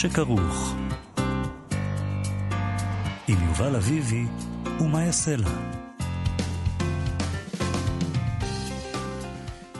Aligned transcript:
שכרוך. 0.00 0.74
עם 3.28 3.36
יובל 3.48 3.76
אביבי 3.76 4.24
ומה 4.80 5.04
יעשה 5.04 5.36
לה. 5.36 5.50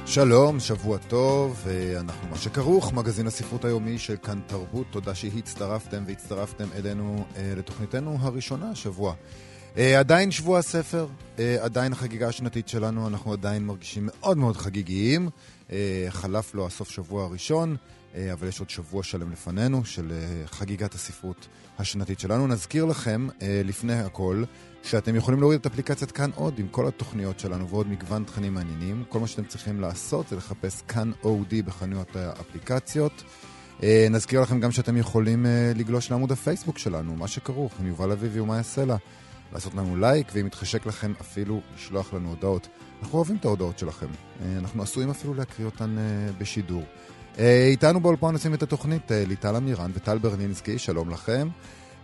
שלום, 0.06 0.60
שבוע 0.60 0.98
טוב, 0.98 1.66
אנחנו 2.00 2.28
מה 2.28 2.36
שכרוך, 2.36 2.92
מגזין 2.92 3.26
הספרות 3.26 3.64
היומי 3.64 3.98
של 3.98 4.16
כאן 4.16 4.40
תרבות. 4.46 4.86
תודה 4.90 5.14
שהצטרפתם 5.14 6.04
והצטרפתם 6.06 6.68
אלינו 6.74 7.24
אה, 7.36 7.52
לתוכניתנו 7.56 8.18
הראשונה 8.20 8.70
השבוע. 8.70 9.14
אה, 9.76 9.98
עדיין 9.98 10.30
שבוע 10.30 10.58
הספר, 10.58 11.06
אה, 11.38 11.56
עדיין 11.60 11.92
החגיגה 11.92 12.28
השנתית 12.28 12.68
שלנו, 12.68 13.08
אנחנו 13.08 13.32
עדיין 13.32 13.66
מרגישים 13.66 14.08
מאוד 14.12 14.36
מאוד 14.36 14.56
חגיגיים. 14.56 15.28
חלף 16.08 16.54
לו 16.54 16.66
הסוף 16.66 16.90
שבוע 16.90 17.24
הראשון. 17.24 17.76
אה, 18.16 18.32
אבל 18.32 18.48
יש 18.48 18.60
עוד 18.60 18.70
שבוע 18.70 19.02
שלם 19.02 19.32
לפנינו 19.32 19.84
של 19.84 20.12
אה, 20.12 20.46
חגיגת 20.46 20.95
הספרות 20.95 21.48
השנתית 21.78 22.20
שלנו. 22.20 22.46
נזכיר 22.46 22.84
לכם, 22.84 23.28
אה, 23.42 23.62
לפני 23.64 23.95
הכל, 23.95 24.45
שאתם 24.82 25.16
יכולים 25.16 25.40
להוריד 25.40 25.60
את 25.60 25.66
אפליקציית 25.66 26.10
כאן 26.10 26.30
עוד 26.34 26.58
עם 26.58 26.68
כל 26.68 26.88
התוכניות 26.88 27.40
שלנו 27.40 27.68
ועוד 27.68 27.88
מגוון 27.88 28.24
תכנים 28.24 28.54
מעניינים. 28.54 29.04
כל 29.08 29.20
מה 29.20 29.26
שאתם 29.26 29.45
צריכים 29.45 29.80
לעשות 29.80 30.28
זה 30.28 30.36
לחפש 30.36 30.82
כאן 30.82 31.10
אודי 31.24 31.62
בחנויות 31.62 32.16
האפליקציות. 32.16 33.23
נזכיר 34.10 34.40
לכם 34.40 34.60
גם 34.60 34.73
שאתם 34.73 34.96
יכולים 34.96 35.46
לגלוש 35.74 36.10
לעמוד 36.10 36.32
הפייסבוק 36.32 36.78
שלנו, 36.78 37.16
מה 37.16 37.28
שכרוך, 37.28 37.73
עם 37.80 37.86
יובל 37.86 38.12
אביבי 38.12 38.40
ומה 38.40 38.56
יעשה. 38.56 38.84
לעשות 39.52 39.74
לנו 39.74 39.96
לייק, 39.96 40.26
ואם 40.32 40.46
יתחשק 40.46 40.86
לכם 40.86 41.12
אפילו 41.20 41.60
לשלוח 41.74 42.12
לנו 42.12 42.28
הודעות. 42.28 42.68
אנחנו 43.02 43.18
אוהבים 43.18 43.36
את 43.36 43.45
ההודעות 43.45 43.78
שלכם. 43.78 44.06
אנחנו 44.58 44.82
עשויים 44.82 45.10
אפילו 45.10 45.34
להקריא 45.34 45.66
אותן 45.66 45.96
בשידור. 46.38 46.82
אה, 47.38 47.66
איתנו 47.66 48.01
באולפן 48.01 48.32
עושים 48.32 48.54
את 48.54 48.62
התוכנית 48.62 49.12
אה, 49.12 49.24
ליטל 49.26 49.56
אמירן 49.56 49.90
וטל 49.95 50.18
ברנינסקי, 50.18 50.79
שלום 50.79 51.10
לכם. 51.10 51.48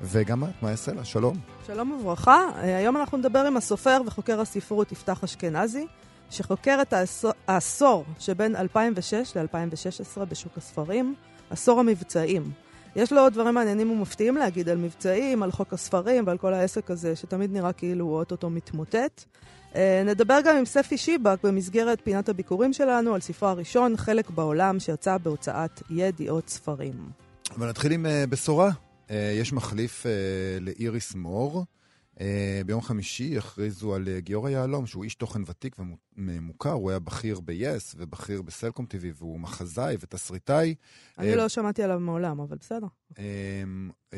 וגם 0.03 0.45
את, 0.45 0.51
יעשה 0.71 0.93
לה? 0.93 1.05
שלום. 1.05 1.37
שלום 1.67 1.91
וברכה. 1.91 2.47
אה, 2.57 2.77
היום 2.77 2.97
אנחנו 2.97 3.19
נדבר 3.19 3.39
עם 3.39 3.57
הסופר 3.57 4.01
וחוקר 4.07 4.41
הספרות 4.41 4.93
יפתח 4.93 5.25
אשכנזי, 5.25 5.87
שחוקר 6.31 6.79
את 6.83 6.95
העשור 7.49 8.05
שבין 8.19 8.57
2006 8.57 9.37
ל-2016 9.37 10.25
בשוק 10.25 10.59
הספרים, 10.59 11.15
עשור 11.51 11.81
המבצעים. 11.81 12.51
יש 12.97 13.13
לו 13.13 13.31
דברים 13.31 13.55
מעניינים 13.55 13.91
ומפתיעים 13.91 14.37
להגיד 14.37 14.69
על 14.69 14.79
מבצעים, 14.79 15.43
על 15.43 15.53
חוק 15.53 15.73
הספרים 15.73 16.27
ועל 16.27 16.39
כל 16.39 16.55
העסק 16.55 16.91
הזה, 16.91 17.17
שתמיד 17.17 17.53
נראה 17.53 17.73
כאילו 17.73 18.05
הוא 18.05 18.17
אוטוטו 18.17 18.51
מתמוטט. 18.51 19.25
אה, 19.75 20.03
נדבר 20.07 20.39
גם 20.45 20.57
עם 20.57 20.65
ספי 20.65 20.99
שיבק 20.99 21.39
במסגרת 21.43 22.01
פינת 22.05 22.29
הביקורים 22.29 22.73
שלנו 22.73 23.15
על 23.15 23.21
ספרו 23.21 23.49
הראשון, 23.49 23.97
חלק 23.97 24.31
בעולם, 24.31 24.81
שיצא 24.81 25.19
בהוצאת 25.19 25.83
ידיעות 25.91 26.49
ספרים. 26.49 27.11
אבל 27.57 27.69
נתחיל 27.69 27.93
עם 27.93 28.07
uh, 28.07 28.31
בשורה. 28.31 28.71
Uh, 29.09 29.13
יש 29.41 29.53
מחליף 29.53 30.07
לאיריס 30.61 31.15
מור. 31.15 31.65
ביום 32.67 32.81
חמישי 32.81 33.39
הכריזו 33.39 33.95
על 33.95 34.19
גיורא 34.19 34.51
יהלום, 34.51 34.87
שהוא 34.87 35.05
איש 35.05 35.15
תוכן 35.15 35.43
ותיק 35.47 35.77
ומוכר, 36.17 36.71
הוא 36.71 36.91
היה 36.91 36.99
בכיר 36.99 37.41
ב-yes 37.41 37.95
ובכיר 37.97 38.43
בסלקום 38.43 38.87
TV, 38.89 39.05
והוא 39.15 39.41
מחזאי 39.41 39.97
ותסריטאי. 40.01 40.75
אני 41.19 41.37
לא 41.37 41.49
שמעתי 41.49 41.83
עליו 41.83 42.01
מעולם, 42.01 42.41
אבל 42.41 42.57
בסדר. 42.57 42.87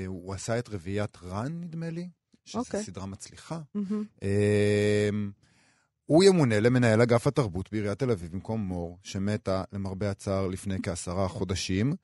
הוא 0.07 0.35
עשה 0.35 0.59
את 0.59 0.69
רביעיית 0.69 1.17
רן, 1.23 1.61
נדמה 1.61 1.91
לי, 1.91 2.09
שזו. 2.45 2.59
אוקיי. 2.59 2.83
סדרה 2.83 3.07
מצליחה. 3.07 3.61
הוא 6.07 6.25
ימונה 6.25 6.61
למנהל 6.61 7.01
אגף 7.01 7.27
התרבות 7.27 7.69
בעיריית 7.73 7.99
תל 7.99 8.11
אביב 8.11 8.33
במקום 8.33 8.61
מור, 8.61 8.99
שמתה 9.03 9.63
למרבה 9.73 10.11
הצער 10.11 10.47
לפני 10.47 10.77
כעשרה 10.83 11.29
חודשים. 11.29 11.95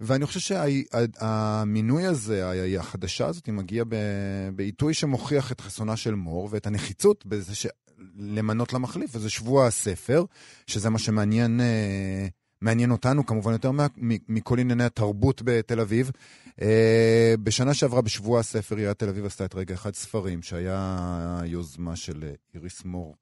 ואני 0.00 0.26
חושב 0.26 0.40
שהמינוי 0.40 2.06
הזה, 2.06 2.50
החדשה 2.78 3.26
הזאת, 3.26 3.46
היא 3.46 3.54
מגיעה 3.54 3.84
בעיתוי 4.54 4.94
שמוכיח 4.94 5.52
את 5.52 5.60
חסונה 5.60 5.96
של 5.96 6.14
מור 6.14 6.48
ואת 6.50 6.66
הנחיצות 6.66 7.26
בזה 7.26 7.54
ש... 7.54 7.66
למנות 8.16 8.72
למחליף, 8.72 9.10
וזה 9.14 9.30
שבוע 9.30 9.66
הספר, 9.66 10.24
שזה 10.66 10.90
מה 10.90 10.98
שמעניין 10.98 11.60
אה, 11.60 12.26
מעניין 12.60 12.90
אותנו 12.90 13.26
כמובן 13.26 13.52
יותר 13.52 13.70
מה, 13.70 13.86
מכל 14.28 14.58
ענייני 14.58 14.84
התרבות 14.84 15.42
בתל 15.44 15.80
אביב. 15.80 16.10
אה, 16.62 17.34
בשנה 17.42 17.74
שעברה 17.74 18.02
בשבוע 18.02 18.40
הספר 18.40 18.76
עיריית 18.76 18.98
תל 18.98 19.08
אביב 19.08 19.26
עשתה 19.26 19.44
את 19.44 19.54
רגע 19.54 19.74
אחד 19.74 19.94
ספרים, 19.94 20.42
שהיה 20.42 21.40
יוזמה 21.44 21.96
של 21.96 22.24
אה, 22.24 22.32
איריס 22.54 22.84
מור. 22.84 23.14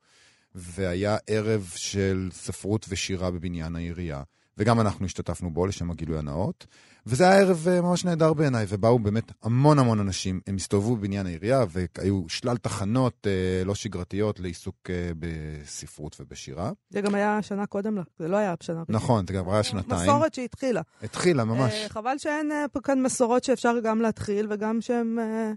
והיה 0.56 1.16
ערב 1.26 1.72
של 1.76 2.28
ספרות 2.32 2.86
ושירה 2.88 3.30
בבניין 3.30 3.76
העירייה, 3.76 4.22
וגם 4.58 4.80
אנחנו 4.80 5.06
השתתפנו 5.06 5.50
בו 5.50 5.66
לשם 5.66 5.90
הגילוי 5.90 6.18
הנאות. 6.18 6.66
וזה 7.06 7.28
היה 7.28 7.40
ערב 7.40 7.68
אה, 7.68 7.80
ממש 7.80 8.04
נהדר 8.04 8.32
בעיניי, 8.32 8.66
ובאו 8.68 8.98
באמת 8.98 9.32
המון 9.42 9.78
המון 9.78 10.00
אנשים, 10.00 10.40
הם 10.46 10.56
הסתובבו 10.56 10.96
בבניין 10.96 11.26
העירייה, 11.26 11.64
והיו 11.68 12.28
שלל 12.28 12.56
תחנות 12.56 13.26
אה, 13.26 13.64
לא 13.64 13.74
שגרתיות 13.74 14.40
לעיסוק 14.40 14.90
אה, 14.90 15.10
בספרות 15.18 16.16
ובשירה. 16.20 16.72
זה 16.90 17.00
גם 17.00 17.14
היה 17.14 17.42
שנה 17.42 17.66
קודם, 17.66 17.98
זה 18.18 18.28
לא 18.28 18.36
היה 18.36 18.54
שנה 18.60 18.84
קודם. 18.84 18.96
נכון, 18.96 19.26
זה 19.26 19.32
גם 19.32 19.50
היה 19.50 19.62
שנתיים. 19.62 20.02
מסורת 20.02 20.34
שהתחילה. 20.34 20.80
התחילה, 21.02 21.44
ממש. 21.44 21.72
אה, 21.72 21.88
חבל 21.88 22.18
שאין 22.18 22.52
אה, 22.52 22.80
כאן 22.84 23.02
מסורות 23.02 23.44
שאפשר 23.44 23.80
גם 23.80 24.00
להתחיל, 24.00 24.46
וגם 24.50 24.80
שהן... 24.80 25.18
אה... 25.18 25.52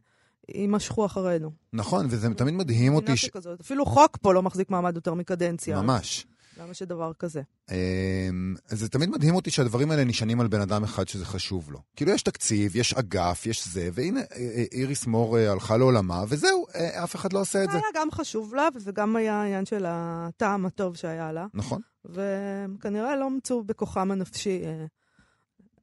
יימשכו 0.56 1.06
אחרינו. 1.06 1.52
נכון, 1.74 2.06
וזה 2.10 2.34
תמיד 2.34 2.54
מדהים 2.54 2.94
אותי... 2.94 3.18
ש... 3.18 3.30
כזאת. 3.30 3.60
אפילו 3.60 3.86
חוק 3.86 4.18
פה 4.22 4.34
לא 4.34 4.42
מחזיק 4.42 4.70
מעמד 4.70 4.96
יותר 4.96 5.14
מקדנציה. 5.14 5.82
ממש. 5.82 6.26
למה 6.60 6.74
שדבר 6.74 7.12
כזה? 7.20 7.42
אמ, 7.72 8.56
זה 8.68 8.90
תמיד 8.90 9.10
מדהים 9.10 9.36
אותי 9.36 9.52
שהדברים 9.52 9.92
האלה 9.92 10.04
נשענים 10.04 10.42
על 10.42 10.48
בן 10.48 10.62
אדם 10.62 10.84
אחד 10.84 11.08
שזה 11.08 11.26
חשוב 11.26 11.72
לו. 11.72 11.80
כאילו 11.96 12.12
יש 12.12 12.22
תקציב, 12.22 12.76
יש 12.76 12.94
אגף, 12.94 13.46
יש 13.46 13.68
זה, 13.68 13.90
והנה 13.94 14.20
אה, 14.20 14.26
אה, 14.36 14.64
איריס 14.72 15.08
מור 15.08 15.38
אה, 15.38 15.52
הלכה 15.52 15.78
לעולמה, 15.78 16.24
וזהו, 16.28 16.66
אף 17.04 17.16
אחד 17.16 17.34
לא 17.34 17.40
עושה 17.40 17.64
את 17.64 17.72
זה. 17.72 17.72
זה 17.72 17.78
היה 17.78 18.04
גם 18.04 18.12
חשוב 18.12 18.56
לה, 18.56 18.68
וזה 18.76 18.92
גם 18.92 19.16
היה 19.16 19.42
העניין 19.42 19.66
של 19.66 19.86
הטעם 19.88 20.66
הטוב 20.66 20.96
שהיה 20.96 21.31
לה. 21.31 21.46
נכון. 21.54 21.81
וכנראה 22.06 23.16
לא 23.16 23.30
מצאו 23.30 23.64
בכוחם 23.64 24.12
הנפשי 24.12 24.62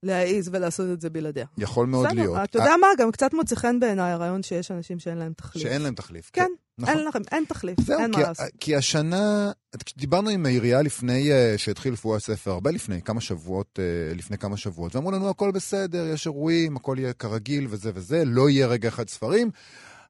להעיז 0.02 0.48
ולעשות 0.52 0.86
את 0.92 1.00
זה 1.00 1.10
בלעדיה. 1.10 1.46
יכול 1.58 1.86
מאוד 1.86 2.06
בסדר, 2.06 2.20
להיות. 2.20 2.38
אתה 2.44 2.58
יודע 2.58 2.76
מה? 2.80 2.86
גם 2.98 3.12
קצת 3.12 3.34
מוצא 3.34 3.56
חן 3.56 3.80
בעיניי 3.80 4.12
הרעיון 4.12 4.42
שיש 4.42 4.70
אנשים 4.70 4.98
שאין 4.98 5.18
להם 5.18 5.32
תחליף. 5.32 5.62
שאין 5.62 5.82
להם 5.82 5.94
תחליף, 5.94 6.30
כן. 6.32 6.42
כן. 6.42 6.52
נכון. 6.78 6.94
אין 6.94 7.06
לכם, 7.06 7.18
אין 7.32 7.44
תחליף, 7.48 7.80
זהו, 7.80 7.98
אין 7.98 8.12
כי, 8.12 8.20
מה 8.20 8.28
לעשות. 8.28 8.46
כי 8.60 8.76
השנה, 8.76 9.52
דיברנו 9.96 10.30
עם 10.30 10.46
העירייה 10.46 10.82
לפני 10.82 11.30
uh, 11.30 11.58
שהתחיל 11.58 11.92
לפרוע 11.92 12.16
הספר, 12.16 12.50
הרבה 12.50 12.70
לפני, 12.70 13.02
כמה 13.02 13.20
שבועות, 13.20 13.78
uh, 13.78 14.16
לפני 14.16 14.38
כמה 14.38 14.56
שבועות, 14.56 14.96
ואמרו 14.96 15.10
לנו 15.10 15.30
הכל 15.30 15.50
בסדר, 15.50 16.06
יש 16.06 16.26
אירועים, 16.26 16.76
הכל 16.76 16.96
יהיה 16.98 17.12
כרגיל 17.12 17.66
וזה 17.70 17.90
וזה, 17.94 18.24
לא 18.24 18.50
יהיה 18.50 18.66
רגע 18.66 18.88
אחד 18.88 19.08
ספרים. 19.08 19.50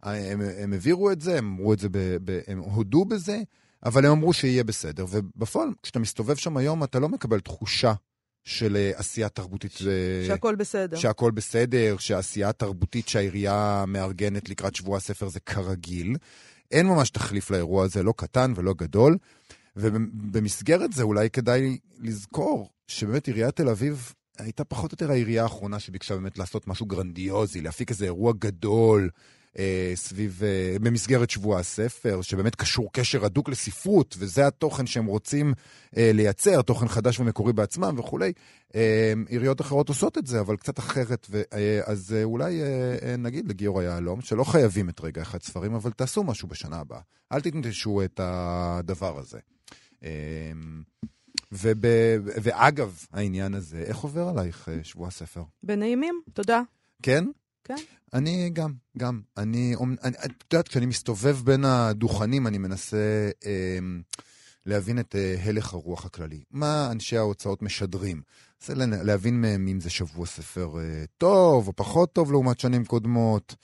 הם, 0.03 0.41
הם 0.59 0.73
העבירו 0.73 1.11
את 1.11 1.21
זה, 1.21 1.39
הם 1.39 1.47
אמרו 1.47 1.73
את 1.73 1.79
זה, 1.79 1.89
ב, 1.89 1.99
ב, 2.25 2.41
הם 2.47 2.59
הודו 2.59 3.05
בזה, 3.05 3.43
אבל 3.85 4.07
הם 4.07 4.13
אמרו 4.13 4.33
שיהיה 4.33 4.65
בסדר. 4.65 5.07
ובפועל, 5.11 5.69
כשאתה 5.83 5.99
מסתובב 5.99 6.37
שם 6.37 6.57
היום, 6.57 6.85
אתה 6.85 6.99
לא 6.99 7.09
מקבל 7.09 7.41
תחושה 7.41 7.93
של 8.47 8.77
אה, 8.77 8.91
עשייה 8.95 9.29
תרבותית. 9.29 9.73
ש... 9.73 9.83
שהכל 10.27 10.55
בסדר. 10.55 10.97
שהכל 10.97 11.31
בסדר, 11.31 11.97
שהעשייה 11.99 12.49
התרבותית 12.49 13.09
שהעירייה 13.09 13.85
מארגנת 13.89 14.49
לקראת 14.49 14.75
שבוע 14.75 14.97
הספר 14.97 15.29
זה 15.29 15.41
כרגיל. 15.41 16.17
אין 16.71 16.87
ממש 16.87 17.11
תחליף 17.11 17.51
לאירוע 17.51 17.85
הזה, 17.85 18.03
לא 18.03 18.15
קטן 18.17 18.53
ולא 18.57 18.75
גדול. 18.75 19.17
ובמסגרת 19.77 20.93
זה 20.93 21.03
אולי 21.03 21.31
כדאי 21.31 21.79
לזכור 22.01 22.71
שבאמת 22.89 23.27
עיריית 23.27 23.57
תל 23.57 23.69
אביב 23.69 24.13
הייתה 24.39 24.65
פחות 24.65 24.93
או 24.93 24.95
יותר 24.95 25.11
העירייה 25.11 25.43
האחרונה 25.43 25.79
שביקשה 25.79 26.15
באמת 26.15 26.39
לעשות 26.39 26.69
משהו 26.69 26.87
גרנדיוזי, 26.87 27.61
להפיק 27.61 27.91
איזה 27.91 28.05
אירוע 28.05 28.33
גדול, 28.39 29.03
אה, 29.03 29.09
סביב, 29.95 30.41
אה, 30.45 30.77
במסגרת 30.81 31.31
שבוע 31.31 31.59
הספר, 31.59 32.23
שבאמת 32.23 32.55
קשור 32.55 32.93
קשר 32.93 33.25
הדוק 33.25 33.49
לספרות, 33.49 34.17
וזה 34.19 34.47
התוכן 34.47 34.87
שהם 34.87 35.07
רוצים 35.07 35.55
אה, 35.97 36.11
לייצר, 36.15 36.63
תוכן 36.63 36.89
חדש 36.89 37.21
ומקורי 37.21 37.53
בעצמם 37.53 37.95
וכולי. 37.99 38.33
אה, 38.75 39.13
עיריות 39.29 39.61
אחרות 39.61 39.89
עושות 39.89 40.19
את 40.19 40.27
זה, 40.27 40.41
אבל 40.41 40.57
קצת 40.57 40.79
אחרת, 40.79 41.27
ו, 41.31 41.43
אה, 41.53 41.81
אז 41.85 42.15
אה, 42.17 42.25
אולי 42.25 42.63
אה, 42.63 42.97
אה, 43.03 43.17
נגיד 43.17 43.49
לגיורא 43.49 43.83
יהלום, 43.83 44.21
שלא 44.21 44.45
חייבים 44.45 44.89
את 44.89 45.01
רגע 45.01 45.23
אחד 45.23 45.43
ספרים, 45.43 45.75
אבל 45.75 45.91
תעשו 45.91 46.25
משהו 46.25 46.49
בשנה 46.49 46.77
הבאה. 46.77 47.01
אל 47.33 47.41
תתנטשו 47.41 48.05
את 48.05 48.21
הדבר 48.23 49.19
הזה. 49.19 49.39
אה, 50.05 50.11
וב, 51.53 51.85
ואגב 52.43 53.07
העניין 53.13 53.55
הזה, 53.55 53.79
איך 53.79 53.97
עובר 53.97 54.29
עלייך 54.29 54.69
אה, 54.69 54.79
שבוע 54.83 55.09
הספר? 55.09 55.43
בנעימים, 55.63 56.21
תודה. 56.33 56.63
כן? 57.03 57.25
כן. 57.67 57.75
אני 58.15 58.51
גם, 58.53 58.73
גם. 58.99 59.21
אני, 59.37 59.75
אני, 60.05 60.17
את 60.25 60.53
יודעת, 60.53 60.69
כשאני 60.69 60.87
מסתובב 60.87 61.37
בין 61.45 61.65
הדוכנים, 61.65 62.47
אני 62.47 62.59
מנסה 62.59 63.31
אה, 63.47 63.79
להבין 64.67 64.99
את 64.99 65.17
אה, 65.17 65.37
הלך 65.45 65.75
הרוח 65.75 66.05
הכללי. 66.05 66.41
מה 66.51 66.89
אנשי 66.91 67.17
ההוצאות 67.17 67.63
משדרים? 67.63 68.23
מנסה 68.61 68.75
להבין 69.03 69.41
מהם 69.41 69.69
אם 69.69 69.81
זה 69.81 69.91
שבוע 69.91 70.27
ספר 70.27 70.79
אה, 70.79 71.05
טוב 71.19 71.69
או 71.69 71.73
פחות 71.77 72.13
טוב 72.13 72.33
לעומת 72.33 72.61
שנים 72.61 72.85
קודמות. 72.85 73.55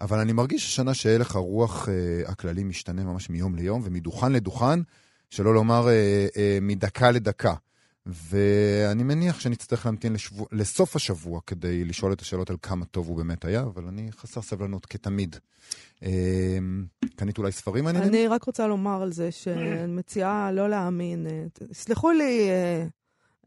אבל 0.00 0.18
אני 0.18 0.32
מרגיש 0.32 0.64
השנה 0.66 0.94
שהלך 0.94 1.36
הרוח 1.36 1.88
אה, 1.88 2.30
הכללי 2.30 2.64
משתנה 2.64 3.04
ממש 3.04 3.30
מיום 3.30 3.54
ליום 3.54 3.82
ומדוכן 3.84 4.32
לדוכן, 4.32 4.80
שלא 5.30 5.54
לומר 5.54 5.88
אה, 5.88 6.26
אה, 6.36 6.58
מדקה 6.62 7.10
לדקה. 7.10 7.54
ואני 8.06 9.02
מניח 9.02 9.40
שנצטרך 9.40 9.86
להמתין 9.86 10.12
לשבוע, 10.12 10.46
לסוף 10.52 10.96
השבוע 10.96 11.40
כדי 11.46 11.84
לשאול 11.84 12.12
את 12.12 12.20
השאלות 12.20 12.50
על 12.50 12.56
כמה 12.62 12.84
טוב 12.84 13.08
הוא 13.08 13.16
באמת 13.16 13.44
היה, 13.44 13.60
אבל 13.62 13.84
אני 13.86 14.12
חסר 14.12 14.42
סבלנות 14.42 14.86
כתמיד. 14.86 15.36
אה, 16.02 16.58
קנית 17.16 17.38
אולי 17.38 17.52
ספרים 17.52 17.84
מעניינים? 17.84 18.08
אני 18.08 18.26
רק 18.26 18.44
רוצה 18.44 18.66
לומר 18.66 19.02
על 19.02 19.12
זה 19.12 19.30
שאני 19.30 19.86
מציעה 19.86 20.52
לא 20.52 20.70
להאמין. 20.70 21.26
אה, 21.26 21.44
סלחו 21.72 22.10
לי, 22.10 22.48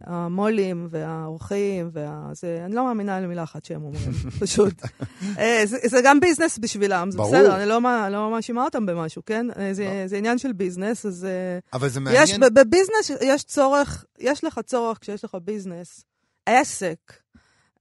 המו"לים 0.04 0.88
והאורחים, 0.90 1.90
והזה, 1.94 2.62
אני 2.66 2.76
לא 2.76 2.86
מאמינה 2.86 3.20
למילה 3.20 3.44
אחת 3.44 3.66
שהם 3.66 3.84
אומרים, 3.84 4.12
פשוט. 4.42 4.74
אה, 5.40 5.62
זה, 5.66 5.78
זה 5.86 6.00
גם 6.04 6.20
ביזנס 6.20 6.58
בשבילם, 6.58 7.12
זה 7.12 7.18
ברור. 7.18 7.30
בסדר, 7.30 7.56
אני 7.56 7.66
לא, 7.66 7.80
לא 8.10 8.32
מאשימה 8.32 8.64
אותם 8.66 8.86
במשהו, 8.86 9.22
כן? 9.26 9.48
אה, 9.58 9.74
זה, 9.74 9.84
לא. 9.84 10.08
זה 10.08 10.18
עניין 10.18 10.38
של 10.38 10.54
ביזנס, 10.54 11.06
אז... 11.06 11.26
אה, 11.26 11.60
אבל 11.74 11.90
זה 11.90 12.00
מעניין. 12.00 12.24
יש, 12.24 12.38
בביזנס 12.38 13.22
יש 13.22 13.44
צורך, 13.44 14.06
יש 14.20 14.44
לך 14.44 14.60
צורך 14.66 14.98
כשיש 15.02 15.26
לך 15.26 15.38
ביזנס, 15.44 16.06
עסק, 16.46 17.14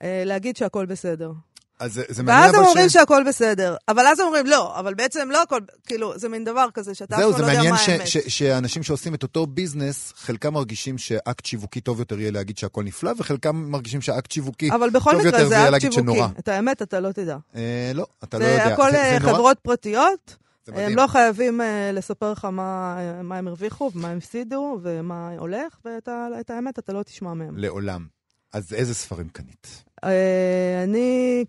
להגיד 0.04 0.56
שהכל 0.56 0.86
בסדר. 0.86 1.32
אז 1.82 1.94
זה, 1.94 2.02
זה 2.08 2.22
מעניין 2.22 2.42
אבל 2.42 2.52
ש... 2.52 2.54
ואז 2.54 2.64
הם 2.64 2.68
אומרים 2.68 2.88
שהכל 2.88 3.22
בסדר. 3.28 3.76
אבל 3.88 4.06
אז 4.06 4.20
הם 4.20 4.26
אומרים, 4.26 4.46
לא, 4.46 4.78
אבל 4.78 4.94
בעצם 4.94 5.30
לא 5.30 5.42
הכל, 5.42 5.60
כאילו, 5.86 6.18
זה 6.18 6.28
מין 6.28 6.44
דבר 6.44 6.66
כזה 6.74 6.94
שאתה 6.94 7.16
אף 7.16 7.20
פעם 7.20 7.30
לא 7.30 7.36
יודע 7.36 7.46
מה 7.46 7.52
האמת. 7.52 7.62
זהו, 7.62 7.76
זה 7.76 7.88
מעניין 7.88 8.06
שאנשים 8.28 8.82
שעושים 8.82 9.14
את 9.14 9.22
אותו 9.22 9.46
ביזנס, 9.46 10.12
חלקם 10.16 10.54
מרגישים 10.54 10.98
שאקט 10.98 11.44
שיווקי 11.46 11.80
טוב 11.80 11.98
יותר 11.98 12.20
יהיה 12.20 12.30
להגיד 12.30 12.58
שהכל 12.58 12.84
נפלא, 12.84 13.12
וחלקם 13.18 13.56
מרגישים 13.56 14.00
שאקט 14.00 14.30
שיווקי 14.30 14.70
טוב 14.70 14.82
יותר 15.24 15.48
זה 15.48 15.54
יהיה 15.54 15.70
להגיד 15.70 15.92
שנורא. 15.92 16.16
אבל 16.18 16.20
בכל 16.20 16.26
מקרה 16.26 16.28
זה 16.28 16.28
אקט 16.28 16.32
שיווקי. 16.32 16.38
את 16.38 16.48
האמת 16.48 16.82
אתה 16.82 17.00
לא 17.00 17.12
תדע. 17.12 17.36
אה, 17.56 17.92
לא, 17.94 18.06
אתה 18.24 18.38
לא 18.38 18.44
יודע. 18.44 18.64
זה 18.64 18.72
הכל 18.74 18.94
אה, 18.94 19.16
חברות 19.20 19.58
פרטיות. 19.58 20.36
הם 20.68 20.96
לא 20.96 21.06
חייבים 21.06 21.60
אה, 21.60 21.64
לספר 21.92 22.32
לך 22.32 22.44
מה, 22.44 22.96
מה 23.22 23.38
הם 23.38 23.48
הרוויחו 23.48 23.90
ומה 23.94 24.08
הם 24.08 24.18
הפסידו 24.18 24.78
ומה 24.82 25.30
הולך, 25.38 25.78
ואת 25.84 26.50
האמת 26.50 26.78
אתה 26.78 26.92
לא 26.92 27.02
תשמע 27.02 27.34
מהם. 27.34 27.58
לעולם. 27.58 28.06
אז 28.52 28.72
איזה 28.72 28.94
ספרים 28.94 29.28
קנית? 29.28 29.91
Uh, 30.04 30.08
אני, 30.84 31.44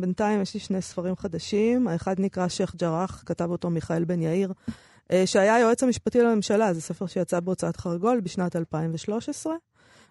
בינתיים 0.00 0.42
יש 0.42 0.54
לי 0.54 0.60
שני 0.60 0.82
ספרים 0.82 1.16
חדשים. 1.16 1.88
האחד 1.88 2.14
נקרא 2.18 2.48
שייח' 2.48 2.74
ג'ראח, 2.76 3.22
כתב 3.26 3.50
אותו 3.50 3.70
מיכאל 3.70 4.04
בן 4.04 4.22
יאיר, 4.22 4.52
uh, 4.52 5.12
שהיה 5.26 5.54
היועץ 5.54 5.82
המשפטי 5.82 6.22
לממשלה. 6.22 6.74
זה 6.74 6.80
ספר 6.80 7.06
שיצא 7.06 7.40
בהוצאת 7.40 7.76
חרגול 7.76 8.20
בשנת 8.20 8.56
2013. 8.56 9.54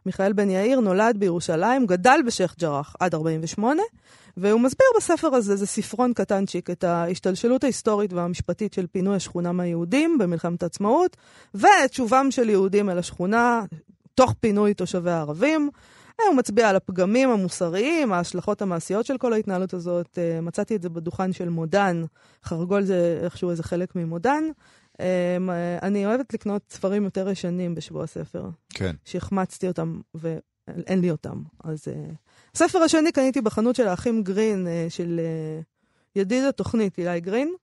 מיכאל 0.06 0.34
בן 0.34 0.50
יאיר 0.50 0.80
נולד 0.80 1.18
בירושלים, 1.18 1.86
גדל 1.86 2.20
בשייח' 2.28 2.56
ג'ראח 2.60 2.96
עד 3.00 3.14
48, 3.14 3.82
והוא 4.38 4.62
מסביר 4.62 4.88
בספר 4.98 5.36
הזה, 5.36 5.56
זה 5.56 5.66
ספרון 5.66 6.14
קטנצ'יק, 6.14 6.70
את 6.70 6.84
ההשתלשלות 6.84 7.64
ההיסטורית 7.64 8.14
והמשפטית 8.14 8.74
של 8.74 8.88
פינוי 8.88 9.16
השכונה 9.16 9.52
מהיהודים 9.52 10.18
במלחמת 10.18 10.64
העצמאות, 10.64 11.18
ואת 11.54 11.94
שובם 11.94 12.32
של 12.32 12.50
יהודים 12.50 12.90
אל 12.90 12.98
השכונה 12.98 13.62
תוך 14.16 14.34
פינוי 14.40 14.74
תושבי 14.74 15.12
הערבים. 15.12 15.70
הוא 16.26 16.36
מצביע 16.36 16.70
על 16.70 16.76
הפגמים 16.76 17.30
המוסריים, 17.30 18.14
ההשלכות 18.14 18.62
המעשיות 18.62 19.06
של 19.06 19.18
כל 19.18 19.34
ההתנהלות 19.34 19.74
הזאת. 19.74 20.18
אה, 20.18 20.42
מצאתי 20.42 20.76
את 20.76 20.82
זה 20.82 20.90
בדוכן 20.90 21.34
של 21.34 21.50
מודן, 21.50 22.04
חרגול 22.44 22.84
זה 22.84 23.20
איכשהו 23.24 23.50
איזה 23.50 23.64
חלק 23.64 23.96
ממודן. 23.96 24.44
אה, 25.00 25.38
אני 25.82 26.06
אוהבת 26.06 26.34
לקנות 26.34 26.62
ספרים 26.70 27.04
יותר 27.04 27.30
ישנים 27.30 27.76
בשבוע 27.76 28.04
הספר. 28.04 28.50
כן. 28.70 28.96
שהחמצתי 29.06 29.68
אותם 29.68 30.00
ואין 30.16 31.02
לי 31.02 31.12
אותם. 31.12 31.42
אז 31.64 31.88
אה, 31.88 32.12
הספר 32.56 32.80
השני 32.80 33.12
קניתי 33.12 33.42
בחנות 33.42 33.76
של 33.76 33.88
האחים 33.88 34.24
גרין, 34.24 34.68
של 34.90 35.20
ידיד 36.16 36.44
התוכנית, 36.44 36.98
אילי 36.98 37.20
גרין. 37.20 37.54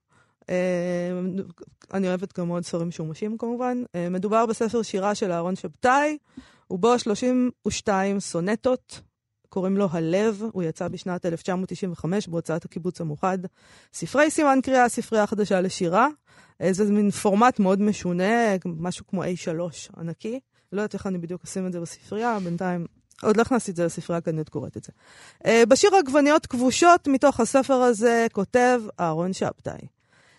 אני 1.93 2.07
אוהבת 2.07 2.39
גם 2.39 2.47
מאוד 2.47 2.65
ספרים 2.65 2.87
משומשים 2.87 3.37
כמובן. 3.37 3.83
מדובר 4.11 4.45
בספר 4.45 4.81
שירה 4.81 5.15
של 5.15 5.31
אהרון 5.31 5.55
שבתאי. 5.55 6.17
ובו 6.71 6.99
32 6.99 8.19
סונטות, 8.19 9.01
קוראים 9.49 9.77
לו 9.77 9.87
הלב, 9.91 10.43
הוא 10.51 10.63
יצא 10.63 10.87
בשנת 10.87 11.25
1995 11.25 12.27
בהוצאת 12.27 12.65
הקיבוץ 12.65 13.01
המאוחד. 13.01 13.37
ספרי 13.93 14.31
סימן 14.31 14.59
קריאה, 14.63 14.89
ספרייה 14.89 15.27
חדשה 15.27 15.61
לשירה. 15.61 16.07
זה 16.71 16.91
מין 16.91 17.11
פורמט 17.11 17.59
מאוד 17.59 17.81
משונה, 17.81 18.55
משהו 18.65 19.07
כמו 19.07 19.23
A3 19.23 19.49
ענקי. 19.97 20.39
לא 20.71 20.81
יודעת 20.81 20.93
איך 20.93 21.07
אני 21.07 21.17
בדיוק 21.17 21.43
אשים 21.43 21.67
את 21.67 21.71
זה 21.71 21.79
בספרייה, 21.79 22.39
בינתיים 22.43 22.85
עוד 23.21 23.37
לא 23.37 23.41
הכנסתי 23.41 23.71
את 23.71 23.75
זה 23.75 23.85
לספרייה, 23.85 24.21
כי 24.21 24.29
אני 24.29 24.37
עוד 24.37 24.49
קוראת 24.49 24.77
את 24.77 24.83
זה. 24.83 24.91
Uh, 25.43 25.65
בשיר 25.67 25.95
עגבניות 25.95 26.45
כבושות, 26.45 27.07
מתוך 27.07 27.39
הספר 27.39 27.73
הזה, 27.73 28.27
כותב 28.31 28.81
אהרון 28.99 29.33
שבתאי. 29.33 29.87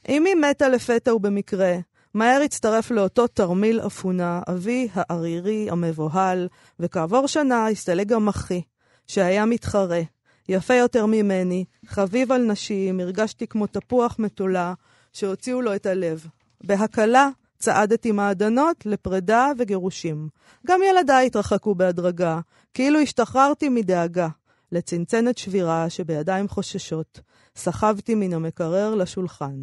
אמי 0.09 0.35
מתה 0.35 0.69
לפתע 0.69 1.15
ובמקרה, 1.15 1.77
מהר 2.17 2.41
הצטרף 2.43 2.91
לאותו 2.91 3.27
תרמיל 3.27 3.81
אפונה, 3.81 4.41
אבי 4.51 4.89
הערירי 4.95 5.71
המבוהל, 5.71 6.49
וכעבור 6.81 7.27
שנה 7.27 7.69
הסתלק 7.69 8.07
גם 8.07 8.29
אחי, 8.29 8.63
שהיה 9.07 9.47
מתחרה. 9.47 10.01
יפה 10.49 10.75
יותר 10.75 11.07
ממני, 11.07 11.65
חביב 11.87 12.33
על 12.33 12.43
נשים, 12.43 13.01
הרגשתי 13.01 13.47
כמו 13.47 13.67
תפוח 13.67 14.17
מתולה, 14.19 14.75
שהוציאו 15.13 15.63
לו 15.63 15.75
את 15.75 15.87
הלב. 15.87 16.27
בהקלה 16.65 17.29
צעדתי 17.59 18.13
מעדנות 18.13 18.87
לפרידה 18.87 19.51
וגירושים. 19.59 20.29
גם 20.67 20.81
ילדיי 20.83 21.27
התרחקו 21.27 21.75
בהדרגה, 21.75 22.41
כאילו 22.75 22.99
השתחררתי 22.99 23.69
מדאגה. 23.69 24.29
לצנצנת 24.73 25.39
שבירה 25.39 25.91
שבידיים 25.91 26.49
חוששות, 26.49 27.21
סחבתי 27.57 28.15
מן 28.15 28.33
המקרר 28.33 28.95
לשולחן. 28.95 29.57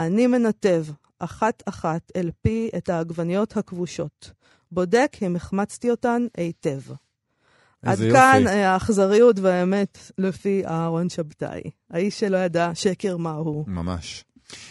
אני 0.00 0.26
מנתב, 0.26 0.84
אחת-אחת 1.24 2.12
אל 2.16 2.30
פי 2.42 2.70
את 2.76 2.88
העגבניות 2.88 3.56
הכבושות. 3.56 4.30
בודק 4.72 5.16
אם 5.22 5.36
החמצתי 5.36 5.90
אותן 5.90 6.26
היטב. 6.36 6.80
עד 7.82 8.00
יופי. 8.00 8.12
כאן 8.12 8.46
אה, 8.46 8.72
האכזריות 8.72 9.38
והאמת 9.38 9.98
לפי 10.18 10.66
אהרון 10.66 11.08
שבתאי. 11.08 11.62
האיש 11.90 12.20
שלא 12.20 12.36
ידע 12.36 12.70
שקר 12.74 13.16
מהו. 13.16 13.64
ממש. 13.66 14.24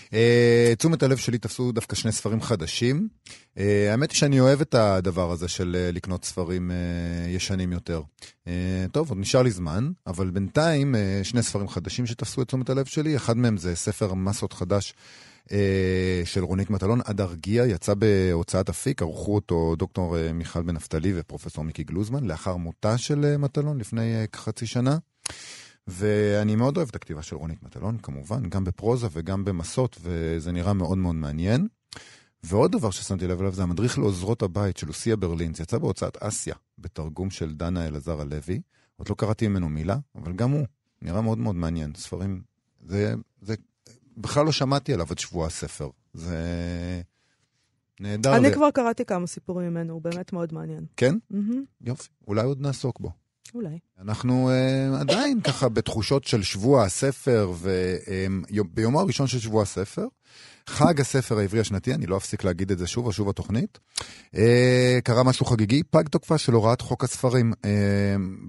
Uh, 0.10 0.76
תשומת 0.78 1.04
הלב 1.04 1.18
שלי 1.18 1.38
תפסו 1.38 1.72
דווקא 1.72 1.96
שני 1.96 2.12
ספרים 2.12 2.42
חדשים. 2.42 3.08
Uh, 3.56 3.60
האמת 3.92 4.12
היא 4.12 4.18
שאני 4.18 4.40
אוהב 4.40 4.62
את 4.62 4.76
הדבר 4.76 5.32
הזה 5.32 5.48
של 5.48 5.76
uh, 5.90 5.96
לקנות 5.96 6.26
ספרים 6.26 6.72
uh, 6.72 7.30
ישנים 7.30 7.72
יותר. 7.72 8.02
Uh, 8.46 8.50
טוב, 8.92 9.10
עוד 9.10 9.18
נשאר 9.18 9.42
לי 9.42 9.52
זמן, 9.52 9.92
אבל 10.08 10.30
בינתיים 10.30 10.96
uh, 10.96 11.24
שני 11.24 11.44
ספרים 11.44 11.68
חדשים 11.68 12.06
שתפסו 12.06 12.42
את 12.42 12.48
תשומת 12.48 12.70
הלב 12.70 12.86
שלי. 12.86 13.16
אחד 13.16 13.38
מהם 13.38 13.58
זה 13.58 13.76
ספר 13.76 14.14
מסות 14.14 14.54
חדש 14.54 14.94
של 16.26 16.44
רונית 16.44 16.70
מטלון, 16.70 17.00
עד 17.06 17.22
ארגיע, 17.22 17.66
יצא 17.66 17.94
בהוצאת 17.94 18.70
אפיק, 18.70 19.02
ערכו 19.02 19.36
אותו 19.36 19.76
דוקטור 19.76 20.18
אה, 20.18 20.34
מיכל 20.34 20.62
בן 20.62 20.76
נפתלי 20.76 21.14
ופרופסור 21.16 21.64
מיקי 21.64 21.84
גלוזמן, 21.84 22.24
לאחר 22.24 22.56
מותה 22.56 22.98
של 22.98 23.26
אה, 23.26 23.38
מטלון 23.38 23.78
לפני 23.78 24.26
כחצי 24.32 24.66
שנה. 24.66 24.98
ואני 25.88 26.56
מאוד 26.56 26.78
אוהב 26.78 26.90
את 26.90 26.96
הכתיבה 26.96 27.22
של 27.22 27.36
רונית 27.36 27.64
מטלון, 27.64 27.98
כמובן, 27.98 28.50
גם 28.50 28.64
בפרוזה 28.64 29.08
וגם 29.12 29.46
במסות, 29.46 29.98
וזה 30.02 30.52
נראה 30.52 30.74
מאוד 30.74 30.98
מאוד 30.98 31.16
מעניין. 31.16 31.68
ועוד 32.44 32.72
דבר 32.72 32.92
ששמתי 32.92 33.28
לב 33.28 33.40
אליו 33.40 33.54
זה 33.54 33.64
המדריך 33.64 33.98
לעוזרות 33.98 34.42
הבית 34.42 34.78
של 34.78 34.88
לוסיה 34.88 35.16
ברלין, 35.16 35.54
זה 35.54 35.64
יצא 35.64 35.78
בהוצאת 35.78 36.18
אסיה, 36.18 36.56
בתרגום 36.78 37.30
של 37.30 37.54
דנה 37.54 37.88
אלעזר 37.88 38.22
הלוי. 38.22 38.62
עוד 38.96 39.10
לא 39.10 39.16
קראתי 39.16 39.48
ממנו 39.48 39.70
מילה, 39.70 39.98
אבל 40.16 40.34
גם 40.34 40.52
הוא 40.52 40.66
נראה 41.02 41.22
מאוד 41.22 41.38
מאוד 41.38 41.56
מעניין. 41.56 41.94
ספרים, 41.96 42.42
זה, 42.82 43.14
זה 43.42 43.56
בכלל 44.18 44.46
לא 44.46 44.52
שמעתי 44.52 44.94
עליו 44.94 45.08
את 45.12 45.20
שבוע 45.20 45.48
הספר. 45.48 45.90
זה 46.14 46.38
נהדר. 48.00 48.36
אני 48.36 48.50
ו... 48.50 48.54
כבר 48.54 48.72
קראתי 48.72 49.06
כמה 49.06 49.28
סיפורים 49.28 49.70
ממנו, 49.70 49.94
הוא 49.94 50.02
באמת 50.02 50.34
מאוד 50.34 50.54
מעניין. 50.54 50.86
כן? 50.98 51.16
Mm-hmm. 51.34 51.56
יופי, 51.82 52.10
אולי 52.28 52.44
עוד 52.44 52.62
נעסוק 52.62 53.00
בו. 53.00 53.12
אולי. 53.56 53.80
אנחנו 54.00 54.50
uh, 54.50 55.02
עדיין 55.02 55.42
ככה 55.42 55.70
בתחושות 55.70 56.24
של 56.24 56.44
שבוע 56.44 56.84
הספר, 56.84 57.52
וביומו 58.50 59.00
um, 59.00 59.02
הראשון 59.02 59.28
של 59.28 59.40
שבוע 59.40 59.62
הספר, 59.62 60.08
חג 60.68 61.02
הספר 61.02 61.38
העברי 61.38 61.60
השנתי, 61.60 61.94
אני 61.94 62.06
לא 62.06 62.18
אפסיק 62.18 62.44
להגיד 62.44 62.72
את 62.72 62.78
זה 62.78 62.88
שוב 62.88 63.06
ושוב 63.06 63.30
בתוכנית, 63.30 63.80
uh, 64.36 64.38
קרה 65.04 65.24
משהו 65.24 65.46
חגיגי, 65.46 65.84
פג 65.84 66.08
תוקפה 66.08 66.38
של 66.38 66.54
הוראת 66.54 66.82
חוק 66.82 67.04
הספרים. 67.04 67.54
Uh, 67.54 67.66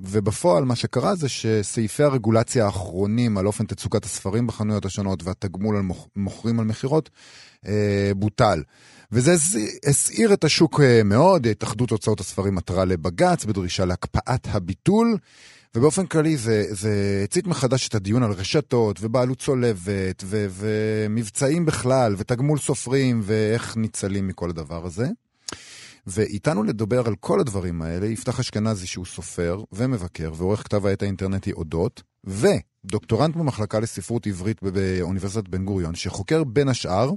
ובפועל 0.04 0.64
מה 0.64 0.76
שקרה 0.76 1.14
זה 1.14 1.28
שסעיפי 1.28 2.02
הרגולציה 2.02 2.64
האחרונים 2.64 3.38
על 3.38 3.46
אופן 3.46 3.66
תצוגת 3.66 4.04
הספרים 4.04 4.46
בחנויות 4.46 4.84
השונות 4.84 5.22
והתגמול 5.22 5.76
על 5.76 5.82
מוכ, 5.82 6.06
מוכרים 6.16 6.60
על 6.60 6.66
מכירות 6.66 7.10
uh, 7.64 7.68
בוטל. 8.16 8.62
וזה 9.12 9.34
הסעיר 9.86 10.32
את 10.32 10.44
השוק 10.44 10.80
מאוד, 11.04 11.46
התאחדות 11.46 11.90
הוצאות 11.90 12.20
הספרים 12.20 12.58
עתרה 12.58 12.84
לבג"ץ 12.84 13.44
בדרישה 13.44 13.84
להקפאת 13.84 14.46
הביטול. 14.50 15.16
ובאופן 15.76 16.06
כללי 16.06 16.36
זה, 16.36 16.64
זה 16.70 17.20
הצית 17.24 17.46
מחדש 17.46 17.88
את 17.88 17.94
הדיון 17.94 18.22
על 18.22 18.32
רשתות 18.32 18.98
ובעלות 19.00 19.38
צולבת 19.38 20.24
ו, 20.24 20.46
ומבצעים 20.50 21.66
בכלל 21.66 22.14
ותגמול 22.18 22.58
סופרים 22.58 23.20
ואיך 23.24 23.76
ניצלים 23.76 24.28
מכל 24.28 24.50
הדבר 24.50 24.86
הזה. 24.86 25.06
ואיתנו 26.06 26.62
לדבר 26.62 27.06
על 27.06 27.14
כל 27.20 27.40
הדברים 27.40 27.82
האלה 27.82 28.06
יפתח 28.06 28.40
אשכנזי 28.40 28.86
שהוא 28.86 29.06
סופר 29.06 29.62
ומבקר 29.72 30.32
ועורך 30.34 30.62
כתב 30.62 30.86
העת 30.86 31.02
האינטרנטי 31.02 31.52
אודות, 31.52 32.02
ודוקטורנט 32.24 33.36
במחלקה 33.36 33.80
לספרות 33.80 34.26
עברית 34.26 34.62
באוניברסיטת 34.62 35.48
בן 35.48 35.64
גוריון, 35.64 35.94
שחוקר 35.94 36.44
בין 36.44 36.68
השאר 36.68 37.10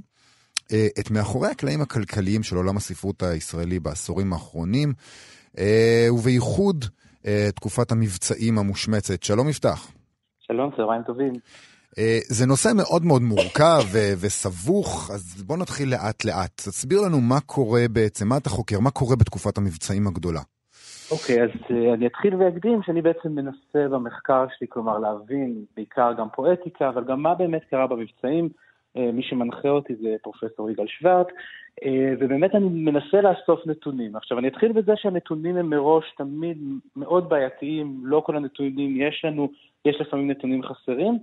אה, 0.72 0.86
את 0.98 1.10
מאחורי 1.10 1.48
הקלעים 1.48 1.80
הכלכליים 1.80 2.42
של 2.42 2.56
עולם 2.56 2.76
הספרות 2.76 3.22
הישראלי 3.22 3.80
בעשורים 3.80 4.32
האחרונים, 4.32 4.92
אה, 5.58 6.08
ובייחוד 6.12 6.84
תקופת 7.54 7.92
המבצעים 7.92 8.58
המושמצת. 8.58 9.22
שלום 9.22 9.48
יפתח. 9.48 9.92
שלום, 10.38 10.70
צהריים 10.76 11.02
טובים. 11.02 11.32
אה, 11.98 12.18
זה 12.28 12.46
נושא 12.46 12.68
מאוד 12.76 13.04
מאוד 13.04 13.22
מורכב 13.22 13.82
וסבוך, 14.20 15.10
אז 15.14 15.42
בוא 15.46 15.56
נתחיל 15.56 15.88
לאט 15.90 16.24
לאט. 16.24 16.56
תסביר 16.56 17.00
לנו 17.00 17.20
מה 17.20 17.40
קורה 17.46 17.80
בעצם, 17.92 18.28
מה 18.28 18.36
אתה 18.36 18.50
חוקר, 18.50 18.80
מה 18.80 18.90
קורה 18.90 19.16
בתקופת 19.16 19.58
המבצעים 19.58 20.06
הגדולה. 20.06 20.40
אוקיי, 21.10 21.36
okay, 21.36 21.44
אז 21.44 21.50
uh, 21.50 21.94
אני 21.94 22.06
אתחיל 22.06 22.34
ואקדים 22.34 22.80
שאני 22.82 23.02
בעצם 23.02 23.28
מנסה 23.28 23.88
במחקר 23.90 24.46
שלי, 24.58 24.66
כלומר 24.70 24.98
להבין 24.98 25.64
בעיקר 25.76 26.12
גם 26.18 26.26
פואטיקה, 26.34 26.88
אבל 26.88 27.04
גם 27.04 27.22
מה 27.22 27.34
באמת 27.34 27.62
קרה 27.70 27.86
במבצעים. 27.86 28.48
Uh, 28.96 29.00
מי 29.12 29.22
שמנחה 29.22 29.68
אותי 29.68 29.94
זה 30.02 30.08
פרופסור 30.22 30.70
יגאל 30.70 30.86
שוורט, 30.88 31.26
ובאמת 32.20 32.54
אני 32.54 32.68
מנסה 32.68 33.20
לאסוף 33.20 33.66
נתונים. 33.66 34.16
עכשיו, 34.16 34.38
אני 34.38 34.48
אתחיל 34.48 34.72
בזה 34.72 34.92
שהנתונים 34.96 35.56
הם 35.56 35.70
מראש 35.70 36.14
תמיד 36.16 36.58
מאוד 36.96 37.28
בעייתיים, 37.28 38.00
לא 38.04 38.22
כל 38.26 38.36
הנתונים 38.36 39.00
יש 39.00 39.24
לנו, 39.24 39.48
יש 39.84 40.00
לפעמים 40.00 40.30
נתונים 40.30 40.62
חסרים, 40.62 41.18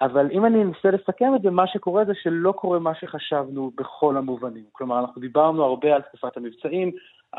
אבל 0.00 0.30
אם 0.32 0.46
אני 0.46 0.62
אנסה 0.62 0.90
לסכם 0.90 1.34
את 1.36 1.42
זה, 1.42 1.50
מה 1.50 1.66
שקורה 1.66 2.04
זה 2.04 2.12
שלא 2.22 2.52
קורה 2.52 2.78
מה 2.78 2.94
שחשבנו 2.94 3.70
בכל 3.76 4.16
המובנים. 4.16 4.64
כלומר, 4.72 4.98
אנחנו 4.98 5.20
דיברנו 5.20 5.64
הרבה 5.64 5.94
על 5.94 6.02
תקופת 6.02 6.36
המבצעים, 6.36 6.90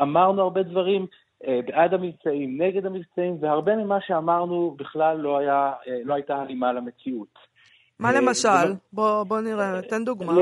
אמרנו 0.02 0.42
הרבה 0.42 0.62
דברים 0.62 1.06
אה, 1.46 1.60
בעד 1.66 1.94
המבצעים, 1.94 2.62
נגד 2.62 2.86
המבצעים, 2.86 3.36
והרבה 3.40 3.76
ממה 3.76 4.00
שאמרנו 4.00 4.74
בכלל 4.78 5.16
לא, 5.16 5.38
היה, 5.38 5.72
אה, 5.88 5.98
לא 6.04 6.14
הייתה 6.14 6.36
הלימה 6.36 6.72
למציאות. 6.72 7.53
מה 8.00 8.10
אה, 8.10 8.20
למשל? 8.20 8.72
בוא, 8.92 9.24
בוא 9.24 9.40
נראה, 9.40 9.82
תן 9.82 10.04
דוגמה. 10.04 10.32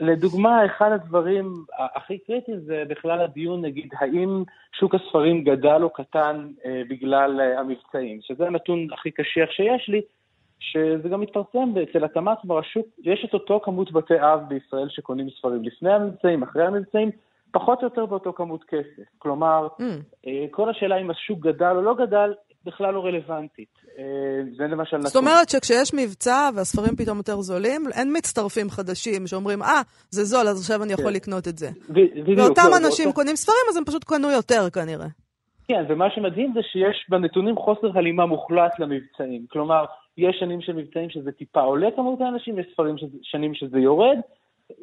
לדוגמה, 0.00 0.66
אחד 0.66 0.92
הדברים 0.92 1.64
הכי 1.78 2.18
קריטיים 2.18 2.60
זה 2.60 2.82
בכלל 2.88 3.20
הדיון, 3.20 3.64
נגיד, 3.64 3.88
האם 3.98 4.42
שוק 4.72 4.94
הספרים 4.94 5.44
גדל 5.44 5.82
או 5.82 5.90
קטן 5.90 6.48
אה, 6.64 6.82
בגלל 6.88 7.40
אה, 7.40 7.60
המבצעים, 7.60 8.20
שזה 8.22 8.46
הנתון 8.46 8.86
הכי 8.92 9.10
קשיח 9.10 9.50
שיש 9.50 9.88
לי, 9.88 10.00
שזה 10.60 11.08
גם 11.08 11.20
מתפרסם 11.20 11.72
אצל 11.82 12.04
התמ"ת 12.04 12.38
ברשות, 12.44 12.86
יש 13.02 13.24
את 13.28 13.34
אותו 13.34 13.60
כמות 13.64 13.92
בתי 13.92 14.20
אב 14.20 14.40
בישראל 14.48 14.88
שקונים 14.88 15.30
ספרים 15.38 15.62
לפני 15.64 15.92
המבצעים, 15.92 16.42
אחרי 16.42 16.66
המבצעים, 16.66 17.10
פחות 17.52 17.78
או 17.78 17.84
יותר 17.84 18.06
באותו 18.06 18.32
כמות 18.32 18.64
כסף. 18.64 19.02
כלומר, 19.18 19.68
mm. 19.78 20.26
כל 20.50 20.70
השאלה 20.70 20.96
אם 20.96 21.10
השוק 21.10 21.40
גדל 21.40 21.72
או 21.76 21.82
לא 21.82 21.94
גדל, 21.94 22.32
בכלל 22.64 22.94
לא 22.94 23.04
רלוונטית. 23.04 23.68
אה, 23.98 24.04
זה 24.56 24.64
למשל 24.64 24.96
נתון. 24.96 25.06
זאת 25.06 25.16
אומרת 25.16 25.48
שכשיש 25.48 25.94
מבצע 25.94 26.48
והספרים 26.54 26.96
פתאום 26.96 27.16
יותר 27.18 27.40
זולים, 27.40 27.82
אין 27.98 28.16
מצטרפים 28.16 28.70
חדשים 28.70 29.26
שאומרים, 29.26 29.62
אה, 29.62 29.82
זה 30.10 30.24
זול, 30.24 30.48
אז 30.48 30.60
עכשיו 30.60 30.82
אני 30.82 30.92
יכול 30.92 31.10
כן. 31.10 31.12
לקנות 31.12 31.48
את 31.48 31.58
זה. 31.58 31.68
בדיוק. 31.88 32.38
ואותם 32.38 32.62
לא, 32.70 32.76
אנשים 32.76 33.04
באותו... 33.04 33.16
קונים 33.16 33.36
ספרים, 33.36 33.66
אז 33.70 33.76
הם 33.76 33.84
פשוט 33.84 34.04
קנו 34.04 34.30
יותר 34.30 34.70
כנראה. 34.70 35.06
כן, 35.68 35.84
ומה 35.88 36.10
שמדהים 36.10 36.52
זה 36.54 36.60
שיש 36.62 37.06
בנתונים 37.08 37.56
חוסר 37.56 37.98
הלימה 37.98 38.26
מוחלט 38.26 38.78
למבצעים. 38.78 39.46
כלומר, 39.50 39.84
יש 40.18 40.36
שנים 40.40 40.60
של 40.60 40.72
מבצעים 40.72 41.10
שזה 41.10 41.32
טיפה 41.32 41.60
עולה 41.60 41.88
כמות 41.96 42.20
האנשים, 42.20 42.58
יש 42.58 42.66
ספרים 42.72 42.98
שזה, 42.98 43.18
שנים 43.22 43.54
שזה 43.54 43.78
יורד, 43.78 44.18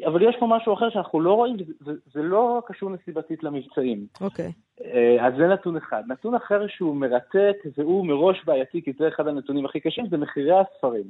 אבל 0.05 0.21
יש 0.21 0.35
פה 0.39 0.47
משהו 0.47 0.73
אחר 0.73 0.89
שאנחנו 0.89 1.21
לא 1.21 1.33
רואים, 1.33 1.57
זה, 1.79 1.91
זה 2.13 2.23
לא 2.23 2.61
קשור 2.65 2.89
נסיבתית 2.89 3.43
למבצעים. 3.43 4.05
אוקיי. 4.21 4.45
Okay. 4.45 4.83
אה, 4.83 5.27
אז 5.27 5.33
זה 5.37 5.47
נתון 5.47 5.77
אחד. 5.77 6.03
נתון 6.07 6.35
אחר 6.35 6.67
שהוא 6.67 6.95
מרתק, 6.95 7.57
והוא 7.77 8.05
מראש 8.05 8.45
בעייתי, 8.45 8.81
כי 8.81 8.93
זה 8.99 9.07
אחד 9.07 9.27
הנתונים 9.27 9.65
הכי 9.65 9.79
קשים, 9.79 10.07
זה 10.09 10.17
מחירי 10.17 10.59
הספרים. 10.59 11.05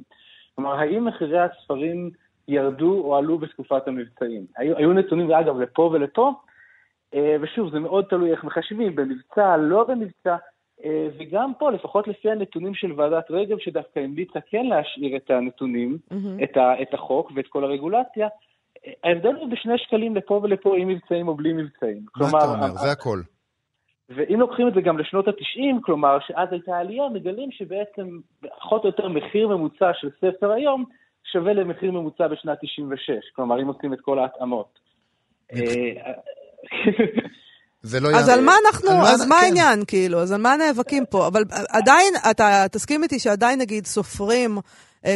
כלומר, 0.54 0.74
האם 0.74 1.04
מחירי 1.04 1.38
הספרים 1.38 2.10
ירדו 2.48 3.00
או 3.04 3.16
עלו 3.16 3.38
בתקופת 3.38 3.88
המבצעים? 3.88 4.46
היו, 4.56 4.76
היו 4.76 4.92
נתונים, 4.92 5.30
אגב, 5.30 5.60
לפה 5.60 5.90
ולפה, 5.92 6.32
אה, 7.14 7.36
ושוב, 7.40 7.70
זה 7.70 7.78
מאוד 7.78 8.04
תלוי 8.10 8.30
איך 8.30 8.44
מחשבים, 8.44 8.94
במבצע, 8.96 9.56
לא 9.56 9.84
במבצע, 9.84 10.36
אה, 10.84 11.08
וגם 11.18 11.52
פה, 11.58 11.70
לפחות 11.70 12.08
לפי 12.08 12.30
הנתונים 12.30 12.74
של 12.74 12.92
ועדת 12.92 13.30
רגב, 13.30 13.58
שדווקא 13.58 13.98
המליצה 13.98 14.40
כן 14.40 14.66
להשאיר 14.66 15.16
את 15.16 15.30
הנתונים, 15.30 15.98
mm-hmm. 16.10 16.44
את, 16.44 16.56
ה, 16.56 16.82
את 16.82 16.94
החוק 16.94 17.32
ואת 17.34 17.46
כל 17.46 17.64
הרגולציה, 17.64 18.28
ההבדל 19.04 19.34
הוא 19.34 19.50
בשני 19.50 19.78
שקלים 19.78 20.16
לפה 20.16 20.40
ולפה, 20.42 20.76
עם 20.78 20.88
מבצעים 20.88 21.28
או 21.28 21.34
בלי 21.34 21.52
מבצעים. 21.52 22.00
מה 22.02 22.10
כלומר, 22.12 22.38
אתה 22.38 22.52
אומר? 22.54 22.70
זה 22.70 22.90
הכל. 22.92 23.20
ואם 24.08 24.40
לוקחים 24.40 24.68
את 24.68 24.74
זה 24.74 24.80
גם 24.80 24.98
לשנות 24.98 25.28
ה-90, 25.28 25.80
כלומר 25.82 26.18
שאז 26.26 26.48
הייתה 26.50 26.76
עלייה, 26.78 27.08
מגלים 27.14 27.50
שבעצם 27.52 28.08
פחות 28.58 28.82
או 28.82 28.88
יותר 28.88 29.08
מחיר 29.08 29.48
ממוצע 29.48 29.90
של 29.94 30.08
ספר 30.20 30.50
היום 30.50 30.84
שווה 31.32 31.52
למחיר 31.52 31.90
ממוצע 31.90 32.28
בשנת 32.28 32.58
96, 32.62 33.10
כלומר 33.36 33.62
אם 33.62 33.66
עושים 33.66 33.92
את 33.92 34.00
כל 34.00 34.18
ההתאמות. 34.18 34.78
זה 37.82 38.00
לא 38.00 38.08
אז 38.08 38.28
על 38.28 38.44
מה 38.44 38.52
אנחנו, 38.66 38.90
אז 38.90 39.28
מה 39.28 39.34
כן. 39.34 39.44
העניין, 39.44 39.84
כאילו? 39.86 40.18
אז 40.18 40.32
על 40.32 40.40
מה 40.40 40.56
נאבקים 40.56 41.04
פה? 41.10 41.26
אבל 41.26 41.42
עדיין, 41.68 42.14
אתה 42.30 42.66
תסכים 42.72 43.02
איתי 43.02 43.18
שעדיין, 43.18 43.60
נגיד, 43.60 43.86
סופרים, 43.86 44.58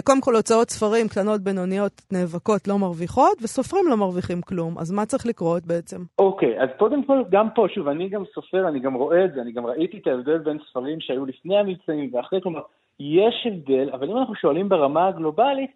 קודם 0.05 0.21
כל 0.21 0.37
הוצאות 0.37 0.71
ספרים 0.71 1.09
קטנות, 1.09 1.41
בינוניות, 1.41 1.93
נאבקות, 2.13 2.69
לא 2.69 2.79
מרוויחות, 2.79 3.39
וסופרים 3.43 3.85
לא 3.89 3.97
מרוויחים 3.97 4.43
כלום. 4.43 4.79
אז 4.79 4.93
מה 4.93 5.07
צריך 5.07 5.27
לקרות 5.27 5.67
בעצם? 5.67 6.01
אוקיי, 6.19 6.63
אז 6.63 6.69
קודם 6.79 7.05
כל, 7.05 7.23
גם 7.31 7.49
פה, 7.55 7.67
שוב, 7.75 7.89
אני 7.89 8.09
גם 8.09 8.23
סופר, 8.35 8.69
אני 8.69 8.81
גם 8.81 8.95
רואה 8.95 9.25
את 9.25 9.33
זה, 9.35 9.41
אני 9.41 9.53
גם 9.53 9.67
ראיתי 9.67 9.99
את 9.99 10.07
ההבדל 10.07 10.39
בין 10.39 10.59
ספרים 10.71 11.01
שהיו 11.01 11.27
לפני 11.27 11.59
המבצעים 11.59 12.11
ואחרי, 12.15 12.41
כלומר, 12.43 12.61
יש 13.01 13.47
הבדל, 13.47 13.91
אבל 13.93 14.11
אם 14.11 14.17
אנחנו 14.17 14.35
שואלים 14.35 14.69
ברמה 14.69 15.09
הגלובלית, 15.09 15.71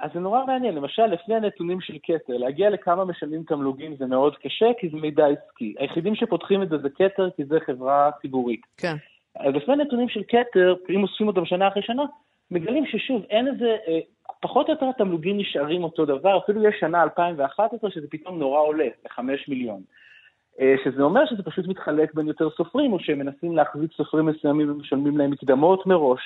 אז 0.00 0.10
זה 0.14 0.20
נורא 0.20 0.44
מעניין, 0.46 0.74
למשל, 0.74 1.06
לפני 1.06 1.34
הנתונים 1.34 1.80
של 1.80 1.96
כתר, 2.02 2.36
להגיע 2.36 2.70
לכמה 2.70 3.04
משלמים 3.04 3.42
תמלוגים 3.42 3.96
זה 3.96 4.06
מאוד 4.06 4.36
קשה, 4.36 4.66
כי 4.78 4.88
זה 4.88 4.96
מידע 4.96 5.26
עסקי. 5.26 5.74
היחידים 5.78 6.14
שפותחים 6.14 6.62
את 6.62 6.68
זה 6.68 6.78
זה 6.78 6.88
כתר, 6.90 7.28
כי 7.36 7.44
זה 7.44 7.58
חברה 7.66 8.10
ציבורית. 8.22 8.60
כן. 8.76 8.94
אז 9.36 9.54
לפני 9.54 9.74
הנתונים 9.74 10.08
של 10.08 10.22
כתר, 10.28 10.74
אם 10.90 11.02
אוספים 11.02 11.28
אותם 11.28 11.44
שנה 11.44 11.68
אחרי 11.68 11.82
שנה, 11.82 12.02
מגלים 12.50 12.86
ששוב, 12.86 13.22
אין 13.30 13.48
איזה, 13.48 13.76
אה, 13.88 13.98
פחות 14.40 14.68
או 14.68 14.72
יותר 14.72 14.86
התמלוגים 14.88 15.38
נשארים 15.38 15.84
אותו 15.84 16.04
דבר, 16.04 16.38
אפילו 16.38 16.68
יש 16.68 16.74
שנה 16.80 17.02
2011 17.02 17.90
שזה 17.90 18.06
פתאום 18.10 18.38
נורא 18.38 18.60
עולה, 18.60 18.88
ל-5 19.04 19.20
מיליון. 19.48 19.82
אה, 20.60 20.74
שזה 20.84 21.02
אומר 21.02 21.26
שזה 21.26 21.42
פשוט 21.42 21.66
מתחלק 21.66 22.14
בין 22.14 22.28
יותר 22.28 22.50
סופרים, 22.50 22.92
או 22.92 23.00
שהם 23.00 23.18
מנסים 23.18 23.56
להחזיק 23.56 23.92
סופרים 23.92 24.26
מסוימים 24.26 24.70
ומשלמים 24.70 25.18
להם 25.18 25.30
מקדמות 25.30 25.86
מראש. 25.86 26.20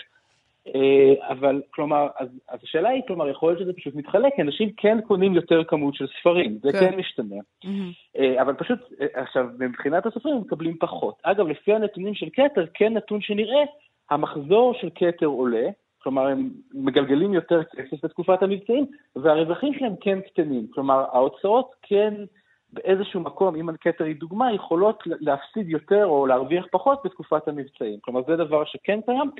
אה, 0.74 1.28
אבל, 1.28 1.62
כלומר, 1.70 2.08
אז, 2.18 2.28
אז 2.48 2.60
השאלה 2.62 2.88
היא, 2.88 3.02
כלומר, 3.06 3.28
יכול 3.28 3.48
להיות 3.48 3.60
שזה 3.60 3.72
פשוט 3.72 3.94
מתחלק, 3.94 4.32
כי 4.36 4.42
אנשים 4.42 4.70
כן 4.76 4.98
קונים 5.06 5.34
יותר 5.34 5.64
כמות 5.64 5.94
של 5.94 6.06
ספרים, 6.20 6.58
זה 6.62 6.72
כן, 6.72 6.78
כן 6.78 6.98
משתנה. 6.98 7.36
Mm-hmm. 7.64 8.42
אבל 8.42 8.54
פשוט, 8.54 8.78
אה, 9.00 9.06
עכשיו, 9.22 9.46
מבחינת 9.58 10.06
הסופרים 10.06 10.34
הם 10.34 10.40
מקבלים 10.40 10.76
פחות. 10.80 11.14
אגב, 11.22 11.48
לפי 11.48 11.74
הנתונים 11.74 12.14
של 12.14 12.28
כתר, 12.32 12.66
כן 12.74 12.92
נתון 12.94 13.20
שנראה, 13.20 13.62
המחזור 14.10 14.74
של 14.80 14.88
כתר 14.94 15.26
עולה, 15.26 15.68
כלומר, 16.02 16.26
הם 16.26 16.50
מגלגלים 16.74 17.34
יותר 17.34 17.64
כסף 17.64 18.04
בתקופת 18.04 18.42
המבצעים, 18.42 18.86
והרווחים 19.16 19.74
שלהם 19.74 19.94
כן 20.00 20.20
קטנים. 20.20 20.66
כלומר, 20.74 21.04
ההוצאות 21.12 21.74
כן... 21.82 22.14
באיזשהו 22.72 23.20
מקום, 23.20 23.56
אם 23.56 23.76
כתר 23.80 24.04
היא 24.04 24.16
דוגמה, 24.16 24.52
יכולות 24.52 25.02
להפסיד 25.06 25.68
יותר 25.68 26.04
או 26.06 26.26
להרוויח 26.26 26.64
פחות 26.70 26.98
בתקופת 27.04 27.48
המבצעים. 27.48 27.98
כלומר, 28.00 28.20
זה 28.26 28.36
דבר 28.36 28.64
שכן 28.64 29.00
קיים. 29.06 29.30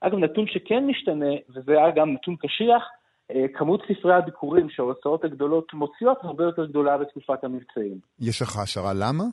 אגב, 0.00 0.18
נתון 0.18 0.46
שכן 0.46 0.86
משתנה, 0.86 1.34
וזה 1.54 1.72
היה 1.72 1.90
גם 1.90 2.12
נתון 2.12 2.36
קשיח, 2.36 2.82
אה, 3.30 3.44
כמות 3.54 3.82
ספרי 3.88 4.14
הביקורים 4.14 4.70
שההוצאות 4.70 5.24
הגדולות 5.24 5.74
מוציאות 5.74 6.18
הרבה 6.22 6.44
יותר 6.44 6.66
גדולה 6.66 6.98
בתקופת 6.98 7.44
המבצעים. 7.44 7.98
יש 8.20 8.42
לך 8.42 8.58
השערה 8.58 8.92
למה? 8.94 9.24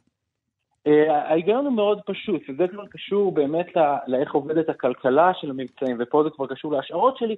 Uh, 0.88 1.12
ההיגיון 1.12 1.66
הוא 1.66 1.74
מאוד 1.74 2.02
פשוט, 2.06 2.42
וזה 2.50 2.68
כבר 2.68 2.88
קשור 2.88 3.32
באמת 3.32 3.68
לאיך 4.08 4.34
עובדת 4.34 4.70
הכלכלה 4.70 5.32
של 5.34 5.50
המבצעים, 5.50 5.98
ופה 6.00 6.24
זה 6.24 6.30
כבר 6.30 6.48
קשור 6.48 6.74
להשערות 6.74 7.18
שלי, 7.18 7.36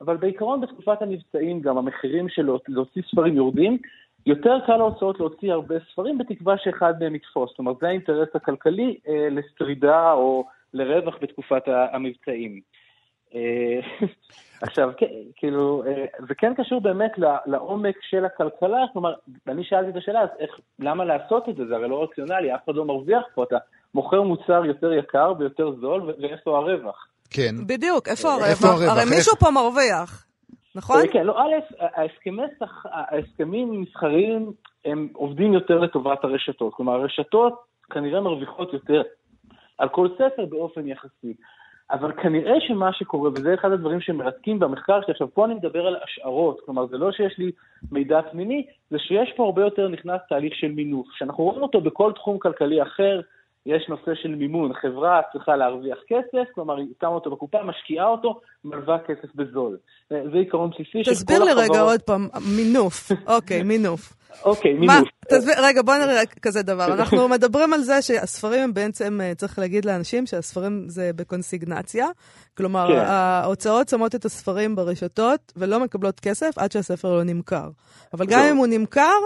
אבל 0.00 0.16
בעיקרון 0.16 0.60
בתקופת 0.60 1.02
המבצעים 1.02 1.60
גם 1.60 1.78
המחירים 1.78 2.28
של 2.28 2.48
להוציא 2.68 3.02
ספרים 3.10 3.34
יורדים, 3.36 3.78
יותר 4.26 4.58
קל 4.66 4.76
להוצאות 4.76 5.20
להוציא 5.20 5.52
הרבה 5.52 5.74
ספרים 5.92 6.18
בתקווה 6.18 6.58
שאחד 6.58 6.94
מהם 7.00 7.14
יתפוס. 7.14 7.50
זאת 7.50 7.58
אומרת, 7.58 7.76
זה 7.80 7.88
האינטרס 7.88 8.28
הכלכלי 8.34 8.96
uh, 9.04 9.10
לשרידה 9.30 10.12
או 10.12 10.44
לרווח 10.74 11.18
בתקופת 11.20 11.62
המבצעים. 11.92 12.60
אה, 14.62 14.68
עכשיו, 14.68 14.90
כאילו, 15.36 15.82
אה, 15.86 16.04
זה 16.28 16.34
כן 16.34 16.52
קשור 16.56 16.80
באמת 16.80 17.12
לעומק 17.46 17.96
של 18.10 18.24
הכלכלה, 18.24 18.78
כלומר, 18.92 19.14
אני 19.48 19.64
שאלתי 19.64 19.90
את 19.90 19.96
השאלה, 19.96 20.20
אז 20.20 20.28
איך, 20.38 20.50
למה 20.78 21.04
לעשות 21.04 21.48
את 21.48 21.56
זה? 21.56 21.66
זה 21.66 21.74
הרי 21.74 21.88
לא 21.88 22.02
רציונלי, 22.02 22.54
אף 22.54 22.60
אחד 22.64 22.74
לא 22.74 22.84
מרוויח 22.84 23.22
פה, 23.34 23.42
אתה 23.44 23.56
מוכר 23.94 24.22
מוצר 24.22 24.64
יותר 24.64 24.92
יקר 24.92 25.32
ויותר 25.38 25.70
זול, 25.80 26.02
ואיפה 26.02 26.58
הרווח? 26.58 27.06
כן. 27.30 27.54
בדיוק, 27.66 28.08
איפה 28.08 28.28
הרווח? 28.28 28.88
הרי 28.88 29.04
מישהו 29.16 29.36
פה 29.36 29.50
מרוויח, 29.50 30.26
נכון? 30.74 30.96
כן, 31.12 31.26
לא, 31.26 31.38
א', 31.38 31.54
ההסכמים 32.94 33.72
המסחריים 33.72 34.52
הם 34.84 35.08
עובדים 35.12 35.52
יותר 35.52 35.78
לטובת 35.78 36.24
הרשתות, 36.24 36.74
כלומר, 36.74 36.92
הרשתות 36.92 37.54
כנראה 37.90 38.20
מרוויחות 38.20 38.72
יותר 38.72 39.02
על 39.78 39.88
כל 39.88 40.08
ספר 40.14 40.44
באופן 40.44 40.88
יחסי. 40.88 41.34
אבל 41.90 42.12
כנראה 42.22 42.54
שמה 42.60 42.92
שקורה, 42.92 43.30
וזה 43.30 43.54
אחד 43.54 43.72
הדברים 43.72 44.00
שמרתקים 44.00 44.58
במחקר 44.58 45.00
שלי, 45.02 45.12
עכשיו 45.12 45.34
פה 45.34 45.44
אני 45.44 45.54
מדבר 45.54 45.86
על 45.86 45.96
השערות, 46.04 46.60
כלומר 46.64 46.86
זה 46.86 46.98
לא 46.98 47.12
שיש 47.12 47.38
לי 47.38 47.50
מידע 47.92 48.22
פנימי, 48.30 48.66
זה 48.90 48.98
שיש 48.98 49.32
פה 49.36 49.44
הרבה 49.44 49.62
יותר 49.62 49.88
נכנס 49.88 50.20
תהליך 50.28 50.54
של 50.54 50.72
מינוף, 50.72 51.06
שאנחנו 51.12 51.44
רואים 51.44 51.62
אותו 51.62 51.80
בכל 51.80 52.12
תחום 52.12 52.38
כלכלי 52.38 52.82
אחר, 52.82 53.20
יש 53.66 53.88
נושא 53.88 54.14
של 54.14 54.34
מימון, 54.34 54.72
חברה 54.74 55.20
צריכה 55.32 55.56
להרוויח 55.56 55.98
כסף, 56.08 56.52
כלומר 56.54 56.76
היא 56.76 56.86
שמה 57.00 57.08
אותו 57.08 57.30
בקופה, 57.30 57.62
משקיעה 57.62 58.06
אותו, 58.06 58.40
מלווה 58.64 58.98
כסף 58.98 59.34
בזול. 59.34 59.76
זה 60.10 60.38
עיקרון 60.38 60.70
בסיסי 60.70 61.04
של 61.04 61.10
כל 61.10 61.10
החברות. 61.10 61.16
תסביר 61.16 61.44
לי 61.44 61.52
רגע 61.52 61.80
עוד 61.80 62.00
פעם, 62.02 62.28
מינוף, 62.56 63.12
אוקיי, 63.36 63.62
מינוף. 63.62 64.25
אוקיי, 64.44 64.72
מינוף. 64.72 65.08
תסביר, 65.28 65.54
רגע, 65.58 65.82
בוא 65.82 65.94
נראה 65.94 66.26
כזה 66.42 66.62
דבר. 66.62 66.94
אנחנו 66.94 67.28
מדברים 67.34 67.72
על 67.72 67.82
זה 67.82 68.02
שהספרים 68.02 68.62
הם 68.62 68.74
בעצם, 68.74 69.20
אה, 69.20 69.34
צריך 69.34 69.58
להגיד 69.58 69.84
לאנשים 69.84 70.26
שהספרים 70.26 70.84
זה 70.88 71.10
בקונסיגנציה. 71.16 72.06
כלומר, 72.56 72.88
כן. 72.88 73.04
ההוצאות 73.06 73.88
שמות 73.88 74.14
את 74.14 74.24
הספרים 74.24 74.76
ברשתות 74.76 75.52
ולא 75.56 75.80
מקבלות 75.80 76.20
כסף 76.20 76.58
עד 76.58 76.72
שהספר 76.72 77.16
לא 77.16 77.22
נמכר. 77.22 77.68
אבל 78.12 78.26
גם 78.26 78.42
אם 78.50 78.56
הוא 78.56 78.66
נמכר, 78.66 79.18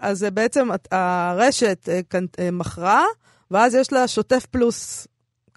אז 0.00 0.26
בעצם 0.34 0.68
הרשת 0.90 1.88
אה, 1.88 2.00
אה, 2.38 2.50
מכרה, 2.50 3.04
ואז 3.50 3.74
יש 3.74 3.92
לה 3.92 4.08
שוטף 4.08 4.46
פלוס 4.46 5.06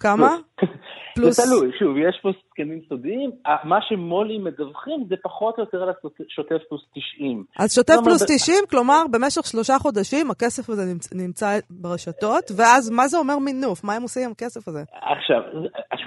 כמה? 0.04 0.36
פלוס... 1.14 1.36
זה 1.36 1.42
תלוי, 1.42 1.72
שוב, 1.78 1.96
יש 1.96 2.20
פה 2.22 2.30
הסכמים 2.30 2.80
סודיים, 2.88 3.30
מה 3.64 3.78
שמו"לים 3.88 4.44
מדווחים 4.44 5.04
זה 5.08 5.14
פחות 5.22 5.58
או 5.58 5.62
יותר 5.62 5.82
על 5.82 5.88
השוטף 5.88 6.68
פלוס 6.68 6.82
90. 6.94 7.44
אז 7.58 7.74
שוטף 7.74 7.94
פלוס 8.04 8.22
90, 8.22 8.56
כלומר, 8.70 9.02
במשך 9.10 9.46
שלושה 9.46 9.78
חודשים 9.78 10.30
הכסף 10.30 10.70
הזה 10.70 10.82
נמצא 11.14 11.58
ברשתות, 11.70 12.44
ואז 12.56 12.90
מה 12.90 13.06
זה 13.08 13.18
אומר 13.18 13.38
מינוף? 13.38 13.84
מה 13.84 13.94
הם 13.94 14.02
עושים 14.02 14.24
עם 14.24 14.30
הכסף 14.30 14.68
הזה? 14.68 14.82
עכשיו, 15.12 15.42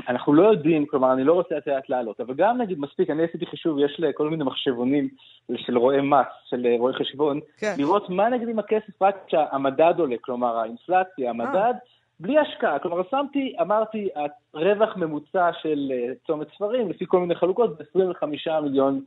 אנחנו 0.09 0.33
לא 0.33 0.51
יודעים, 0.51 0.85
כלומר, 0.85 1.13
אני 1.13 1.23
לא 1.23 1.33
רוצה 1.33 1.55
לתת 1.55 1.89
לעלות, 1.89 2.19
אבל 2.21 2.33
גם 2.37 2.61
נגיד, 2.61 2.79
מספיק, 2.79 3.09
אני 3.09 3.23
עשיתי 3.23 3.45
חישוב, 3.45 3.79
יש 3.79 4.01
כל 4.15 4.29
מיני 4.29 4.43
מחשבונים 4.43 5.09
של 5.55 5.77
רואי 5.77 6.01
מס, 6.01 6.27
של 6.49 6.65
רואי 6.79 6.93
חשבון, 6.93 7.39
כן. 7.59 7.73
לראות 7.77 8.09
מה 8.09 8.29
נגיד 8.29 8.49
עם 8.49 8.59
הכסף 8.59 9.01
רק 9.01 9.15
כשהמדד 9.27 9.93
עולה, 9.97 10.15
כלומר, 10.21 10.57
האינפלציה, 10.57 11.29
המדד, 11.29 11.55
אה. 11.55 11.96
בלי 12.19 12.39
השקעה. 12.39 12.79
כלומר, 12.79 13.01
שמתי, 13.11 13.55
אמרתי, 13.61 14.09
רווח 14.53 14.97
ממוצע 14.97 15.49
של 15.61 15.91
uh, 15.91 16.27
צומת 16.27 16.47
ספרים, 16.55 16.89
לפי 16.89 17.05
כל 17.07 17.19
מיני 17.19 17.35
חלוקות, 17.35 17.77
זה 17.77 17.83
25 17.89 18.47
מיליון 18.63 19.01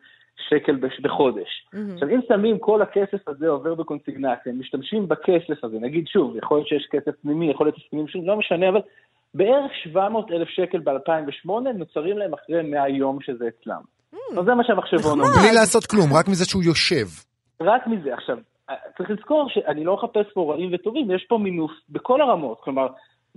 שקל 0.48 0.76
בחודש. 1.02 1.48
Mm-hmm. 1.74 1.92
עכשיו, 1.94 2.08
אם 2.08 2.20
שמים 2.28 2.58
כל 2.58 2.82
הכסף 2.82 3.28
הזה 3.28 3.48
עובר 3.48 3.74
בקונסיגנציה, 3.74 4.52
משתמשים 4.52 5.08
בכסף 5.08 5.64
הזה, 5.64 5.76
נגיד 5.80 6.06
שוב, 6.06 6.36
יכול 6.36 6.56
להיות 6.58 6.68
שיש 6.68 6.88
כסף 6.90 7.10
פנימי, 7.22 7.50
יכול 7.50 7.66
להיות 7.66 7.76
הסכמים 7.76 8.08
שוב, 8.08 8.24
לא 8.24 8.36
משנה, 8.36 8.68
אבל 8.68 8.80
בערך 9.34 9.72
700 9.84 10.30
אלף 10.30 10.48
שקל 10.48 10.78
ב-2008 10.78 11.50
נוצרים 11.74 12.18
להם 12.18 12.34
אחרי 12.34 12.62
100 12.62 12.88
יום 12.88 13.18
שזה 13.20 13.44
אצלם. 13.48 13.80
Mm-hmm. 14.14 14.38
אז 14.38 14.44
זה 14.44 14.54
מה 14.54 14.64
שהמחשבון 14.64 15.20
אומר. 15.20 15.30
בלי 15.42 15.54
לעשות 15.54 15.86
כלום, 15.86 16.12
רק 16.14 16.28
מזה 16.28 16.44
שהוא 16.44 16.62
יושב. 16.62 17.06
רק 17.60 17.86
מזה. 17.86 18.14
עכשיו, 18.14 18.38
צריך 18.96 19.10
לזכור 19.10 19.48
שאני 19.48 19.84
לא 19.84 19.94
מחפש 19.94 20.32
פה 20.34 20.52
רעים 20.52 20.70
וטובים, 20.72 21.10
יש 21.10 21.24
פה 21.28 21.38
מינוף 21.38 21.70
בכל 21.88 22.20
הרמות, 22.20 22.60
כלומר, 22.60 22.86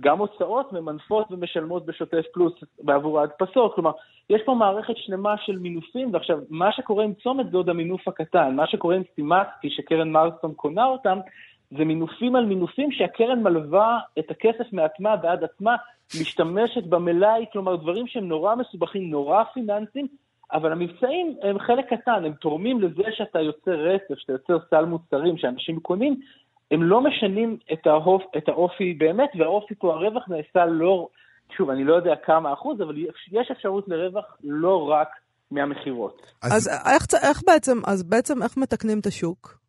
גם 0.00 0.18
הוצאות 0.18 0.72
ממנפות 0.72 1.26
ומשלמות 1.30 1.86
בשוטף 1.86 2.22
פלוס 2.32 2.52
בעבור 2.82 3.20
ההדפסות, 3.20 3.74
כלומר, 3.74 3.90
יש 4.30 4.42
פה 4.46 4.54
מערכת 4.54 4.96
שלמה 4.96 5.34
של 5.38 5.58
מינופים, 5.58 6.14
ועכשיו, 6.14 6.38
מה 6.50 6.72
שקורה 6.72 7.04
עם 7.04 7.14
צומת 7.14 7.50
זה 7.50 7.56
עוד 7.56 7.68
המינוף 7.68 8.08
הקטן, 8.08 8.54
מה 8.56 8.66
שקורה 8.66 8.96
עם 8.96 9.02
סטימצקי, 9.12 9.70
שקרן 9.70 10.10
מרסטון 10.10 10.54
קונה 10.54 10.86
אותם, 10.86 11.18
זה 11.70 11.84
מינופים 11.84 12.36
על 12.36 12.44
מינופים 12.44 12.92
שהקרן 12.92 13.42
מלווה 13.42 13.98
את 14.18 14.30
הכסף 14.30 14.72
מעצמה 14.72 15.16
בעד 15.16 15.44
עצמה, 15.44 15.76
משתמשת 16.20 16.84
במלאי, 16.84 17.44
כלומר 17.52 17.76
דברים 17.76 18.06
שהם 18.06 18.28
נורא 18.28 18.54
מסובכים, 18.54 19.10
נורא 19.10 19.44
פיננסיים, 19.44 20.06
אבל 20.52 20.72
המבצעים 20.72 21.36
הם 21.42 21.58
חלק 21.58 21.84
קטן, 21.92 22.24
הם 22.24 22.32
תורמים 22.32 22.80
לזה 22.80 23.02
שאתה 23.10 23.40
יוצר 23.40 23.70
רצף, 23.70 24.18
שאתה 24.18 24.32
יוצר 24.32 24.58
סל 24.70 24.84
מוצרים 24.84 25.36
שאנשים 25.36 25.80
קונים, 25.80 26.20
הם 26.70 26.82
לא 26.82 27.00
משנים 27.00 27.58
את, 27.72 27.86
האופ, 27.86 28.22
את 28.36 28.48
האופי 28.48 28.94
באמת, 28.94 29.30
והאופי 29.38 29.74
פה, 29.74 29.92
הרווח 29.92 30.28
נעשה 30.28 30.66
לא, 30.66 31.08
שוב, 31.56 31.70
אני 31.70 31.84
לא 31.84 31.94
יודע 31.94 32.14
כמה 32.24 32.52
אחוז, 32.52 32.80
אבל 32.80 32.96
יש 33.32 33.50
אפשרות 33.50 33.88
לרווח 33.88 34.36
לא 34.44 34.88
רק 34.88 35.08
מהמכירות. 35.50 36.22
אז, 36.42 36.52
אז 36.52 36.68
איך, 36.68 37.24
איך 37.30 37.42
בעצם, 37.46 37.78
אז 37.86 38.02
בעצם 38.02 38.42
איך 38.42 38.56
מתקנים 38.56 38.98
את 38.98 39.06
השוק? 39.06 39.64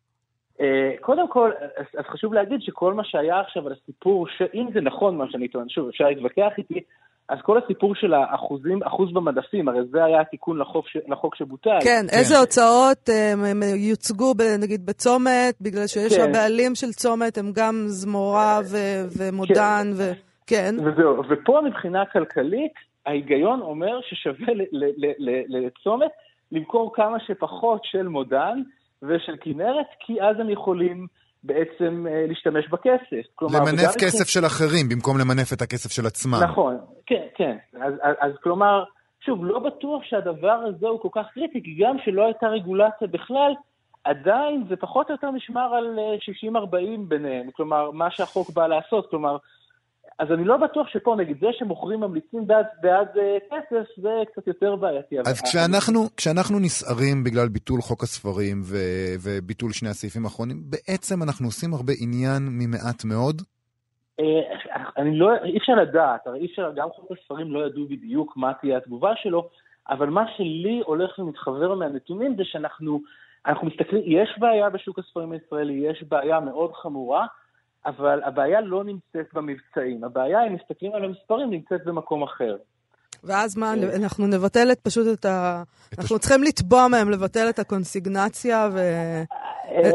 Uh, 0.58 0.60
קודם 1.00 1.28
כל, 1.28 1.50
אז, 1.76 1.86
אז 1.98 2.04
חשוב 2.04 2.34
להגיד 2.34 2.60
שכל 2.62 2.94
מה 2.94 3.04
שהיה 3.04 3.40
עכשיו 3.40 3.66
על 3.66 3.72
הסיפור, 3.72 4.26
שאם 4.28 4.66
זה 4.74 4.80
נכון 4.80 5.16
מה 5.16 5.24
שאני 5.30 5.48
טוען, 5.48 5.68
שוב, 5.68 5.88
אפשר 5.88 6.04
להתווכח 6.04 6.52
איתי, 6.58 6.80
אז 7.28 7.38
כל 7.42 7.58
הסיפור 7.58 7.94
של 7.94 8.14
האחוזים, 8.14 8.82
אחוז 8.82 9.12
במדפים, 9.12 9.68
הרי 9.68 9.80
זה 9.90 10.04
היה 10.04 10.20
התיקון 10.20 10.58
לחוק, 10.58 10.88
ש, 10.88 10.96
לחוק 11.08 11.34
שבוטל. 11.34 11.78
כן, 11.80 12.06
כן, 12.10 12.18
איזה 12.18 12.38
הוצאות 12.38 13.08
הם, 13.08 13.44
הם 13.44 13.62
יוצגו 13.76 14.34
ב, 14.34 14.42
נגיד 14.62 14.86
בצומת, 14.86 15.54
בגלל 15.60 15.86
שיש 15.86 16.16
כן. 16.16 16.30
הבעלים 16.30 16.74
של 16.74 16.92
צומת, 16.92 17.38
הם 17.38 17.52
גם 17.54 17.74
זמורה 17.86 18.60
ו, 18.64 18.76
ומודן, 19.18 19.82
כן. 19.82 19.92
ו... 19.94 20.12
כן. 20.46 20.74
וזהו, 20.78 21.22
ופה 21.28 21.60
מבחינה 21.64 22.06
כלכלית, 22.06 22.72
ההיגיון 23.06 23.60
אומר 23.60 24.00
ששווה 24.02 24.52
לצומת 25.48 26.10
למכור 26.52 26.94
כמה 26.94 27.20
שפחות 27.20 27.80
של 27.84 28.08
מודן 28.08 28.62
ושל 29.02 29.36
כנרת, 29.40 29.86
כי 30.00 30.22
אז 30.22 30.40
הם 30.40 30.50
יכולים... 30.50 31.06
בעצם 31.46 32.06
אה, 32.10 32.24
להשתמש 32.28 32.68
בכסף. 32.68 33.26
כלומר, 33.34 33.58
למנף 33.58 33.94
כסף 33.98 34.20
לכם... 34.20 34.30
של 34.30 34.46
אחרים 34.46 34.88
במקום 34.88 35.18
למנף 35.18 35.52
את 35.52 35.62
הכסף 35.62 35.90
של 35.90 36.06
עצמם. 36.06 36.38
נכון, 36.42 36.78
כן, 37.06 37.26
כן. 37.34 37.56
אז, 37.82 37.94
אז, 38.02 38.14
אז 38.20 38.32
כלומר, 38.42 38.84
שוב, 39.20 39.44
לא 39.44 39.58
בטוח 39.58 40.02
שהדבר 40.04 40.58
הזה 40.68 40.86
הוא 40.86 41.00
כל 41.00 41.08
כך 41.12 41.26
קריטי, 41.34 41.62
כי 41.62 41.76
גם 41.80 41.96
שלא 42.04 42.24
הייתה 42.24 42.46
רגולציה 42.46 43.08
בכלל, 43.08 43.52
עדיין 44.04 44.64
זה 44.68 44.76
פחות 44.76 45.08
או 45.08 45.14
יותר 45.14 45.30
נשמר 45.30 45.74
על 45.74 45.98
60-40 46.44 46.48
אה, 46.54 46.80
ביניהם, 47.08 47.50
כלומר, 47.50 47.90
מה 47.90 48.10
שהחוק 48.10 48.50
בא 48.50 48.66
לעשות, 48.66 49.10
כלומר, 49.10 49.36
אז 50.18 50.32
אני 50.32 50.44
לא 50.44 50.56
בטוח 50.56 50.88
שפה, 50.88 51.14
נגיד, 51.18 51.36
זה 51.40 51.46
שמוכרים 51.52 52.00
ממליצים 52.00 52.46
בעד, 52.46 52.66
בעד 52.80 53.08
uh, 53.14 53.20
כסף, 53.50 53.86
זה 53.96 54.22
קצת 54.32 54.46
יותר 54.46 54.76
בעייתי. 54.76 55.18
אז 55.18 55.42
כשאנחנו, 55.42 56.00
אני... 56.00 56.08
כשאנחנו 56.16 56.58
נסערים 56.58 57.24
בגלל 57.24 57.48
ביטול 57.48 57.80
חוק 57.80 58.02
הספרים 58.02 58.60
ו, 58.64 58.76
וביטול 59.24 59.72
שני 59.72 59.88
הסעיפים 59.88 60.24
האחרונים, 60.24 60.56
בעצם 60.70 61.22
אנחנו 61.22 61.46
עושים 61.46 61.74
הרבה 61.74 61.92
עניין 62.00 62.42
ממעט 62.50 63.04
מאוד? 63.04 63.42
Uh, 64.20 64.24
אני 64.96 65.18
לא, 65.18 65.30
אי 65.44 65.58
אפשר 65.58 65.72
לדעת, 65.74 66.26
הרי 66.26 66.40
אי 66.40 66.46
אפשר, 66.46 66.72
גם 66.76 66.88
חוק 66.90 67.12
הספרים 67.12 67.52
לא 67.52 67.66
ידעו 67.66 67.84
בדיוק 67.84 68.36
מה 68.36 68.52
תהיה 68.60 68.76
התגובה 68.76 69.12
שלו, 69.16 69.48
אבל 69.88 70.08
מה 70.10 70.24
שלי 70.36 70.82
הולך 70.84 71.18
ומתחבר 71.18 71.74
מהנתונים 71.74 72.34
זה 72.36 72.42
שאנחנו 72.44 73.00
אנחנו 73.46 73.66
מסתכלים, 73.66 74.02
יש 74.06 74.38
בעיה 74.38 74.70
בשוק 74.70 74.98
הספרים 74.98 75.32
הישראלי, 75.32 75.72
יש 75.72 76.02
בעיה 76.08 76.40
מאוד 76.40 76.72
חמורה, 76.72 77.26
אבל 77.86 78.20
הבעיה 78.24 78.60
לא 78.60 78.84
נמצאת 78.84 79.26
במבצעים. 79.34 80.04
הבעיה, 80.04 80.46
אם 80.46 80.54
מסתכלים 80.54 80.94
על 80.94 81.04
המספרים, 81.04 81.50
נמצאת 81.50 81.84
במקום 81.84 82.22
אחר. 82.22 82.56
ואז 83.24 83.56
מה, 83.56 83.74
אה. 83.74 83.96
אנחנו 83.96 84.26
נבטל 84.26 84.72
את 84.72 84.80
פשוט 84.80 85.18
את 85.18 85.24
ה... 85.24 85.62
אנחנו 85.98 86.18
צריכים 86.18 86.42
לתבוע 86.42 86.88
מהם 86.88 87.10
לבטל 87.10 87.48
את 87.48 87.58
הקונסיגנציה 87.58 88.68
ו... 88.72 88.78
אה, 88.78 89.90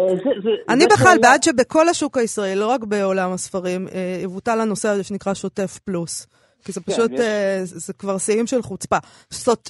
אני 0.69 0.85
בכלל 0.93 1.17
בעד 1.21 1.43
שבכל 1.43 1.89
השוק 1.89 2.17
הישראלי, 2.17 2.55
לא 2.55 2.67
רק 2.67 2.83
בעולם 2.83 3.31
הספרים, 3.31 3.87
אה, 3.87 4.19
יבוטל 4.23 4.59
הנושא 4.59 4.89
הזה 4.89 5.03
שנקרא 5.03 5.33
שוטף 5.33 5.79
פלוס. 5.85 6.27
כי 6.65 6.71
זה 6.71 6.81
כן, 6.81 6.91
פשוט, 6.91 7.11
כן, 7.11 7.61
זה 7.63 7.93
כבר 7.93 8.17
שיאים 8.17 8.47
של 8.47 8.61
חוצפה. 8.61 8.97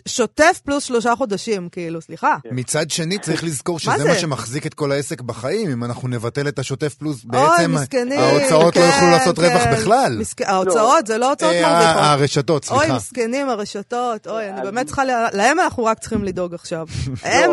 שוטף 0.08 0.62
פלוס 0.66 0.84
שלושה 0.84 1.16
חודשים, 1.16 1.70
כאילו, 1.70 2.02
סליחה. 2.02 2.36
כן. 2.44 2.50
מצד 2.52 2.90
שני, 2.90 3.18
צריך 3.18 3.44
לזכור 3.44 3.80
שזה 3.80 4.06
מה 4.08 4.16
שמחזיק 4.16 4.66
את 4.66 4.74
כל 4.74 4.92
העסק 4.92 5.22
בחיים. 5.22 5.72
אם 5.72 5.84
אנחנו 5.84 6.08
נבטל 6.08 6.48
את 6.48 6.60
השוטף 6.60 6.94
פלוס, 6.94 7.26
בעצם 7.26 7.72
ההוצאות 8.18 8.76
לא 8.76 8.82
יוכלו 8.82 9.08
לעשות 9.12 9.40
רווח 9.40 9.64
בכלל. 9.74 10.22
ההוצאות, 10.46 11.08
זה 11.08 11.18
לא 11.18 11.30
הוצאות 11.30 11.54
אה, 11.54 11.62
מרוויחות. 11.62 12.04
הרשתות, 12.04 12.66
סליחה. 12.66 12.84
אוי, 12.84 12.96
מסכנים, 12.96 13.50
הרשתות, 13.50 14.28
אוי, 14.28 14.50
אני 14.50 14.62
באמת 14.62 14.86
צריכה, 14.86 15.04
להם 15.34 15.60
אנחנו 15.60 15.84
רק 15.84 16.00
צריכים 16.00 16.24
לדאוג 16.24 16.54
עכשיו. 16.54 16.86
הם, 17.24 17.52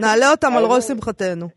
נעלה 0.00 0.30
אותם 0.30 0.52
על 0.56 0.64
ראש 0.64 0.84
שמחתנו. 0.84 1.48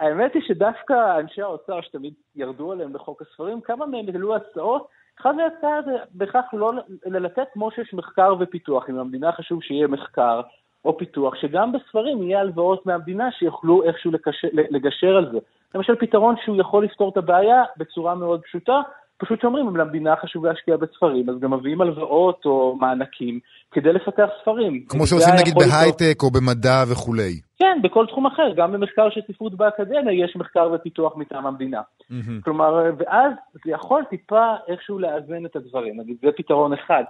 האמת 0.00 0.34
היא 0.34 0.42
שדווקא 0.48 0.94
אנשי 1.20 1.42
האוצר 1.42 1.80
שתמיד 1.82 2.12
ירדו 2.36 2.72
עליהם 2.72 2.92
בחוק 2.92 3.22
הספרים, 3.22 3.60
כמה 3.60 3.86
מהם 3.86 4.06
העלו 4.08 4.36
הצעות 4.36 4.88
אחד 5.20 5.34
מהצעה 5.36 5.82
זה 5.82 5.96
בכך 6.14 6.44
לא 6.52 6.72
לתת 7.06 7.46
כמו 7.52 7.70
שיש 7.70 7.94
מחקר 7.94 8.34
ופיתוח, 8.40 8.90
אם 8.90 8.96
למדינה 8.96 9.32
חשוב 9.32 9.62
שיהיה 9.62 9.86
מחקר, 9.86 10.40
או 10.84 10.98
פיתוח, 10.98 11.34
שגם 11.34 11.72
בספרים 11.72 12.22
יהיה 12.22 12.40
הלוואות 12.40 12.86
מהמדינה 12.86 13.32
שיוכלו 13.32 13.82
איכשהו 13.82 14.10
לקשר, 14.10 14.48
לגשר 14.52 15.16
על 15.16 15.32
זה. 15.32 15.38
למשל 15.74 15.94
פתרון 15.94 16.34
שהוא 16.44 16.56
יכול 16.60 16.84
לפתור 16.84 17.10
את 17.12 17.16
הבעיה 17.16 17.62
בצורה 17.76 18.14
מאוד 18.14 18.42
פשוטה, 18.42 18.80
פשוט 19.18 19.40
שאומרים, 19.40 19.68
אם 19.68 19.76
למדינה 19.76 20.14
חשוב 20.22 20.46
להשקיע 20.46 20.76
בספרים, 20.76 21.30
אז 21.30 21.40
גם 21.40 21.52
מביאים 21.52 21.80
הלוואות 21.80 22.42
או 22.44 22.76
מענקים 22.80 23.40
כדי 23.72 23.92
לפתח 23.92 24.28
ספרים. 24.42 24.84
כמו 24.88 25.06
שעושים 25.06 25.34
נגיד 25.40 25.54
בהייטק 25.54 26.22
או 26.22 26.30
במדע 26.30 26.84
וכולי. 26.92 27.40
כן, 27.58 27.78
בכל 27.82 28.06
תחום 28.06 28.26
אחר, 28.26 28.52
גם 28.56 28.72
במחקר 28.72 29.10
של 29.10 29.20
ספרות 29.32 29.54
באקדמיה 29.54 30.24
יש 30.24 30.36
מחקר 30.36 30.70
ופיתוח 30.74 31.16
מטעם 31.16 31.46
המדינה. 31.46 31.80
Mm-hmm. 31.80 32.44
כלומר, 32.44 32.90
ואז 32.98 33.32
זה 33.64 33.70
יכול 33.70 34.02
טיפה 34.10 34.54
איכשהו 34.68 34.98
לאזן 34.98 35.46
את 35.46 35.56
הדברים, 35.56 36.00
נגיד, 36.00 36.16
זה 36.22 36.28
פתרון 36.36 36.72
אחד. 36.72 37.04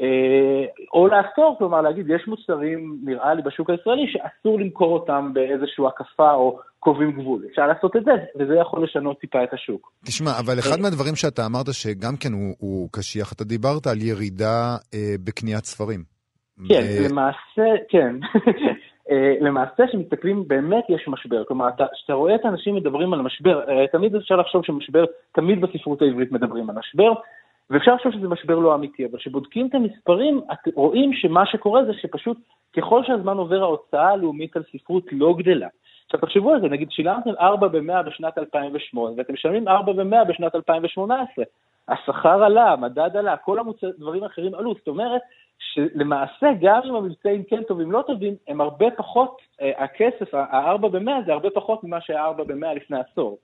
אה, 0.00 0.64
או 0.94 1.08
לאסור, 1.08 1.54
כלומר 1.58 1.80
להגיד, 1.80 2.10
יש 2.10 2.28
מוצרים, 2.28 2.98
נראה 3.04 3.34
לי, 3.34 3.42
בשוק 3.42 3.70
הישראלי 3.70 4.06
שאסור 4.12 4.60
למכור 4.60 4.92
אותם 4.92 5.30
באיזושהי 5.34 5.84
הקפה 5.86 6.32
או 6.32 6.58
קובעים 6.80 7.12
גבול. 7.12 7.42
אפשר 7.50 7.66
לעשות 7.66 7.96
את 7.96 8.04
זה, 8.04 8.10
וזה 8.38 8.54
יכול 8.54 8.84
לשנות 8.84 9.20
טיפה 9.20 9.44
את 9.44 9.52
השוק. 9.52 9.92
תשמע, 10.06 10.30
אבל 10.38 10.58
אחד 10.58 10.76
אה, 10.76 10.82
מהדברים 10.82 11.16
שאתה 11.16 11.46
אמרת 11.46 11.66
שגם 11.72 12.16
כן 12.20 12.32
הוא, 12.32 12.54
הוא 12.58 12.88
קשיח, 12.92 13.32
אתה 13.32 13.44
דיברת 13.44 13.86
על 13.86 13.98
ירידה 14.02 14.76
אה, 14.94 15.14
בקניית 15.24 15.64
ספרים. 15.64 16.02
כן, 16.68 16.82
ו... 16.82 17.08
למעשה, 17.10 17.68
כן. 17.88 18.16
אה, 19.10 19.34
למעשה, 19.40 19.86
כשמסתכלים, 19.88 20.48
באמת 20.48 20.84
יש 20.88 21.08
משבר. 21.08 21.44
כלומר, 21.44 21.68
כשאתה 21.94 22.12
רואה 22.12 22.34
את 22.34 22.44
האנשים 22.44 22.74
מדברים 22.74 23.14
על 23.14 23.22
משבר, 23.22 23.60
תמיד 23.92 24.14
אפשר 24.14 24.36
לחשוב 24.36 24.64
שמשבר, 24.64 25.04
תמיד 25.32 25.60
בספרות 25.60 26.02
העברית 26.02 26.32
מדברים 26.32 26.70
על 26.70 26.76
משבר. 26.76 27.12
ואפשר 27.70 27.94
לחשוב 27.94 28.12
שזה 28.12 28.28
משבר 28.28 28.58
לא 28.58 28.74
אמיתי, 28.74 29.06
אבל 29.06 29.18
כשבודקים 29.18 29.66
את 29.66 29.74
המספרים, 29.74 30.40
רואים 30.74 31.12
שמה 31.12 31.46
שקורה 31.46 31.84
זה 31.84 31.92
שפשוט 31.94 32.38
ככל 32.76 33.04
שהזמן 33.04 33.36
עובר 33.36 33.62
ההוצאה 33.62 34.08
הלאומית 34.08 34.56
על 34.56 34.62
ספרות 34.72 35.04
לא 35.12 35.34
גדלה. 35.38 35.68
עכשיו 36.04 36.20
תחשבו 36.20 36.52
על 36.52 36.60
זה, 36.60 36.68
נגיד 36.68 36.90
שילמתם 36.90 37.30
4 37.40 37.68
ב-100 37.68 38.02
בשנת 38.06 38.38
2008 38.38 39.14
ואתם 39.16 39.32
משלמים 39.32 39.68
4 39.68 39.92
ב-100 39.92 40.24
בשנת 40.28 40.54
2018. 40.54 41.44
השכר 41.88 42.44
עלה, 42.44 42.72
המדד 42.72 43.16
עלה, 43.16 43.36
כל 43.36 43.58
הדברים 43.58 44.22
האחרים 44.22 44.54
עלו. 44.54 44.74
זאת 44.74 44.88
אומרת 44.88 45.20
שלמעשה 45.58 46.46
גם 46.60 46.80
אם 46.84 46.94
המבצעים 46.94 47.44
כן 47.44 47.62
טובים 47.62 47.92
לא 47.92 48.02
טובים, 48.06 48.34
הם 48.48 48.60
הרבה 48.60 48.86
פחות, 48.96 49.36
אה, 49.60 49.84
הכסף, 49.84 50.34
ה-4 50.34 50.88
ב-100 50.88 51.10
זה 51.26 51.32
הרבה 51.32 51.50
פחות 51.50 51.84
ממה 51.84 52.00
שהיה 52.00 52.24
4 52.24 52.44
ב-100 52.44 52.74
לפני 52.76 52.98
עשור. 52.98 53.38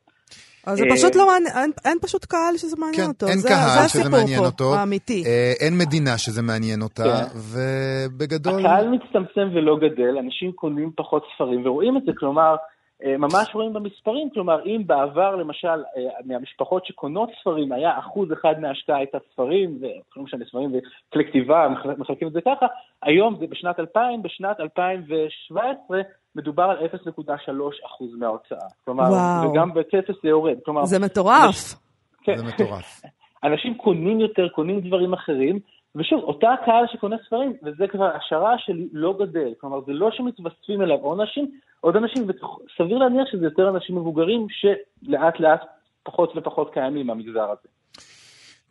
אז 0.66 0.78
זה 0.78 0.84
פשוט 0.90 1.16
לא 1.16 1.26
מעניין, 1.26 1.56
אין, 1.56 1.70
אין 1.84 1.98
פשוט 2.02 2.24
קהל 2.24 2.56
שזה 2.56 2.76
מעניין 2.76 3.04
כן, 3.04 3.08
אותו. 3.08 3.28
אין 3.28 3.38
זה, 3.38 3.48
קהל 3.48 3.82
זה 3.82 3.88
שזה 3.88 4.10
מעניין 4.10 4.40
פה, 4.40 4.46
אותו. 4.46 4.74
האמיתי. 4.74 5.24
אה, 5.26 5.52
אין 5.60 5.78
מדינה 5.78 6.18
שזה 6.18 6.42
מעניין 6.42 6.82
אותה, 6.82 7.02
כן. 7.02 7.38
ובגדול... 7.52 8.60
הקהל 8.60 8.88
מצטמצם 8.88 9.48
ולא 9.54 9.76
גדל, 9.76 10.18
אנשים 10.18 10.52
קונים 10.52 10.90
פחות 10.96 11.22
ספרים, 11.34 11.66
ורואים 11.66 11.96
את 11.96 12.02
זה, 12.06 12.12
כלומר, 12.18 12.50
אה, 12.50 12.56
ממש 13.04 13.54
רואים 13.54 13.72
במספרים, 13.72 14.30
כלומר, 14.30 14.64
אם 14.64 14.82
בעבר, 14.86 15.36
למשל, 15.36 15.68
אה, 15.68 16.02
מהמשפחות 16.24 16.86
שקונות 16.86 17.30
ספרים, 17.40 17.72
היה 17.72 17.98
אחוז 17.98 18.32
אחד 18.32 18.60
מההשקעה 18.60 18.96
הייתה 18.96 19.18
ספרים, 19.32 19.78
ולא 19.80 20.24
משנה, 20.24 20.44
ספרים 20.44 20.70
וכלי 20.70 21.24
כתיבה, 21.24 21.68
מחלקים 21.98 22.28
את 22.28 22.32
זה 22.32 22.40
ככה, 22.40 22.66
היום 23.02 23.36
זה 23.40 23.46
בשנת 23.46 23.80
2000, 23.80 24.22
בשנת 24.22 24.60
2017, 24.60 26.00
מדובר 26.36 26.62
על 26.62 26.76
0.3% 26.86 28.18
מההוצאה. 28.18 28.66
כלומר, 28.84 29.04
וואו. 29.04 29.50
וגם 29.50 29.74
בכסף 29.74 30.22
זה 30.22 30.28
יורד. 30.28 30.56
כלומר, 30.64 30.84
זה 30.84 30.98
מטורף. 30.98 31.74
כן. 32.22 32.36
זה 32.36 32.44
מטורף. 32.44 33.02
אנשים 33.44 33.74
קונים 33.74 34.20
יותר, 34.20 34.48
קונים 34.48 34.80
דברים 34.80 35.12
אחרים, 35.12 35.58
ושוב, 35.94 36.22
אותה 36.24 36.52
הקהל 36.52 36.86
שקונה 36.86 37.16
ספרים, 37.26 37.52
וזה 37.62 37.88
כבר 37.88 38.16
השערה 38.16 38.58
שלי 38.58 38.88
לא 38.92 39.14
גדל. 39.18 39.54
כלומר, 39.60 39.80
זה 39.86 39.92
לא 39.92 40.10
שמתווספים 40.10 40.82
אליו 40.82 40.98
עוד 40.98 41.20
אנשים, 41.20 41.50
עוד 41.80 41.96
אנשים, 41.96 42.26
וסביר 42.28 42.98
להניח 42.98 43.28
שזה 43.32 43.44
יותר 43.44 43.68
אנשים 43.68 43.96
מבוגרים 43.96 44.46
שלאט 44.50 45.40
לאט 45.40 45.64
פחות 46.02 46.32
ופחות 46.36 46.72
קיימים 46.72 47.06
במגזר 47.06 47.50
הזה. 47.50 47.77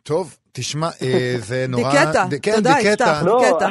טוב, 0.08 0.36
תשמע, 0.52 0.86
אה, 1.02 1.34
זה 1.36 1.66
נורא... 1.68 1.90
דיקטה, 1.90 2.24
כן, 2.42 2.52
תודה, 2.56 2.74
יפתח, 2.82 3.22
לא. 3.26 3.40
דיקטה. 3.44 3.68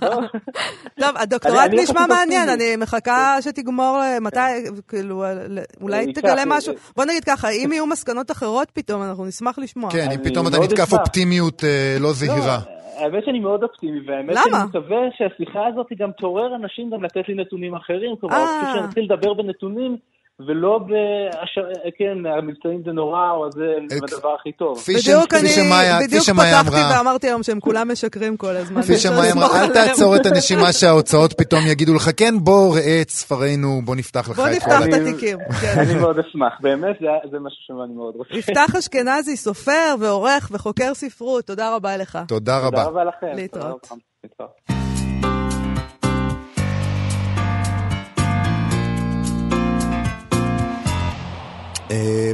טוב, 1.00 1.16
הדוקטורט 1.16 1.70
נשמע 1.72 2.06
מעניין, 2.08 2.48
אני 2.48 2.76
מחכה 2.76 3.36
שתגמור, 3.40 3.98
אה, 4.02 4.20
מתי, 4.20 4.38
כאילו, 4.88 5.24
אה, 5.24 5.32
אולי 5.80 6.12
תגלה 6.12 6.42
משהו. 6.46 6.74
בוא 6.96 7.04
נגיד 7.04 7.24
ככה, 7.24 7.48
אם 7.50 7.70
יהיו 7.72 7.86
מסקנות 7.86 8.30
אחרות 8.30 8.70
פתאום, 8.70 9.02
אנחנו 9.02 9.24
נשמח 9.24 9.58
לשמוע. 9.58 9.90
כן, 9.90 10.08
אם 10.10 10.24
פתאום 10.24 10.46
אתה 10.48 10.56
נתקף 10.58 10.92
אופטימיות 10.92 11.64
לא 12.00 12.12
זהירה. 12.12 12.58
האמת 12.96 13.24
שאני 13.24 13.40
מאוד 13.40 13.62
אופטימי, 13.62 14.00
והאמת 14.06 14.36
שאני 14.44 14.64
מקווה 14.68 14.98
שהשיחה 15.16 15.66
הזאת 15.66 15.86
גם 15.98 16.10
תעורר 16.18 16.56
אנשים 16.56 16.90
גם 16.90 17.04
לתת 17.04 17.28
לי 17.28 17.34
נתונים 17.34 17.74
אחרים. 17.74 18.16
כלומר, 18.20 18.44
כשאני 18.62 18.86
נתחיל 18.86 19.04
לדבר 19.04 19.34
בנתונים... 19.34 19.96
ולא 20.40 20.78
ב... 20.78 20.90
כן, 21.98 22.26
המבצעים 22.38 22.82
זה 22.84 22.92
נורא, 22.92 23.30
או 23.30 23.52
זה 23.52 23.64
הדבר 24.02 24.34
הכי 24.40 24.52
טוב. 24.52 24.78
בדיוק 24.88 25.34
אני, 25.34 25.48
בדיוק 26.06 26.24
פתחתי 26.24 26.80
ואמרתי 26.94 27.26
היום 27.26 27.42
שהם 27.42 27.60
כולם 27.60 27.92
משקרים 27.92 28.36
כל 28.36 28.56
הזמן. 28.56 28.82
כפי 28.82 28.96
שמאי 28.96 29.32
אמרה, 29.32 29.64
אל 29.64 29.72
תעצור 29.72 30.16
את 30.16 30.26
הנשימה 30.26 30.72
שההוצאות 30.72 31.32
פתאום 31.32 31.60
יגידו 31.66 31.94
לך, 31.94 32.10
כן, 32.16 32.34
בוא 32.38 32.74
ראה 32.74 32.98
את 33.02 33.10
ספרינו, 33.10 33.80
בוא 33.84 33.96
נפתח 33.96 34.20
לך 34.20 34.30
את 34.30 34.36
כל... 34.36 34.42
בוא 34.42 34.48
נפתח 34.48 34.80
את 34.88 34.92
התיקים. 34.92 35.38
כן. 35.60 35.80
אני 35.80 35.94
מאוד 35.94 36.18
אשמח, 36.18 36.52
באמת, 36.60 36.96
זה 37.30 37.38
משהו 37.38 37.58
שאני 37.66 37.94
מאוד 37.96 38.14
רוצה. 38.16 38.34
יפתח 38.34 38.76
אשכנזי, 38.78 39.36
סופר 39.36 39.94
ועורך 40.00 40.50
וחוקר 40.52 40.94
ספרות, 40.94 41.44
תודה 41.44 41.74
רבה 41.74 41.96
לך. 41.96 42.18
תודה 42.28 42.58
רבה. 42.58 42.70
תודה 42.70 42.84
רבה 42.84 43.04
לכם. 43.04 43.36
להתראות. 43.36 43.88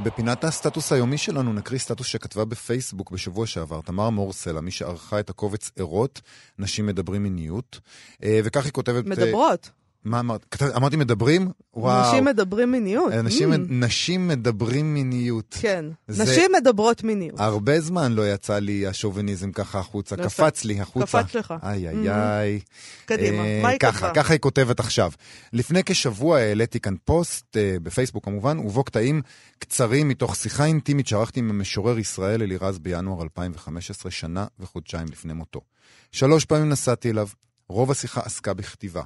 בפינת 0.02 0.44
הסטטוס 0.44 0.92
היומי 0.92 1.18
שלנו 1.18 1.52
נקריא 1.52 1.78
סטטוס 1.78 2.06
שכתבה 2.06 2.44
בפייסבוק 2.44 3.10
בשבוע 3.10 3.46
שעבר, 3.46 3.80
תמר 3.80 4.10
מורסלה, 4.10 4.60
מי 4.60 4.70
שערכה 4.70 5.20
את 5.20 5.30
הקובץ 5.30 5.70
ערות, 5.78 6.20
נשים 6.58 6.86
מדברים 6.86 7.22
מיניות, 7.22 7.80
uh, 8.14 8.24
וכך 8.44 8.64
היא 8.64 8.72
כותבת... 8.72 9.04
מדברות. 9.06 9.70
מה 10.04 10.20
אמרת? 10.20 10.62
אמרתי 10.76 10.96
מדברים? 10.96 11.50
וואו. 11.74 12.08
נשים 12.08 12.24
מדברים 12.24 12.72
מיניות. 12.72 13.12
אנשים, 13.12 13.52
mm. 13.52 13.56
נשים 13.68 14.28
מדברים 14.28 14.94
מיניות. 14.94 15.56
כן, 15.60 15.84
נשים 16.08 16.50
מדברות 16.60 17.04
מיניות. 17.04 17.40
הרבה 17.40 17.80
זמן 17.80 18.12
לא 18.12 18.32
יצא 18.32 18.58
לי 18.58 18.86
השוביניזם 18.86 19.52
ככה 19.52 19.78
החוצה, 19.78 20.14
יפה. 20.14 20.24
קפץ 20.24 20.64
לי 20.64 20.80
החוצה. 20.80 21.22
קפץ 21.22 21.34
לך. 21.34 21.54
איי 21.62 21.88
איי 21.88 21.94
mm-hmm. 21.94 22.10
איי. 22.10 22.60
קדימה, 23.04 23.44
אה, 23.44 23.60
מה 23.62 23.68
היא 23.68 23.78
כתבה? 23.78 23.92
ככה, 23.92 24.10
ככה 24.14 24.32
היא 24.32 24.40
כותבת 24.40 24.80
עכשיו. 24.80 25.12
לפני 25.52 25.84
כשבוע 25.84 26.38
העליתי 26.38 26.80
כאן 26.80 26.94
פוסט, 27.04 27.56
אה, 27.56 27.76
בפייסבוק 27.82 28.24
כמובן, 28.24 28.58
ובו 28.58 28.84
קטעים 28.84 29.22
קצרים 29.58 30.08
מתוך 30.08 30.36
שיחה 30.36 30.64
אינטימית 30.64 31.06
שערכתי 31.06 31.40
עם 31.40 31.50
המשורר 31.50 31.98
ישראל 31.98 32.42
אלירז 32.42 32.78
בינואר 32.78 33.22
2015, 33.22 34.10
שנה 34.10 34.46
וחודשיים 34.60 35.06
לפני 35.12 35.32
מותו. 35.32 35.60
שלוש 36.12 36.44
פעמים 36.44 36.68
נסעתי 36.68 37.10
אליו, 37.10 37.28
רוב 37.72 37.90
השיחה 37.90 38.20
עסקה 38.20 38.54
בכתיבה. 38.54 39.02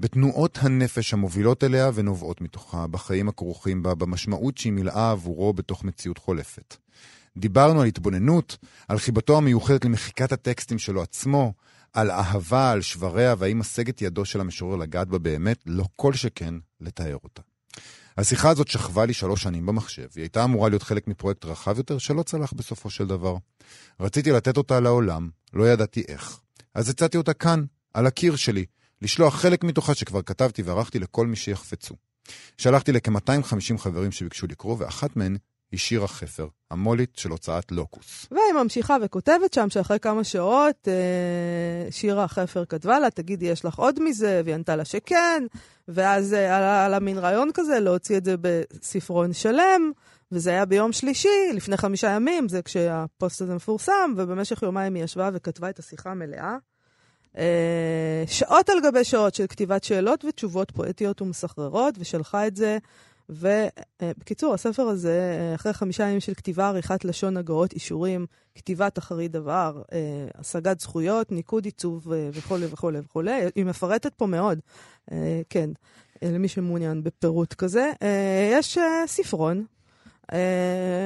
בתנועות 0.00 0.58
הנפש 0.60 1.12
המובילות 1.12 1.64
אליה 1.64 1.90
ונובעות 1.94 2.40
מתוכה, 2.40 2.86
בחיים 2.86 3.28
הכרוכים 3.28 3.82
בה, 3.82 3.94
במשמעות 3.94 4.58
שהיא 4.58 4.72
מילאה 4.72 5.10
עבורו 5.10 5.52
בתוך 5.52 5.84
מציאות 5.84 6.18
חולפת. 6.18 6.76
דיברנו 7.36 7.80
על 7.80 7.86
התבוננות, 7.86 8.56
על 8.88 8.98
חיבתו 8.98 9.36
המיוחדת 9.36 9.84
למחיקת 9.84 10.32
הטקסטים 10.32 10.78
שלו 10.78 11.02
עצמו, 11.02 11.52
על 11.92 12.10
אהבה, 12.10 12.70
על 12.70 12.82
שבריה, 12.82 13.34
והאם 13.38 13.58
משגת 13.58 14.02
ידו 14.02 14.24
של 14.24 14.40
המשורר 14.40 14.76
לגעת 14.76 15.08
בה 15.08 15.18
באמת, 15.18 15.58
לא 15.66 15.84
כל 15.96 16.12
שכן 16.12 16.54
לתאר 16.80 17.16
אותה. 17.24 17.42
השיחה 18.18 18.50
הזאת 18.50 18.68
שכבה 18.68 19.06
לי 19.06 19.14
שלוש 19.14 19.42
שנים 19.42 19.66
במחשב, 19.66 20.06
היא 20.14 20.22
הייתה 20.22 20.44
אמורה 20.44 20.68
להיות 20.68 20.82
חלק 20.82 21.08
מפרויקט 21.08 21.44
רחב 21.44 21.78
יותר 21.78 21.98
שלא 21.98 22.22
צלח 22.22 22.52
בסופו 22.52 22.90
של 22.90 23.06
דבר. 23.06 23.36
רציתי 24.00 24.30
לתת 24.30 24.56
אותה 24.56 24.80
לעולם, 24.80 25.30
לא 25.52 25.68
ידעתי 25.68 26.02
איך. 26.08 26.40
אז 26.74 26.88
הצעתי 26.88 27.16
אותה 27.16 27.32
כאן, 27.32 27.64
על 27.94 28.06
הקיר 28.06 28.36
שלי, 28.36 28.64
לשלוח 29.02 29.34
חלק 29.34 29.64
מתוכה 29.64 29.94
שכבר 29.94 30.22
כתבתי 30.22 30.62
וערכתי 30.62 30.98
לכל 30.98 31.26
מי 31.26 31.36
שיחפצו. 31.36 31.94
שלחתי 32.58 32.92
לכ-250 32.92 33.78
חברים 33.78 34.12
שביקשו 34.12 34.46
לקרוא, 34.46 34.76
ואחת 34.78 35.16
מהן 35.16 35.36
היא 35.72 35.80
שירה 35.80 36.08
חפר, 36.08 36.48
המולית 36.70 37.10
של 37.16 37.30
הוצאת 37.30 37.72
לוקוס. 37.72 38.26
והיא 38.30 38.62
ממשיכה 38.62 38.96
וכותבת 39.02 39.52
שם 39.52 39.70
שאחרי 39.70 39.98
כמה 39.98 40.24
שעות 40.24 40.88
אה, 40.88 41.92
שירה 41.92 42.28
חפר 42.28 42.64
כתבה 42.64 42.98
לה, 42.98 43.10
תגידי, 43.10 43.46
יש 43.46 43.64
לך 43.64 43.74
עוד 43.74 44.02
מזה? 44.02 44.42
והיא 44.44 44.54
ענתה 44.54 44.76
לה 44.76 44.84
שכן, 44.84 45.42
ואז 45.88 46.34
אה, 46.34 46.56
עלה, 46.56 46.86
עלה 46.86 46.98
מין 46.98 47.18
רעיון 47.18 47.50
כזה 47.54 47.80
להוציא 47.80 48.16
את 48.16 48.24
זה 48.24 48.34
בספרון 48.40 49.32
שלם, 49.32 49.92
וזה 50.32 50.50
היה 50.50 50.64
ביום 50.64 50.92
שלישי, 50.92 51.52
לפני 51.54 51.76
חמישה 51.76 52.10
ימים, 52.10 52.48
זה 52.48 52.62
כשהפוסט 52.62 53.40
הזה 53.42 53.54
מפורסם, 53.54 54.14
ובמשך 54.16 54.62
יומיים 54.62 54.94
היא 54.94 55.04
ישבה 55.04 55.30
וכתבה 55.32 55.70
את 55.70 55.78
השיחה 55.78 56.10
המלאה. 56.10 56.56
אה, 57.38 58.24
שעות 58.26 58.68
על 58.68 58.78
גבי 58.84 59.04
שעות 59.04 59.34
של 59.34 59.46
כתיבת 59.46 59.84
שאלות 59.84 60.24
ותשובות 60.24 60.70
פואטיות 60.70 61.22
ומסחררות, 61.22 61.94
ושלחה 61.98 62.46
את 62.46 62.56
זה. 62.56 62.78
ובקיצור, 63.28 64.54
הספר 64.54 64.82
הזה, 64.82 65.52
אחרי 65.54 65.72
חמישה 65.72 66.04
ימים 66.04 66.20
של 66.20 66.34
כתיבה, 66.34 66.68
עריכת 66.68 67.04
לשון, 67.04 67.36
הגאות, 67.36 67.72
אישורים, 67.72 68.26
כתיבת 68.54 68.98
אחרית 68.98 69.32
דבר, 69.32 69.82
השגת 70.34 70.80
זכויות, 70.80 71.32
ניקוד 71.32 71.64
עיצוב 71.64 72.06
וכולי 72.32 72.66
וכולי 72.70 72.98
וכולי, 72.98 73.42
היא 73.54 73.64
מפרטת 73.64 74.14
פה 74.14 74.26
מאוד, 74.26 74.58
כן, 75.50 75.70
למי 76.22 76.48
שמעוניין 76.48 77.02
בפירוט 77.02 77.54
כזה. 77.54 77.90
יש 78.52 78.78
ספרון 79.06 79.64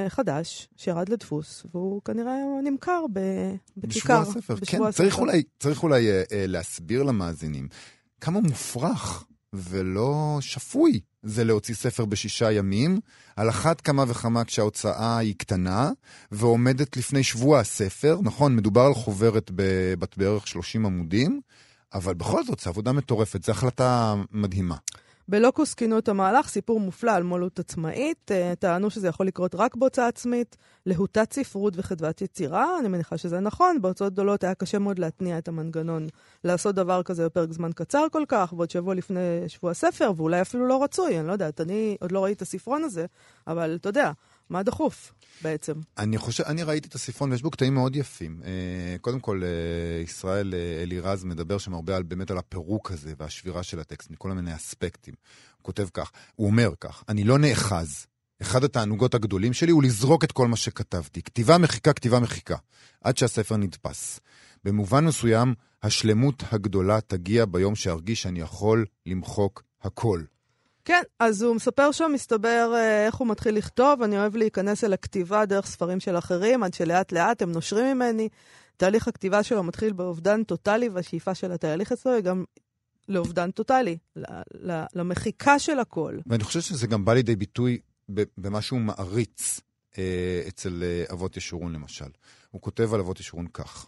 חדש, 0.09 0.69
שירד 0.77 1.09
לדפוס, 1.09 1.65
והוא 1.73 2.01
כנראה 2.05 2.35
נמכר 2.63 3.05
בכיכר. 3.13 3.87
בשבוע 3.87 4.15
הספר, 4.17 4.55
כן. 4.65 4.91
צריך 4.91 5.19
אולי, 5.19 5.43
צריך 5.59 5.83
אולי 5.83 6.07
להסביר 6.31 7.03
למאזינים 7.03 7.67
כמה 8.21 8.39
מופרך 8.39 9.25
ולא 9.53 10.37
שפוי 10.41 10.99
זה 11.23 11.43
להוציא 11.43 11.75
ספר 11.75 12.05
בשישה 12.05 12.51
ימים, 12.51 12.99
על 13.35 13.49
אחת 13.49 13.81
כמה 13.81 14.03
וכמה 14.07 14.43
כשההוצאה 14.43 15.17
היא 15.17 15.35
קטנה, 15.37 15.91
ועומדת 16.31 16.97
לפני 16.97 17.23
שבוע 17.23 17.59
הספר, 17.59 18.19
נכון, 18.21 18.55
מדובר 18.55 18.81
על 18.81 18.93
חוברת 18.93 19.51
בת 19.99 20.17
בערך 20.17 20.47
30 20.47 20.85
עמודים, 20.85 21.41
אבל 21.93 22.13
בכל 22.13 22.43
זאת, 22.43 22.59
זו 22.59 22.69
עבודה 22.69 22.91
מטורפת, 22.91 23.43
זו 23.43 23.51
החלטה 23.51 24.15
מדהימה. 24.31 24.75
בלוקוס 25.29 25.73
כינו 25.73 25.97
את 25.97 26.07
המהלך 26.07 26.47
סיפור 26.47 26.79
מופלא 26.79 27.11
על 27.11 27.23
מולות 27.23 27.59
עצמאית. 27.59 28.31
אה, 28.31 28.53
טענו 28.59 28.89
שזה 28.89 29.07
יכול 29.07 29.27
לקרות 29.27 29.55
רק 29.55 29.75
בהוצאה 29.75 30.07
עצמית, 30.07 30.57
להוטת 30.85 31.33
ספרות 31.33 31.73
וחדוות 31.77 32.21
יצירה. 32.21 32.79
אני 32.79 32.87
מניחה 32.87 33.17
שזה 33.17 33.39
נכון, 33.39 33.81
בהוצאות 33.81 34.13
גדולות 34.13 34.43
היה 34.43 34.55
קשה 34.55 34.79
מאוד 34.79 34.99
להתניע 34.99 35.37
את 35.37 35.47
המנגנון 35.47 36.07
לעשות 36.43 36.75
דבר 36.75 37.03
כזה 37.03 37.25
בפרק 37.25 37.51
זמן 37.51 37.71
קצר 37.75 38.05
כל 38.11 38.23
כך, 38.27 38.53
ועוד 38.53 38.69
שבוע 38.69 38.95
לפני 38.95 39.19
שבוע 39.47 39.73
ספר, 39.73 40.11
ואולי 40.15 40.41
אפילו 40.41 40.67
לא 40.67 40.83
רצוי, 40.83 41.19
אני 41.19 41.27
לא 41.27 41.31
יודעת, 41.31 41.61
אני 41.61 41.97
עוד 41.99 42.11
לא 42.11 42.23
ראיתי 42.23 42.37
את 42.37 42.41
הספרון 42.41 42.83
הזה, 42.83 43.05
אבל 43.47 43.77
אתה 43.81 43.89
יודע, 43.89 44.11
מה 44.49 44.63
דחוף 44.63 45.13
בעצם? 45.41 45.73
אני 45.97 46.17
חושב, 46.17 46.43
אני 46.43 46.63
ראיתי 46.63 46.87
את 46.87 46.95
הספרון 46.95 47.31
ויש 47.31 47.41
בו 47.41 47.51
קטעים 47.51 47.73
מאוד 47.73 47.95
יפים. 47.95 48.41
אה, 48.45 48.97
קודם 49.01 49.19
כל, 49.19 49.41
אה, 49.43 50.01
ישראל 50.01 50.53
אה, 50.53 50.83
אלירז 50.83 51.23
מדבר 51.23 51.57
שם 51.57 51.73
הרבה 51.73 51.95
על, 51.95 52.03
באמת 52.03 52.31
על 52.31 52.37
הפירוק 52.37 52.91
הזה 52.91 53.13
והשבירה 53.17 53.63
של 53.63 53.79
הטקסט 53.79 54.11
מכל 54.11 54.31
מיני 54.31 54.55
אספקטים. 54.55 55.13
הוא 55.57 55.63
כותב 55.63 55.87
כך, 55.93 56.11
הוא 56.35 56.47
אומר 56.47 56.69
כך, 56.79 57.03
אני 57.09 57.23
לא 57.23 57.37
נאחז. 57.37 58.05
אחד 58.41 58.63
התענוגות 58.63 59.13
הגדולים 59.15 59.53
שלי 59.53 59.71
הוא 59.71 59.83
לזרוק 59.83 60.23
את 60.23 60.31
כל 60.31 60.47
מה 60.47 60.55
שכתבתי. 60.55 61.21
כתיבה 61.21 61.57
מחיקה, 61.57 61.93
כתיבה 61.93 62.19
מחיקה. 62.19 62.55
עד 63.03 63.17
שהספר 63.17 63.57
נדפס. 63.57 64.19
במובן 64.63 65.05
מסוים, 65.05 65.53
השלמות 65.83 66.43
הגדולה 66.51 67.01
תגיע 67.01 67.45
ביום 67.45 67.75
שארגיש 67.75 68.21
שאני 68.21 68.39
יכול 68.39 68.85
למחוק 69.05 69.63
הכל. 69.81 70.23
כן, 70.89 71.01
אז 71.19 71.41
הוא 71.41 71.55
מספר 71.55 71.91
שם, 71.91 72.11
מסתבר 72.13 72.73
אה, 72.75 73.05
איך 73.05 73.15
הוא 73.15 73.27
מתחיל 73.27 73.55
לכתוב. 73.55 74.01
אני 74.01 74.19
אוהב 74.19 74.35
להיכנס 74.35 74.83
אל 74.83 74.93
הכתיבה 74.93 75.45
דרך 75.45 75.65
ספרים 75.65 75.99
של 75.99 76.17
אחרים, 76.17 76.63
עד 76.63 76.73
שלאט 76.73 77.11
לאט 77.11 77.41
הם 77.41 77.51
נושרים 77.51 77.97
ממני. 77.97 78.29
תהליך 78.77 79.07
הכתיבה 79.07 79.43
שלו 79.43 79.63
מתחיל 79.63 79.93
באובדן 79.93 80.43
טוטאלי, 80.43 80.89
והשאיפה 80.89 81.35
של 81.35 81.51
התהליך 81.51 81.91
אצלו 81.91 82.13
היא 82.13 82.21
גם 82.21 82.43
לאובדן 83.07 83.51
טוטאלי, 83.51 83.97
למחיקה 84.95 85.59
של 85.59 85.79
הכל. 85.79 86.17
ואני 86.25 86.43
חושב 86.43 86.61
שזה 86.61 86.87
גם 86.87 87.05
בא 87.05 87.13
לידי 87.13 87.35
ביטוי 87.35 87.79
במה 88.37 88.61
שהוא 88.61 88.79
מעריץ 88.79 89.61
אה, 89.97 90.43
אצל 90.47 90.83
אה, 90.83 91.13
אבות 91.13 91.37
ישורון 91.37 91.73
למשל. 91.73 92.09
הוא 92.51 92.61
כותב 92.61 92.93
על 92.93 92.99
אבות 92.99 93.19
ישורון 93.19 93.47
כך: 93.53 93.87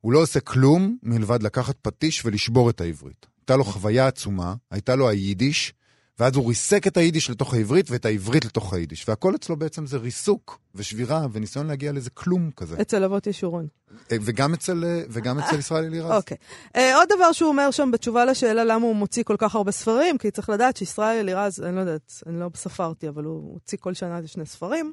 הוא 0.00 0.12
לא 0.12 0.22
עושה 0.22 0.40
כלום 0.40 0.96
מלבד 1.02 1.42
לקחת 1.42 1.76
פטיש 1.82 2.24
ולשבור 2.24 2.70
את 2.70 2.80
העברית. 2.80 3.26
הייתה 3.40 3.56
לו 3.56 3.64
חוויה 3.64 4.06
עצומה, 4.06 4.54
הייתה 4.70 4.96
לו 4.96 5.08
היידיש, 5.08 5.74
ואז 6.18 6.36
הוא 6.36 6.48
ריסק 6.48 6.86
את 6.86 6.96
היידיש 6.96 7.30
לתוך 7.30 7.54
העברית 7.54 7.90
ואת 7.90 8.04
העברית 8.04 8.44
לתוך 8.44 8.72
היידיש. 8.72 9.08
והכל 9.08 9.34
אצלו 9.34 9.56
בעצם 9.56 9.86
זה 9.86 9.96
ריסוק 9.96 10.58
ושבירה 10.74 11.26
וניסיון 11.32 11.66
להגיע 11.66 11.92
לאיזה 11.92 12.10
כלום 12.10 12.50
כזה. 12.56 12.76
אצל 12.80 13.04
אבות 13.04 13.26
ישורון. 13.26 13.66
אה, 14.12 14.16
וגם 14.20 14.54
אצל, 14.54 14.84
אה, 14.84 15.02
וגם 15.08 15.38
אצל 15.38 15.58
ישראל 15.58 15.84
אלירז. 15.84 16.10
אוקיי. 16.10 16.36
Okay. 16.66 16.76
Uh, 16.76 16.80
עוד 16.94 17.08
דבר 17.16 17.32
שהוא 17.32 17.48
אומר 17.48 17.70
שם 17.70 17.90
בתשובה 17.90 18.24
לשאלה 18.24 18.64
למה 18.64 18.86
הוא 18.86 18.96
מוציא 18.96 19.22
כל 19.22 19.36
כך 19.38 19.54
הרבה 19.54 19.72
ספרים, 19.72 20.18
כי 20.18 20.30
צריך 20.30 20.48
לדעת 20.48 20.76
שישראל 20.76 21.18
אלירז, 21.18 21.60
אני 21.60 21.76
לא 21.76 21.80
יודעת, 21.80 22.22
אני 22.26 22.40
לא 22.40 22.50
ספרתי, 22.54 23.08
אבל 23.08 23.24
הוא 23.24 23.52
הוציא 23.52 23.78
כל 23.80 23.94
שנה 23.94 24.16
איזה 24.16 24.28
שני 24.28 24.46
ספרים. 24.46 24.92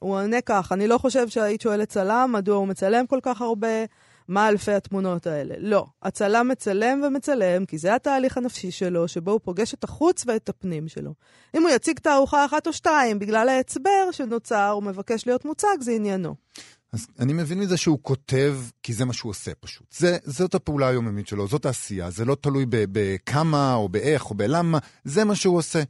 הוא 0.00 0.14
עונה 0.14 0.40
כך, 0.40 0.72
אני 0.72 0.86
לא 0.86 0.98
חושב 0.98 1.28
שהיית 1.28 1.60
שואלת 1.60 1.88
צלם, 1.88 2.30
מדוע 2.32 2.56
הוא 2.56 2.68
מצלם 2.68 3.06
כל 3.06 3.18
כך 3.22 3.40
הרבה. 3.40 3.68
מה 4.30 4.48
אלפי 4.48 4.72
התמונות 4.72 5.26
האלה. 5.26 5.54
לא. 5.58 5.86
הצלם 6.02 6.48
מצלם 6.48 7.02
ומצלם, 7.06 7.64
כי 7.64 7.78
זה 7.78 7.94
התהליך 7.94 8.36
הנפשי 8.36 8.70
שלו, 8.70 9.08
שבו 9.08 9.30
הוא 9.30 9.40
פוגש 9.42 9.74
את 9.74 9.84
החוץ 9.84 10.24
ואת 10.26 10.48
הפנים 10.48 10.88
שלו. 10.88 11.14
אם 11.56 11.62
הוא 11.62 11.70
יציג 11.70 11.98
תערוכה 11.98 12.44
אחת 12.44 12.66
או 12.66 12.72
שתיים 12.72 13.18
בגלל 13.18 13.48
ההצבר 13.48 14.10
שנוצר, 14.12 14.68
הוא 14.68 14.82
מבקש 14.82 15.26
להיות 15.26 15.44
מוצג, 15.44 15.76
זה 15.80 15.92
עניינו. 15.92 16.34
אז 16.92 17.06
אני 17.18 17.32
מבין 17.32 17.58
מזה 17.58 17.76
שהוא 17.76 17.98
כותב, 18.02 18.58
כי 18.82 18.92
זה 18.92 19.04
מה 19.04 19.12
שהוא 19.12 19.30
עושה 19.30 19.50
פשוט. 19.60 19.86
זה, 19.92 20.18
זאת 20.24 20.54
הפעולה 20.54 20.88
היומיומית 20.88 21.26
שלו, 21.26 21.48
זאת 21.48 21.66
העשייה, 21.66 22.10
זה 22.10 22.24
לא 22.24 22.36
תלוי 22.40 22.66
בכמה 22.70 23.74
או 23.74 23.88
באיך 23.88 24.30
או 24.30 24.34
בלמה, 24.34 24.78
זה 25.04 25.24
מה 25.24 25.34
שהוא 25.34 25.56
עושה. 25.56 25.82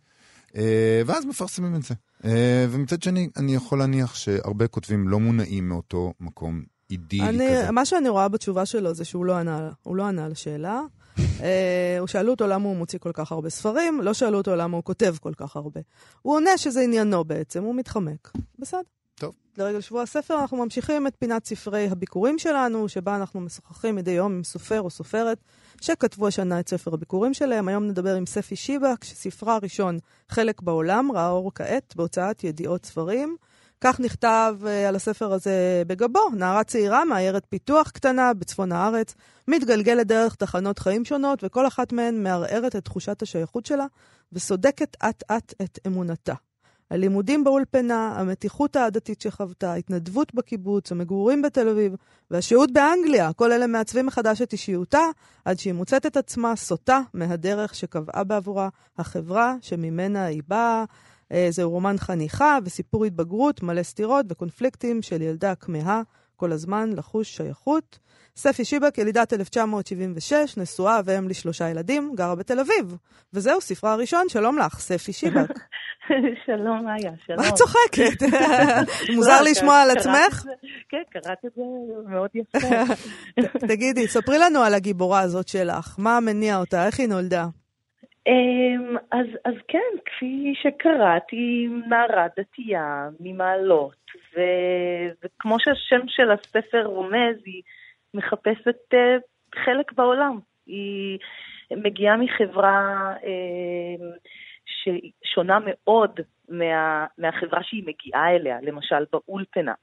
אה, 0.57 1.03
ואז 1.07 1.25
מפרסמים 1.25 1.75
את 1.75 1.83
זה. 1.83 1.95
אה, 2.25 2.67
ומצד 2.71 3.03
שני, 3.03 3.29
אני 3.37 3.55
יכול 3.55 3.79
להניח 3.79 4.15
שהרבה 4.15 4.67
כותבים 4.67 5.09
לא 5.09 5.21
מונעים 5.21 5.69
מאותו 5.69 6.13
מקום 6.21 6.63
אידילי 6.91 7.29
אני, 7.29 7.63
כזה. 7.63 7.71
מה 7.71 7.85
שאני 7.85 8.09
רואה 8.09 8.29
בתשובה 8.29 8.67
שלו 8.67 8.95
זה 8.95 9.05
שהוא 9.05 9.25
לא 9.25 9.37
ענה, 9.37 9.71
לא 9.87 10.03
ענה 10.03 10.25
על 10.25 10.33
השאלה. 10.33 10.81
uh, 11.17 11.21
הוא 12.01 12.07
שאלו 12.07 12.31
אותו 12.31 12.47
למה 12.47 12.69
הוא 12.69 12.77
מוציא 12.77 12.99
כל 12.99 13.13
כך 13.13 13.33
הרבה 13.33 13.51
ספרים, 13.51 14.01
לא 14.03 14.15
שאלו 14.15 14.39
אותו 14.39 14.57
למה 14.57 14.77
הוא 14.77 14.85
כותב 14.85 15.15
כל 15.21 15.33
כך 15.37 15.57
הרבה. 15.57 15.81
הוא 16.23 16.35
עונה 16.35 16.59
שזה 16.59 16.81
עניינו 16.81 17.25
בעצם, 17.25 17.65
הוא 17.65 17.75
מתחמק. 17.75 18.31
בסדר. 18.59 18.81
טוב. 19.15 19.35
לרגל 19.59 19.81
שבוע 19.81 20.03
הספר 20.03 20.41
אנחנו 20.41 20.57
ממשיכים 20.57 21.07
את 21.07 21.17
פינת 21.19 21.45
ספרי 21.45 21.89
הביקורים 21.91 22.39
שלנו, 22.39 22.89
שבה 22.89 23.17
אנחנו 23.17 23.41
משוחחים 23.41 23.97
מדי 23.97 24.11
יום 24.11 24.33
עם 24.33 24.45
סופר 24.45 24.81
או 24.81 24.91
סופרת 24.91 25.39
שכתבו 25.81 26.27
השנה 26.27 26.61
את 26.61 26.69
ספר 26.69 26.95
הביקורים 26.95 27.35
שלהם. 27.35 27.69
היום 27.69 27.87
נדבר 27.87 28.15
עם 28.15 28.27
ספי 28.27 28.57
שיבק, 28.57 29.05
שספרה 29.05 29.55
הראשון, 29.55 29.99
חלק 30.29 30.63
בעולם, 30.63 31.13
ראה 31.13 31.29
אור 31.29 31.53
כעת 31.55 31.95
בהוצאת 31.97 32.45
ידיעות 32.45 32.87
ספרים. 32.87 33.37
כך 33.81 34.01
נכתב 34.01 34.57
uh, 34.63 34.89
על 34.89 34.97
הספר 34.97 35.33
הזה 35.33 35.83
בגבו, 35.87 36.31
נערה 36.37 36.65
צעירה 36.65 37.05
מעיירת 37.05 37.47
פיתוח 37.49 37.91
קטנה 37.91 38.35
בצפון 38.35 38.73
הארץ, 38.73 39.15
מתגלגלת 39.49 40.07
דרך 40.07 40.35
תחנות 40.35 40.79
חיים 40.79 41.05
שונות, 41.05 41.45
וכל 41.45 41.67
אחת 41.67 41.93
מהן 41.93 42.23
מערערת 42.23 42.77
את 42.77 42.85
תחושת 42.85 43.23
השייכות 43.23 43.67
שלה, 43.67 43.87
וסודקת 44.33 44.97
אט-אט 45.05 45.55
את 45.63 45.79
אמונתה. 45.87 46.35
הלימודים 46.91 47.45
באולפנה, 47.45 48.15
המתיחות 48.17 48.77
העדתית 48.77 49.21
שחוותה, 49.21 49.73
ההתנדבות 49.73 50.35
בקיבוץ, 50.35 50.93
המגורים 50.93 51.43
בתל 51.43 51.69
אביב 51.69 51.95
והשהות 52.31 52.73
באנגליה, 52.73 53.33
כל 53.33 53.53
אלה 53.53 53.67
מעצבים 53.67 54.07
מחדש 54.07 54.43
את 54.43 54.53
אישיותה, 54.53 55.03
עד 55.45 55.59
שהיא 55.59 55.73
מוצאת 55.73 56.07
את 56.07 56.17
עצמה 56.17 56.57
סוטה 56.57 57.01
מהדרך 57.15 57.75
שקבעה 57.75 58.25
בעבורה 58.25 58.69
החברה 58.99 59.55
שממנה 59.61 60.25
היא 60.25 60.43
באה. 60.49 60.85
אה, 61.33 61.47
זהו 61.51 61.71
רומן 61.71 61.99
חניכה 61.99 62.59
וסיפור 62.65 63.05
התבגרות 63.05 63.63
מלא 63.63 63.83
סתירות 63.83 64.27
וקונפליקטים 64.29 65.03
של 65.03 65.23
ילדה 65.23 65.55
כמהה 65.55 66.03
כל 66.37 66.53
הזמן 66.53 66.91
לחוש 66.97 67.37
שייכות. 67.37 67.99
ספי 68.37 68.65
שיבק, 68.65 68.99
ילידת 68.99 69.33
1976, 69.33 70.57
נשואה 70.57 71.01
ואם 71.05 71.29
לשלושה 71.29 71.69
ילדים, 71.69 72.13
גרה 72.15 72.35
בתל 72.35 72.61
אביב. 72.61 72.97
וזהו 73.33 73.61
ספרה 73.61 73.93
הראשון, 73.93 74.29
שלום 74.29 74.59
לך, 74.59 74.79
ספי 74.79 75.13
שיבק. 75.13 75.49
שלום, 76.47 76.89
איה, 76.89 77.13
שלום. 77.27 77.39
מה 77.39 77.49
את 77.49 77.55
צוחקת? 77.55 78.23
מוזר 79.15 79.43
לא, 79.43 79.51
לשמוע 79.51 79.81
על 79.83 79.91
עצמך? 79.91 80.45
כן, 80.89 81.03
קראתי 81.13 81.47
את 81.47 81.53
זה 81.57 81.63
מאוד 82.09 82.31
יפה. 82.41 82.95
תגידי, 83.69 84.09
ספרי 84.09 84.39
לנו 84.39 84.61
על 84.63 84.75
הגיבורה 84.75 85.21
הזאת 85.21 85.49
שלך. 85.49 85.95
מה 85.99 86.21
מניע 86.21 86.57
אותה? 86.57 86.87
איך 86.87 87.01
היא 87.01 87.09
נולדה? 87.09 87.47
אמ, 88.31 88.97
אז, 89.11 89.27
אז 89.45 89.55
כן, 89.69 89.93
כפי 90.05 90.55
שקראתי, 90.63 91.69
נערה 91.89 92.27
דתייה 92.37 93.09
ממעלות, 93.21 94.11
ו, 94.35 94.41
וכמו 95.25 95.57
שהשם 95.61 96.01
של 96.09 96.31
הספר 96.31 96.85
רומז, 96.85 97.37
היא 97.45 97.63
מחפשת 98.15 98.95
uh, 98.95 99.57
חלק 99.65 99.93
בעולם. 99.93 100.39
היא 100.67 101.19
מגיעה 101.71 102.17
מחברה 102.17 103.15
uh, 103.17 104.29
ששונה 104.67 105.59
מאוד 105.67 106.21
מה, 106.49 107.07
מהחברה 107.19 107.63
שהיא 107.63 107.85
מגיעה 107.87 108.31
אליה, 108.31 108.59
למשל 108.63 109.05
באולפנה. 109.13 109.75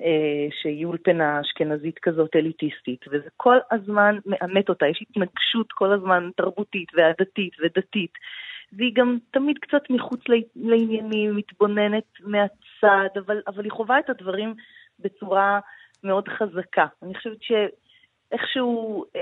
אה, 0.00 0.48
שהיא 0.62 0.86
אולפנה 0.86 1.40
אשכנזית 1.40 1.98
כזאת 1.98 2.36
אליטיסטית, 2.36 3.04
וזה 3.10 3.28
כל 3.36 3.56
הזמן 3.70 4.18
מאמת 4.26 4.68
אותה, 4.68 4.86
יש 4.86 5.04
התנגשות 5.10 5.72
כל 5.72 5.92
הזמן 5.92 6.30
תרבותית 6.36 6.88
ועדתית 6.94 7.52
ודתית, 7.60 8.12
והיא 8.72 8.92
גם 8.94 9.18
תמיד 9.30 9.56
קצת 9.58 9.90
מחוץ 9.90 10.20
לעניינים, 10.56 11.36
מתבוננת 11.36 12.04
מהצד, 12.20 13.18
אבל, 13.26 13.42
אבל 13.46 13.64
היא 13.64 13.72
חווה 13.72 13.98
את 13.98 14.10
הדברים 14.10 14.54
בצורה 14.98 15.60
מאוד 16.04 16.28
חזקה. 16.28 16.86
אני 17.02 17.14
חושבת 17.14 17.42
ש... 17.42 17.52
איכשהו 18.32 19.04
אה, 19.16 19.20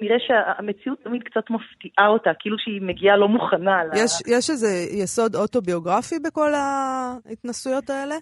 נראה 0.00 0.16
שהמציאות 0.26 0.98
תמיד 1.04 1.22
קצת 1.22 1.50
מפתיעה 1.50 2.08
אותה, 2.08 2.30
כאילו 2.38 2.56
שהיא 2.58 2.82
מגיעה 2.82 3.16
לא 3.16 3.28
מוכנה. 3.28 3.82
יש, 3.94 4.22
לה... 4.26 4.36
יש 4.36 4.50
איזה 4.50 4.68
יסוד 5.02 5.36
אוטוביוגרפי 5.36 6.14
בכל 6.18 6.52
ההתנסויות 6.54 7.90
האלה? 7.90 8.14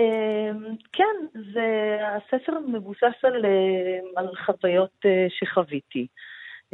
אה, 0.00 0.50
כן, 0.92 1.40
זה, 1.52 1.98
הספר 2.16 2.52
מבוסס 2.68 3.14
על, 3.22 3.44
אה, 3.44 3.98
על 4.16 4.28
חוויות 4.46 4.90
אה, 5.06 5.26
שחוויתי. 5.28 6.06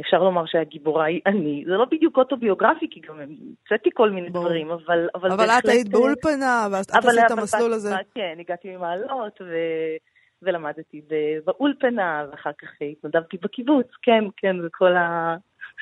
אפשר 0.01 0.23
לומר 0.23 0.45
שהגיבורה 0.45 1.05
היא 1.05 1.21
אני. 1.25 1.63
זה 1.67 1.71
לא 1.71 1.85
בדיוק 1.91 2.17
אוטוביוגרפי, 2.17 2.87
כי 2.91 2.99
גם 2.99 3.19
המצאתי 3.19 3.89
כל 3.93 4.09
מיני 4.09 4.29
בוא. 4.29 4.41
דברים, 4.41 4.71
אבל... 4.71 5.07
אבל, 5.15 5.31
אבל 5.31 5.49
את 5.59 5.69
היית 5.69 5.89
באולפנה, 5.89 6.67
ואז 6.71 6.85
את 6.85 7.05
עשית 7.05 7.19
את 7.25 7.31
המסלול 7.31 7.73
הזה. 7.73 7.95
כן, 8.15 8.35
הגעתי 8.39 8.75
ממעלות, 8.75 9.41
ו... 9.41 9.55
ולמדתי 10.41 11.01
באולפנה, 11.45 12.25
ואחר 12.31 12.51
כך 12.61 12.69
התנדבתי 12.81 13.37
בקיבוץ, 13.37 13.87
כן, 14.01 14.23
כן, 14.37 14.55
וכל 14.65 14.95
ה... 14.95 15.35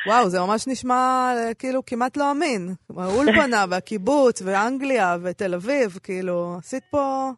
וואו, 0.08 0.30
זה 0.30 0.40
ממש 0.40 0.68
נשמע 0.68 1.32
אה, 1.38 1.54
כאילו 1.54 1.86
כמעט 1.86 2.18
לא 2.18 2.32
אמין. 2.32 2.70
האולפנה 2.98 3.66
והקיבוץ 3.70 4.42
ואנגליה 4.46 5.18
ותל 5.24 5.54
אביב, 5.54 6.00
כאילו, 6.04 6.56
עשית 6.60 6.84
פה... 6.92 7.32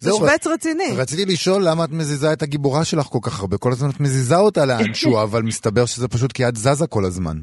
זה 0.00 0.10
שבץ 0.10 0.46
רציני. 0.46 0.96
רציתי 0.98 1.32
לשאול 1.32 1.62
למה 1.68 1.84
את 1.84 1.90
מזיזה 1.90 2.32
את 2.32 2.42
הגיבורה 2.42 2.84
שלך 2.84 3.06
כל 3.06 3.18
כך 3.22 3.40
הרבה. 3.40 3.56
כל 3.58 3.70
הזמן 3.72 3.90
את 3.90 4.00
מזיזה 4.00 4.36
אותה 4.36 4.60
לאנשהו, 4.66 5.18
אבל 5.24 5.42
מסתבר 5.42 5.86
שזה 5.86 6.08
פשוט 6.08 6.32
כי 6.32 6.48
את 6.48 6.56
זזה 6.56 6.86
כל 6.86 7.04
הזמן. 7.04 7.36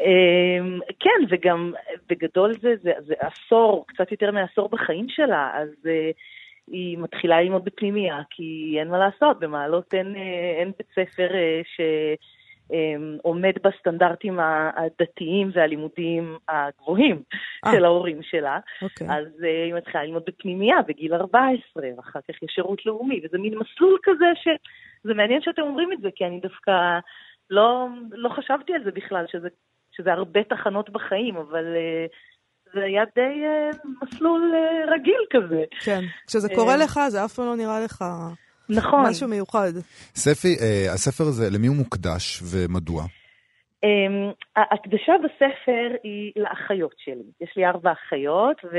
אמ, 0.00 0.78
כן, 1.00 1.20
וגם 1.30 1.72
בגדול 2.10 2.52
זה, 2.62 2.68
זה, 2.82 2.90
זה 3.06 3.14
עשור, 3.20 3.84
קצת 3.88 4.12
יותר 4.12 4.30
מעשור 4.30 4.68
בחיים 4.68 5.06
שלה, 5.08 5.50
אז 5.54 5.68
uh, 5.68 6.14
היא 6.72 6.98
מתחילה 6.98 7.40
ללמוד 7.42 7.64
בפנימייה, 7.64 8.16
כי 8.30 8.76
אין 8.80 8.88
מה 8.88 8.98
לעשות, 8.98 9.40
במעלות 9.40 9.94
אין, 9.94 10.06
אה, 10.16 10.60
אין 10.60 10.72
בית 10.78 10.86
ספר 10.90 11.28
uh, 11.28 11.64
ש... 11.64 11.80
אמ, 12.72 13.16
עומד 13.22 13.52
בסטנדרטים 13.64 14.38
הדתיים 14.76 15.50
והלימודיים 15.54 16.38
הגבוהים 16.48 17.22
아. 17.66 17.70
של 17.72 17.84
ההורים 17.84 18.22
שלה. 18.22 18.58
אוקיי. 18.82 19.06
אז 19.06 19.44
אה, 19.44 19.64
היא 19.64 19.74
מתחילה 19.74 20.04
ללמוד 20.04 20.22
בפנימייה 20.26 20.76
בגיל 20.88 21.14
14, 21.14 21.82
ואחר 21.96 22.20
כך 22.20 22.42
יש 22.42 22.52
שירות 22.54 22.86
לאומי, 22.86 23.20
וזה 23.24 23.38
מין 23.38 23.58
מסלול 23.58 23.98
כזה 24.02 24.26
שזה 24.42 25.14
מעניין 25.14 25.42
שאתם 25.42 25.62
אומרים 25.62 25.92
את 25.92 26.00
זה, 26.00 26.08
כי 26.14 26.24
אני 26.24 26.40
דווקא 26.40 26.98
לא, 27.50 27.86
לא 28.12 28.28
חשבתי 28.28 28.74
על 28.74 28.84
זה 28.84 28.90
בכלל, 28.90 29.24
שזה, 29.32 29.48
שזה 29.92 30.12
הרבה 30.12 30.44
תחנות 30.44 30.90
בחיים, 30.90 31.36
אבל... 31.36 31.64
אה, 31.76 32.06
זה 32.74 32.84
היה 32.84 33.02
די 33.14 33.20
uh, 33.20 33.76
מסלול 34.02 34.52
uh, 34.54 34.90
רגיל 34.94 35.24
כזה. 35.30 35.64
כן, 35.84 36.00
כשזה 36.26 36.48
קורה 36.54 36.76
לך, 36.76 37.00
זה 37.08 37.24
אף 37.24 37.32
פעם 37.32 37.46
לא 37.46 37.56
נראה 37.56 37.80
לך 37.80 38.04
נכון. 38.68 39.06
משהו 39.10 39.28
מיוחד. 39.28 39.72
ספי, 40.14 40.56
אה, 40.60 40.92
הספר 40.92 41.24
הזה, 41.24 41.50
למי 41.50 41.66
הוא 41.66 41.76
מוקדש 41.76 42.42
ומדוע? 42.42 43.02
ההקדשה 44.56 45.12
בספר 45.24 45.96
היא 46.02 46.32
לאחיות 46.36 46.94
שלי. 46.98 47.24
יש 47.40 47.56
לי 47.56 47.66
ארבע 47.66 47.92
אחיות, 47.92 48.56
ו... 48.64 48.78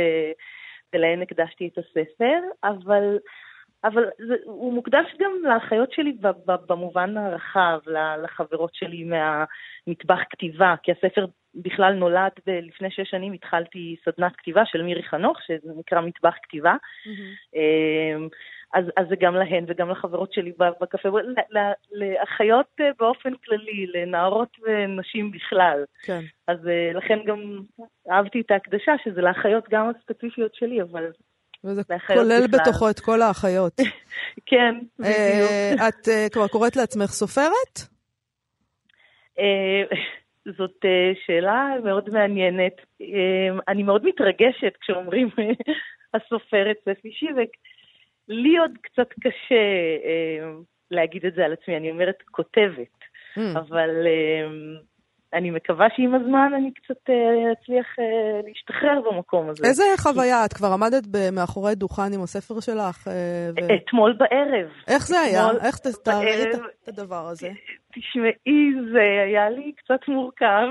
ולהן 0.93 1.21
הקדשתי 1.21 1.69
את 1.73 1.77
הספר, 1.77 2.39
אבל, 2.63 3.17
אבל 3.83 4.03
זה, 4.27 4.33
הוא 4.45 4.73
מוקדש 4.73 5.05
גם 5.19 5.31
לאחיות 5.43 5.91
שלי 5.91 6.17
במובן 6.45 7.17
הרחב, 7.17 7.79
לחברות 8.23 8.75
שלי 8.75 9.03
מהמטבח 9.03 10.19
כתיבה, 10.29 10.75
כי 10.83 10.91
הספר 10.91 11.25
בכלל 11.55 11.93
נולד, 11.93 12.31
לפני 12.47 12.91
שש 12.91 13.09
שנים 13.09 13.33
התחלתי 13.33 13.95
סדנת 14.05 14.35
כתיבה 14.35 14.61
של 14.65 14.81
מירי 14.81 15.03
חנוך, 15.03 15.37
שזה 15.47 15.71
נקרא 15.77 16.01
מטבח 16.01 16.35
כתיבה. 16.43 16.73
Mm-hmm. 16.73 17.57
אז, 18.75 18.85
אז 18.97 19.07
זה 19.09 19.15
גם 19.19 19.35
להן 19.35 19.65
וגם 19.67 19.89
לחברות 19.89 20.33
שלי 20.33 20.51
בקפה, 20.81 21.09
לאחיות 21.91 22.65
אה, 22.79 22.89
באופן 22.99 23.33
כללי, 23.45 23.87
לנערות 23.93 24.49
ונשים 24.63 25.31
בכלל. 25.31 25.83
כן. 26.05 26.19
אז 26.47 26.67
אה, 26.67 26.91
לכן 26.93 27.19
גם 27.25 27.59
אהבתי 28.11 28.41
את 28.41 28.51
ההקדשה, 28.51 28.91
שזה 29.03 29.21
לאחיות 29.21 29.63
גם 29.69 29.89
הספציפיות 29.89 30.55
שלי, 30.55 30.81
אבל... 30.81 31.11
וזה 31.63 31.81
כולל 32.07 32.47
בכלל. 32.47 32.59
בתוכו 32.59 32.89
את 32.89 32.99
כל 32.99 33.21
האחיות. 33.21 33.73
כן, 34.49 34.75
בדיוק. 34.99 35.81
את 35.87 36.31
כבר 36.33 36.47
קוראת 36.47 36.75
לעצמך 36.75 37.09
סופרת? 37.09 37.79
זאת 40.57 40.85
שאלה 41.25 41.67
מאוד 41.83 42.09
מעניינת. 42.09 42.73
אני 43.67 43.83
מאוד 43.83 44.05
מתרגשת 44.05 44.73
כשאומרים 44.81 45.29
הסופרת 46.13 46.77
ספי 46.85 47.11
שיבק. 47.11 47.49
לי 48.27 48.57
עוד 48.57 48.71
קצת 48.81 49.09
קשה 49.21 49.65
אה, 50.05 50.51
להגיד 50.91 51.25
את 51.25 51.33
זה 51.35 51.45
על 51.45 51.53
עצמי, 51.53 51.77
אני 51.77 51.91
אומרת 51.91 52.17
כותבת, 52.31 52.97
mm. 53.37 53.59
אבל 53.59 53.89
אה, 54.07 54.47
אני 55.33 55.51
מקווה 55.51 55.87
שעם 55.95 56.15
הזמן 56.15 56.51
אני 56.57 56.71
קצת 56.73 57.09
אה, 57.09 57.51
אצליח 57.51 57.85
אה, 57.99 58.41
להשתחרר 58.47 59.01
במקום 59.11 59.49
הזה. 59.49 59.67
איזה 59.67 59.83
חוויה? 59.97 60.45
את 60.45 60.53
כבר 60.53 60.67
עמדת 60.67 61.03
מאחורי 61.31 61.75
דוכן 61.75 62.13
עם 62.13 62.23
הספר 62.23 62.59
שלך? 62.59 63.07
אה, 63.07 63.13
ו... 63.55 63.75
אתמול 63.75 64.17
בערב. 64.17 64.69
איך 64.87 65.07
זה 65.07 65.19
היה? 65.19 65.47
איך 65.61 65.77
תתארי 65.77 66.43
את 66.83 66.87
הדבר 66.87 67.27
הזה? 67.27 67.49
תשמעי, 67.95 68.71
זה 68.93 69.23
היה 69.25 69.49
לי 69.49 69.71
קצת 69.77 70.07
מורכב. 70.07 70.67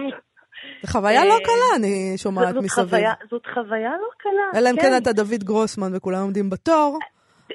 זו 0.82 0.92
חוויה 0.92 1.24
לא 1.24 1.32
אה, 1.32 1.38
קלה, 1.44 1.76
אני 1.76 2.12
שומעת 2.16 2.54
מסביב. 2.54 3.04
זאת 3.30 3.46
חוויה 3.54 3.90
לא 3.90 4.08
קלה, 4.18 4.60
אלא 4.60 4.70
אם 4.70 4.76
כן, 4.76 4.82
כן 4.82 4.96
אתה 5.02 5.12
דוד 5.12 5.44
גרוסמן 5.44 5.96
וכולם 5.96 6.20
עומדים 6.20 6.50
בתור. 6.50 6.98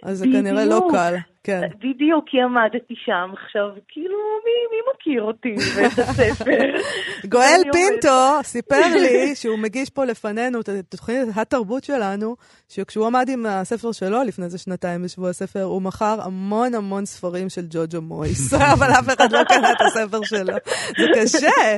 אז 0.04 0.18
זה 0.18 0.26
כנראה 0.26 0.66
לא 0.66 0.88
קל, 0.92 1.16
כן. 1.44 1.62
בדיוק, 1.78 2.26
כי 2.28 2.38
עמדתי 2.42 2.94
שם 3.06 3.32
עכשיו, 3.34 3.70
כאילו, 3.88 4.18
מי, 4.46 4.52
מי 4.72 4.78
מכיר 4.94 5.24
אותי 5.24 5.56
ואת 5.76 6.00
הספר? 6.00 6.62
גואל 7.34 7.62
פינטו 7.74 8.44
סיפר 8.44 8.88
לי 9.02 9.36
שהוא 9.36 9.60
מגיש 9.60 9.90
פה 9.90 10.06
לפנינו 10.06 10.60
את 10.60 10.70
תוכנית 10.90 11.18
התרבות 11.36 11.84
שלנו, 11.84 12.36
שכשהוא 12.70 13.08
עמד 13.08 13.30
עם 13.30 13.46
הספר 13.46 13.92
שלו 13.92 14.24
לפני 14.24 14.46
איזה 14.46 14.58
שנתיים 14.58 15.04
בשבוע 15.04 15.30
הספר, 15.30 15.64
הוא 15.64 15.82
מכר 15.82 16.18
המון 16.22 16.76
המון 16.76 17.06
ספרים 17.06 17.50
של 17.50 17.66
ג'וג'ו 17.70 18.02
מויס, 18.02 18.54
אבל 18.74 18.88
אף 19.00 19.08
אחד 19.08 19.32
לא 19.32 19.44
קנה 19.44 19.72
את 19.72 19.82
הספר 19.82 20.24
שלו. 20.24 20.54
זה 20.98 21.06
קשה. 21.16 21.78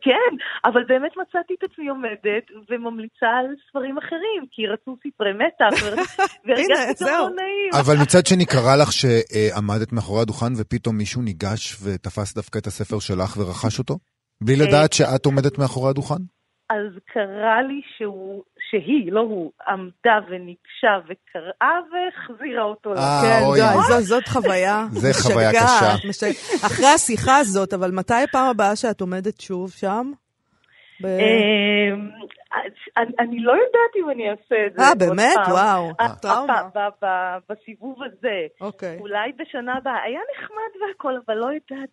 כן, 0.00 0.30
אבל 0.64 0.84
באמת 0.88 1.12
מצאתי 1.16 1.54
את 1.58 1.70
עצמי 1.70 1.88
עומדת 1.88 2.46
וממליצה 2.70 3.26
על 3.26 3.46
ספרים 3.68 3.98
אחרים, 3.98 4.42
כי 4.50 4.66
רצו 4.66 4.96
ספרי 5.00 5.32
מתח, 5.32 5.84
והרגשתי 6.44 7.04
גם 7.04 7.18
לא 7.18 7.28
נעים. 7.36 7.70
אבל 7.80 7.94
מצד 8.02 8.26
שני, 8.26 8.46
קרה 8.46 8.76
לך 8.76 8.92
שעמדת 9.04 9.92
מאחורי 9.92 10.22
הדוכן 10.22 10.52
ופתאום 10.56 10.96
מישהו 10.96 11.22
ניגש 11.22 11.76
ותפס 11.82 12.34
דווקא 12.34 12.58
את 12.58 12.66
הספר 12.66 12.98
שלך 12.98 13.36
ורכש 13.36 13.78
אותו? 13.78 13.98
בלי 14.44 14.56
לדעת 14.56 14.92
שאת 14.92 15.26
עומדת 15.26 15.58
מאחורי 15.58 15.90
הדוכן? 15.90 16.22
אז 16.70 16.98
קרה 17.12 17.62
לי 17.62 17.80
שהוא, 17.96 18.42
שהיא, 18.70 19.12
לא 19.12 19.20
הוא, 19.20 19.52
עמדה 19.68 20.18
וניגשה 20.28 20.94
וקראה 21.04 21.76
והחזירה 21.90 22.62
אותו. 22.62 22.94
אה, 22.94 23.20
כן, 23.22 23.44
אוי. 23.44 23.60
זו, 23.88 24.00
זאת 24.00 24.28
חוויה. 24.28 24.86
זה 24.92 25.10
חוויה 25.22 25.50
קשה. 25.52 25.94
אחרי 26.66 26.86
השיחה 26.86 27.36
הזאת, 27.36 27.72
אבל 27.72 27.90
מתי 27.90 28.14
הפעם 28.14 28.46
הבאה 28.50 28.76
שאת 28.76 29.00
עומדת 29.00 29.40
שוב 29.40 29.70
שם? 29.70 30.12
אמ, 31.04 32.10
אני 33.18 33.40
לא 33.40 33.52
יודעת 33.52 33.96
אם 33.96 34.10
אני 34.10 34.30
אעשה 34.30 34.66
את 34.66 34.72
זה. 34.76 34.82
אה, 34.82 34.94
באמת? 34.94 35.36
וואו, 35.50 35.90
אה, 36.00 36.14
טראומה. 36.22 37.38
בסיבוב 37.48 38.02
הזה. 38.02 38.46
אוקיי. 38.60 38.98
אולי 39.00 39.32
בשנה 39.36 39.76
הבאה. 39.76 40.02
היה 40.02 40.20
נחמד 40.36 40.88
והכל, 40.88 41.12
אבל 41.26 41.34
לא 41.34 41.46
יודעת, 41.46 41.88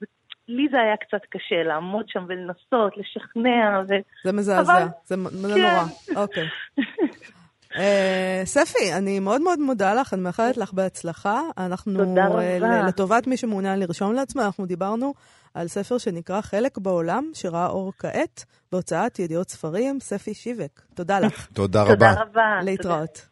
לי 0.47 0.67
זה 0.71 0.78
היה 0.82 0.97
קצת 0.97 1.26
קשה 1.30 1.63
לעמוד 1.63 2.06
שם 2.08 2.26
ולנסות, 2.28 2.97
לשכנע. 2.97 3.84
זה 4.24 4.32
מזעזע, 4.34 4.88
זה 5.04 5.15
נורא. 5.15 5.56
כן. 5.56 6.15
אוקיי. 6.15 6.47
אה, 7.75 8.41
ספי, 8.45 8.93
אני 8.93 9.19
מאוד 9.19 9.41
מאוד 9.41 9.60
מודה 9.60 9.93
לך, 9.93 10.13
אני 10.13 10.21
מאחלת 10.21 10.57
לך 10.57 10.73
בהצלחה. 10.73 11.41
אנחנו, 11.57 12.05
תודה 12.05 12.27
רבה. 12.27 12.88
לטובת 12.88 13.27
מי 13.27 13.38
שמעוניין 13.38 13.79
לרשום 13.79 14.13
לעצמו, 14.13 14.41
אנחנו 14.41 14.65
דיברנו 14.65 15.13
על 15.53 15.67
ספר 15.67 15.97
שנקרא 15.97 16.41
חלק 16.41 16.77
בעולם, 16.77 17.31
שראה 17.34 17.67
אור 17.67 17.93
כעת, 17.99 18.45
בהוצאת 18.71 19.19
ידיעות 19.19 19.49
ספרים, 19.49 19.99
ספי 19.99 20.34
שיבק. 20.34 20.81
תודה 20.93 21.19
לך. 21.19 21.47
תודה 21.53 21.84
רבה. 21.84 21.93
תודה 21.93 22.21
רבה. 22.21 22.60
להתראות. 22.63 23.31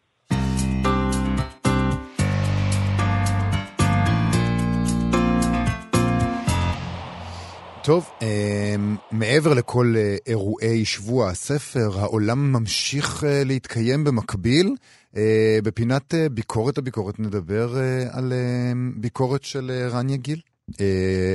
טוב, 7.89 8.09
אה, 8.21 8.75
מעבר 9.11 9.53
לכל 9.53 9.93
אה, 9.97 10.15
אירועי 10.27 10.85
שבוע 10.85 11.29
הספר, 11.29 11.99
העולם 11.99 12.51
ממשיך 12.53 13.23
אה, 13.23 13.43
להתקיים 13.43 14.03
במקביל. 14.03 14.75
בפינת 15.63 16.13
ביקורת 16.31 16.77
הביקורת 16.77 17.19
נדבר 17.19 17.77
על 18.11 18.33
ביקורת 18.95 19.43
של 19.43 19.87
רניה 19.91 20.17
גיל. 20.17 20.41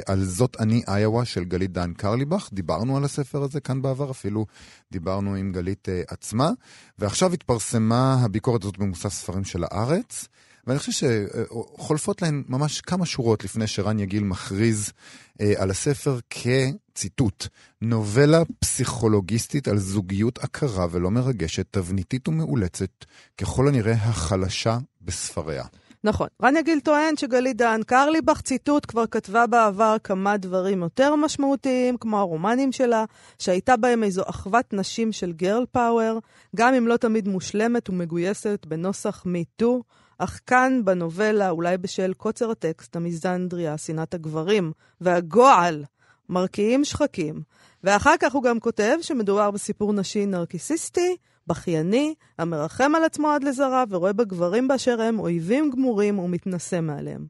על 0.07 0.25
זאת 0.25 0.57
אני 0.61 0.83
איואה 0.89 1.25
של 1.25 1.45
גלית 1.45 1.73
דן 1.73 1.93
קרליבך, 1.93 2.49
דיברנו 2.53 2.97
על 2.97 3.05
הספר 3.05 3.43
הזה 3.43 3.61
כאן 3.61 3.83
בעבר, 3.83 4.11
אפילו 4.11 4.47
דיברנו 4.93 5.35
עם 5.35 5.53
גלית 5.53 5.89
עצמה, 6.09 6.51
ועכשיו 6.99 7.33
התפרסמה 7.33 8.15
הביקורת 8.25 8.63
הזאת 8.65 8.79
במוסף 8.79 9.13
ספרים 9.13 9.45
של 9.45 9.65
הארץ. 9.65 10.29
ואני 10.67 10.79
חושב 10.79 10.93
שחולפות 10.93 12.23
להן 12.23 12.43
ממש 12.49 12.81
כמה 12.81 13.07
שורות 13.07 13.45
לפני 13.45 13.67
שרן 13.67 13.99
יגיל 13.99 14.25
מכריז 14.25 14.93
אה, 15.41 15.53
על 15.57 15.71
הספר 15.71 16.19
כציטוט, 16.31 17.47
נובלה 17.83 18.43
פסיכולוגיסטית 18.59 19.69
על 19.69 19.79
זוגיות 19.79 20.39
עקרה 20.39 20.87
ולא 20.91 21.11
מרגשת, 21.11 21.67
תבניתית 21.71 22.29
ומאולצת, 22.29 23.05
ככל 23.39 23.69
הנראה 23.69 23.95
החלשה 23.95 24.79
בספריה. 25.03 25.65
נכון. 26.05 26.29
רניה 26.43 26.63
גיל 26.63 26.81
טוען 26.81 27.17
שגלית 27.17 27.57
דהן 27.57 27.83
קרליבך, 27.83 28.41
ציטוט, 28.41 28.87
כבר 28.87 29.07
כתבה 29.07 29.47
בעבר 29.47 29.97
כמה 30.05 30.37
דברים 30.37 30.83
יותר 30.83 31.17
משמעותיים, 31.17 31.97
כמו 31.97 32.19
הרומנים 32.19 32.73
שלה, 32.73 33.05
שהייתה 33.39 33.77
בהם 33.77 34.05
איזו 34.05 34.23
אחוות 34.27 34.73
נשים 34.73 35.13
של 35.13 35.33
גרל 35.33 35.65
פאוור, 35.73 36.21
גם 36.57 36.75
אם 36.75 36.89
לא 36.89 36.97
תמיד 36.97 37.29
מושלמת 37.29 37.91
ומגויסת 37.91 38.67
בנוסח 38.69 39.23
מיטו, 39.27 39.83
אך 40.19 40.41
כאן 40.47 40.81
בנובלה, 40.85 41.51
אולי 41.51 41.79
בשל 41.79 42.13
קוצר 42.13 42.51
הטקסט, 42.51 42.97
המיזנדריה, 42.97 43.79
שנאת 43.79 44.15
הגברים 44.15 44.73
והגועל, 45.01 45.85
מרקיעים 46.29 46.85
שחקים. 46.85 47.43
ואחר 47.85 48.15
כך 48.21 48.35
הוא 48.35 48.43
גם 48.43 48.61
כותב 48.61 48.97
שמדובר 49.01 49.51
בסיפור 49.51 49.93
נשי 49.93 50.27
נרקיסיסטי, 50.27 51.17
בכייני, 51.47 52.15
המרחם 52.39 52.93
על 52.95 53.05
עצמו 53.05 53.29
עד 53.31 53.45
לזרע 53.45 53.85
ורואה 53.91 54.13
בגברים 54.13 54.69
באשר 54.69 55.03
הם 55.03 55.19
אויבים 55.19 55.71
גמורים 55.71 56.19
ומתנשא 56.19 56.81
מעליהם. 56.81 57.27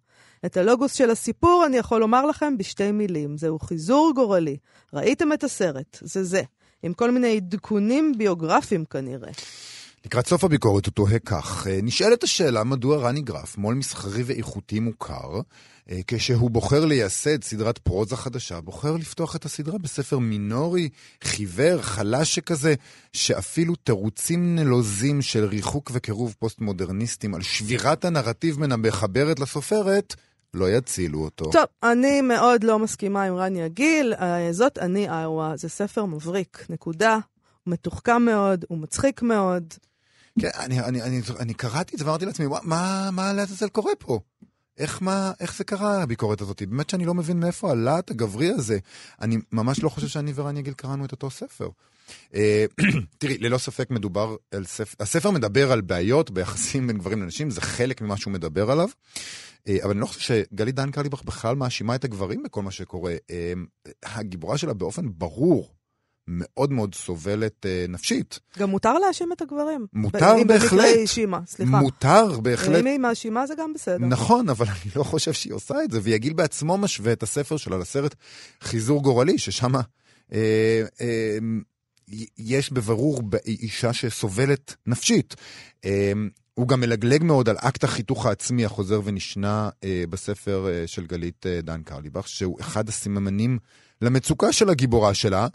את 0.46 0.56
הלוגוס 0.56 0.94
של 0.94 1.10
הסיפור 1.10 1.64
אני 1.66 1.76
יכול 1.76 2.00
לומר 2.00 2.26
לכם 2.26 2.58
בשתי 2.58 2.92
מילים, 2.92 3.36
זהו 3.36 3.58
חיזור 3.58 4.12
גורלי. 4.14 4.56
ראיתם 4.92 5.32
את 5.32 5.44
הסרט, 5.44 5.98
זה 6.00 6.24
זה, 6.24 6.42
עם 6.82 6.92
כל 6.92 7.10
מיני 7.10 7.36
עדכונים 7.36 8.12
ביוגרפיים 8.18 8.84
כנראה. 8.84 9.30
לקראת 10.04 10.26
סוף 10.26 10.44
הביקורת 10.44 10.86
הוא 10.86 10.92
תוהה 10.92 11.18
כך, 11.18 11.66
אה, 11.66 11.78
נשאלת 11.82 12.22
השאלה 12.22 12.64
מדוע 12.64 12.96
רני 12.96 13.22
גרף, 13.22 13.58
מו"ל 13.58 13.74
מסחרי 13.74 14.22
ואיכותי 14.22 14.80
מוכר, 14.80 15.40
אה, 15.90 16.00
כשהוא 16.06 16.50
בוחר 16.50 16.84
לייסד 16.84 17.44
סדרת 17.44 17.78
פרוזה 17.78 18.16
חדשה, 18.16 18.60
בוחר 18.60 18.96
לפתוח 18.96 19.36
את 19.36 19.44
הסדרה 19.44 19.78
בספר 19.78 20.18
מינורי, 20.18 20.88
חיוור, 21.24 21.82
חלש 21.82 22.34
שכזה, 22.34 22.74
שאפילו 23.12 23.74
תירוצים 23.74 24.54
נלוזים 24.54 25.22
של 25.22 25.44
ריחוק 25.44 25.90
וקירוב 25.94 26.34
פוסט-מודרניסטים 26.38 27.34
על 27.34 27.42
שבירת 27.42 28.04
הנרטיב 28.04 28.60
מן 28.60 28.72
המחברת 28.72 29.40
לסופרת, 29.40 30.14
לא 30.54 30.70
יצילו 30.70 31.20
אותו. 31.20 31.50
טוב, 31.52 31.64
אני 31.82 32.20
מאוד 32.20 32.64
לא 32.64 32.78
מסכימה 32.78 33.22
עם 33.22 33.34
רניה 33.34 33.68
גיל, 33.68 34.14
אה, 34.14 34.52
זאת 34.52 34.78
אני 34.78 35.08
איווה, 35.08 35.56
זה 35.56 35.68
ספר 35.68 36.04
מבריק, 36.04 36.66
נקודה. 36.70 37.18
הוא 37.64 37.72
מתוחכם 37.72 38.22
מאוד, 38.22 38.64
הוא 38.68 38.78
מצחיק 38.78 39.22
מאוד. 39.22 39.74
כן, 40.40 40.48
אני, 40.58 40.80
אני, 40.80 41.02
אני, 41.02 41.20
אני 41.38 41.54
קראתי 41.54 41.94
את 41.94 41.98
זה 41.98 42.04
ואמרתי 42.04 42.26
לעצמי, 42.26 42.46
מה, 42.62 43.10
מה 43.12 43.32
לעזאזל 43.32 43.68
קורה 43.68 43.92
פה? 43.98 44.20
איך, 44.78 45.02
מה, 45.02 45.32
איך 45.40 45.56
זה 45.56 45.64
קרה, 45.64 46.02
הביקורת 46.02 46.40
הזאת? 46.40 46.62
באמת 46.62 46.90
שאני 46.90 47.04
לא 47.04 47.14
מבין 47.14 47.40
מאיפה 47.40 47.70
הלהט 47.70 48.10
הגברי 48.10 48.48
הזה. 48.48 48.78
אני 49.20 49.36
ממש 49.52 49.82
לא 49.82 49.88
חושב 49.88 50.08
שאני 50.08 50.32
ורני 50.34 50.60
יגיל 50.60 50.74
קראנו 50.74 51.04
את 51.04 51.12
אותו 51.12 51.30
ספר. 51.30 51.68
אה, 52.34 52.64
תראי, 53.18 53.38
ללא 53.38 53.58
ספק 53.58 53.90
מדובר 53.90 54.36
על 54.50 54.64
ספר, 54.64 54.96
הספר 55.00 55.30
מדבר 55.30 55.72
על 55.72 55.80
בעיות 55.80 56.30
ביחסים 56.30 56.86
בין 56.86 56.98
גברים 56.98 57.22
לנשים, 57.22 57.50
זה 57.50 57.60
חלק 57.60 58.00
ממה 58.00 58.16
שהוא 58.16 58.32
מדבר 58.32 58.70
עליו. 58.70 58.88
אה, 59.68 59.76
אבל 59.82 59.90
אני 59.90 60.00
לא 60.00 60.06
חושב 60.06 60.20
שגלית 60.20 60.74
דן 60.74 60.90
קרליבך 60.90 61.22
בכלל 61.22 61.56
מאשימה 61.56 61.94
את 61.94 62.04
הגברים 62.04 62.42
בכל 62.42 62.62
מה 62.62 62.70
שקורה. 62.70 63.14
אה, 63.30 63.52
הגיבורה 64.02 64.58
שלה 64.58 64.74
באופן 64.74 65.06
ברור 65.14 65.74
מאוד 66.28 66.72
מאוד 66.72 66.94
סובלת 66.94 67.66
אה, 67.66 67.84
נפשית. 67.88 68.40
גם 68.58 68.70
מותר 68.70 68.98
להאשים 68.98 69.32
את 69.32 69.42
הגברים. 69.42 69.86
מותר 69.92 70.32
אם 70.42 70.46
בהחלט. 70.46 70.72
במקרה 70.72 70.84
היא 70.84 71.00
האשימה, 71.00 71.40
סליחה. 71.46 71.80
מותר 71.80 72.40
בהחלט. 72.40 72.80
אם 72.80 72.86
היא 72.86 72.98
מאשימה 72.98 73.46
זה 73.46 73.54
גם 73.58 73.72
בסדר. 73.72 74.06
נכון, 74.06 74.48
אבל 74.48 74.66
אני 74.66 74.92
לא 74.96 75.04
חושב 75.04 75.32
שהיא 75.32 75.52
עושה 75.52 75.74
את 75.84 75.90
זה, 75.90 76.00
ויגיל 76.02 76.32
בעצמו 76.32 76.78
משווה 76.78 77.12
את 77.12 77.22
הספר 77.22 77.56
שלה 77.56 77.78
לסרט 77.78 78.14
חיזור 78.60 79.02
גורלי, 79.02 79.38
ששם 79.38 79.72
אה, 79.76 79.82
אה, 81.00 81.38
יש 82.38 82.72
בברור 82.72 83.22
אישה 83.46 83.92
שסובלת 83.92 84.74
נפשית. 84.86 85.34
אה, 85.84 86.12
הוא 86.54 86.68
גם 86.68 86.80
מלגלג 86.80 87.22
מאוד 87.24 87.48
על 87.48 87.56
אקט 87.58 87.84
החיתוך 87.84 88.26
העצמי 88.26 88.64
החוזר 88.64 89.00
ונשנה 89.04 89.68
אה, 89.84 90.04
בספר 90.10 90.68
אה, 90.68 90.86
של 90.86 91.06
גלית 91.06 91.46
אה, 91.46 91.60
דן 91.62 91.82
קרליבך, 91.82 92.28
שהוא 92.28 92.60
אחד 92.60 92.88
הסימנים 92.88 93.58
למצוקה 94.02 94.52
של 94.52 94.70
הגיבורה 94.70 95.14
שלה, 95.14 95.46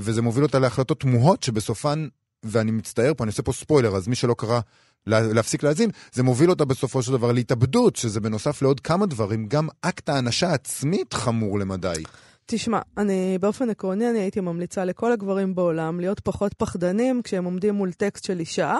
וזה 0.00 0.22
מוביל 0.22 0.44
אותה 0.44 0.58
להחלטות 0.58 1.00
תמוהות 1.00 1.42
שבסופן, 1.42 2.08
ואני 2.42 2.70
מצטער 2.70 3.12
פה, 3.16 3.24
אני 3.24 3.30
עושה 3.30 3.42
פה 3.42 3.52
ספוילר, 3.52 3.96
אז 3.96 4.08
מי 4.08 4.14
שלא 4.14 4.34
קרא, 4.38 4.60
להפסיק 5.06 5.62
להאזין, 5.62 5.90
זה 6.12 6.22
מוביל 6.22 6.50
אותה 6.50 6.64
בסופו 6.64 7.02
של 7.02 7.12
דבר 7.12 7.32
להתאבדות, 7.32 7.96
שזה 7.96 8.20
בנוסף 8.20 8.62
לעוד 8.62 8.80
כמה 8.80 9.06
דברים, 9.06 9.46
גם 9.46 9.68
אקט 9.80 10.08
האנשה 10.08 10.52
עצמית 10.52 11.14
חמור 11.14 11.58
למדי. 11.58 12.02
תשמע, 12.46 12.80
אני 12.98 13.38
באופן 13.40 13.70
עקרוני 13.70 14.10
אני 14.10 14.18
הייתי 14.18 14.40
ממליצה 14.40 14.84
לכל 14.84 15.12
הגברים 15.12 15.54
בעולם 15.54 16.00
להיות 16.00 16.20
פחות 16.20 16.54
פחדנים 16.54 17.22
כשהם 17.24 17.44
עומדים 17.44 17.74
מול 17.74 17.92
טקסט 17.92 18.24
של 18.24 18.40
אישה, 18.40 18.76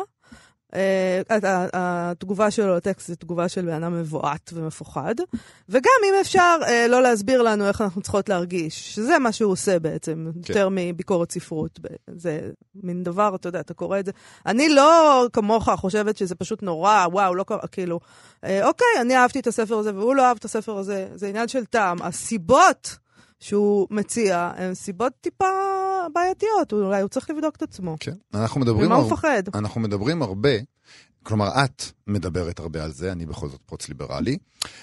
התגובה 1.73 2.51
שלו 2.51 2.77
לטקסט 2.77 3.09
זו 3.09 3.15
תגובה 3.15 3.49
של 3.49 3.67
בן 3.67 3.83
אדם 3.83 4.01
מבועת 4.01 4.51
ומפוחד. 4.55 5.15
וגם 5.69 5.91
אם 6.09 6.15
אפשר 6.21 6.57
uh, 6.63 6.89
לא 6.89 7.03
להסביר 7.03 7.43
לנו 7.43 7.69
איך 7.69 7.81
אנחנו 7.81 8.03
צריכות 8.03 8.29
להרגיש, 8.29 8.95
שזה 8.95 9.19
מה 9.19 9.33
שהוא 9.33 9.53
עושה 9.53 9.79
בעצם, 9.79 10.31
כן. 10.33 10.53
יותר 10.53 10.69
מביקורת 10.71 11.33
ספרות. 11.33 11.81
זה 12.17 12.41
מין 12.75 13.03
דבר, 13.03 13.35
אתה 13.35 13.49
יודע, 13.49 13.61
אתה 13.61 13.75
קורא 13.75 13.99
את 13.99 14.07
זה. 14.07 14.13
אני 14.47 14.69
לא 14.69 15.25
כמוך 15.33 15.71
חושבת 15.71 16.17
שזה 16.17 16.35
פשוט 16.35 16.63
נורא, 16.63 17.07
וואו, 17.13 17.35
לא 17.35 17.45
קרה, 17.45 17.67
כאילו, 17.67 18.01
uh, 18.45 18.49
אוקיי, 18.63 18.87
אני 19.01 19.17
אהבתי 19.17 19.41
את 19.41 19.47
הספר 19.47 19.79
הזה 19.79 19.95
והוא 19.95 20.15
לא 20.15 20.27
אהב 20.27 20.37
את 20.37 20.45
הספר 20.45 20.79
הזה, 20.79 21.09
זה 21.15 21.29
עניין 21.29 21.49
של 21.49 21.65
טעם. 21.65 22.03
הסיבות 22.03 22.97
שהוא 23.41 23.87
מציע 23.91 24.51
הן 24.57 24.75
סיבות 24.75 25.13
טיפה 25.21 25.76
בעייתיות, 26.15 26.73
אולי 26.73 27.01
הוא 27.01 27.09
צריך 27.09 27.31
לבדוק 27.31 27.57
את 27.57 27.63
עצמו. 27.63 27.97
כן, 28.01 28.15
אנחנו 28.35 28.61
מדברים... 28.61 28.87
ממה 28.87 28.97
הוא 28.97 29.07
מפחד? 29.07 29.43
אנחנו 29.55 29.81
מדברים 29.81 30.23
הרבה, 30.23 30.51
כלומר, 31.23 31.49
את 31.65 31.83
מדברת 32.07 32.59
הרבה 32.59 32.85
על 32.85 32.93
זה, 32.93 33.13
אני 33.13 33.27
בכל 33.27 33.49
זאת 33.49 33.61
פרוץ 33.67 33.89
ליברלי, 33.89 34.39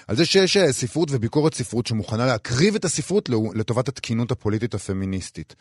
על 0.08 0.16
זה 0.16 0.24
שיש 0.24 0.56
אה, 0.56 0.72
ספרות 0.72 1.08
וביקורת 1.12 1.54
ספרות 1.54 1.86
שמוכנה 1.86 2.26
להקריב 2.26 2.74
את 2.74 2.84
הספרות 2.84 3.28
לטובת 3.54 3.88
התקינות 3.88 4.30
הפוליטית 4.30 4.74
הפמיניסטית. 4.74 5.54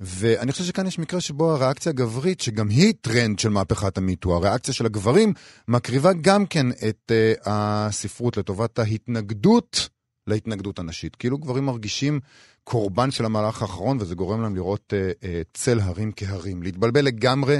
ואני 0.00 0.52
חושב 0.52 0.64
שכאן 0.64 0.86
יש 0.86 0.98
מקרה 0.98 1.20
שבו 1.20 1.52
הריאקציה 1.52 1.90
הגברית, 1.90 2.40
שגם 2.40 2.68
היא 2.68 2.94
טרנד 3.00 3.38
של 3.38 3.48
מהפכת 3.48 3.98
ה 3.98 4.03
MeToo, 4.03 4.36
הריאקציה 4.36 4.74
של 4.74 4.86
הגברים, 4.86 5.32
מקריבה 5.68 6.12
גם 6.12 6.46
כן 6.46 6.66
את 6.70 7.12
אה, 7.12 7.40
הספרות 7.46 8.36
לטובת 8.36 8.78
ההתנגדות 8.78 9.88
להתנגדות 10.26 10.78
הנשית. 10.78 11.16
כאילו 11.16 11.38
גברים 11.38 11.64
מרגישים 11.64 12.20
קורבן 12.68 13.10
של 13.10 13.24
המהלך 13.24 13.62
האחרון, 13.62 13.98
וזה 14.00 14.14
גורם 14.14 14.42
להם 14.42 14.54
לראות 14.54 14.94
אה, 14.96 15.10
אה, 15.24 15.42
צל 15.54 15.80
הרים 15.80 16.12
כהרים. 16.16 16.62
להתבלבל 16.62 17.04
לגמרי 17.04 17.58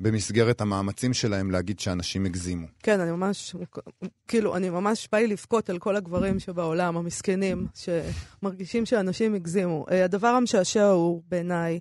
במסגרת 0.00 0.60
המאמצים 0.60 1.14
שלהם 1.14 1.50
להגיד 1.50 1.80
שאנשים 1.80 2.26
הגזימו. 2.26 2.66
כן, 2.82 3.00
אני 3.00 3.10
ממש, 3.10 3.56
כאילו, 4.28 4.56
אני 4.56 4.70
ממש 4.70 5.08
בא 5.12 5.18
לי 5.18 5.26
לבכות 5.26 5.70
על 5.70 5.78
כל 5.78 5.96
הגברים 5.96 6.38
שבעולם, 6.38 6.96
המסכנים, 6.96 7.66
שמרגישים 7.74 8.86
שאנשים 8.86 9.34
הגזימו. 9.34 9.86
אה, 9.90 10.04
הדבר 10.04 10.28
המשעשע 10.28 10.84
הוא, 10.84 11.22
בעיניי, 11.28 11.78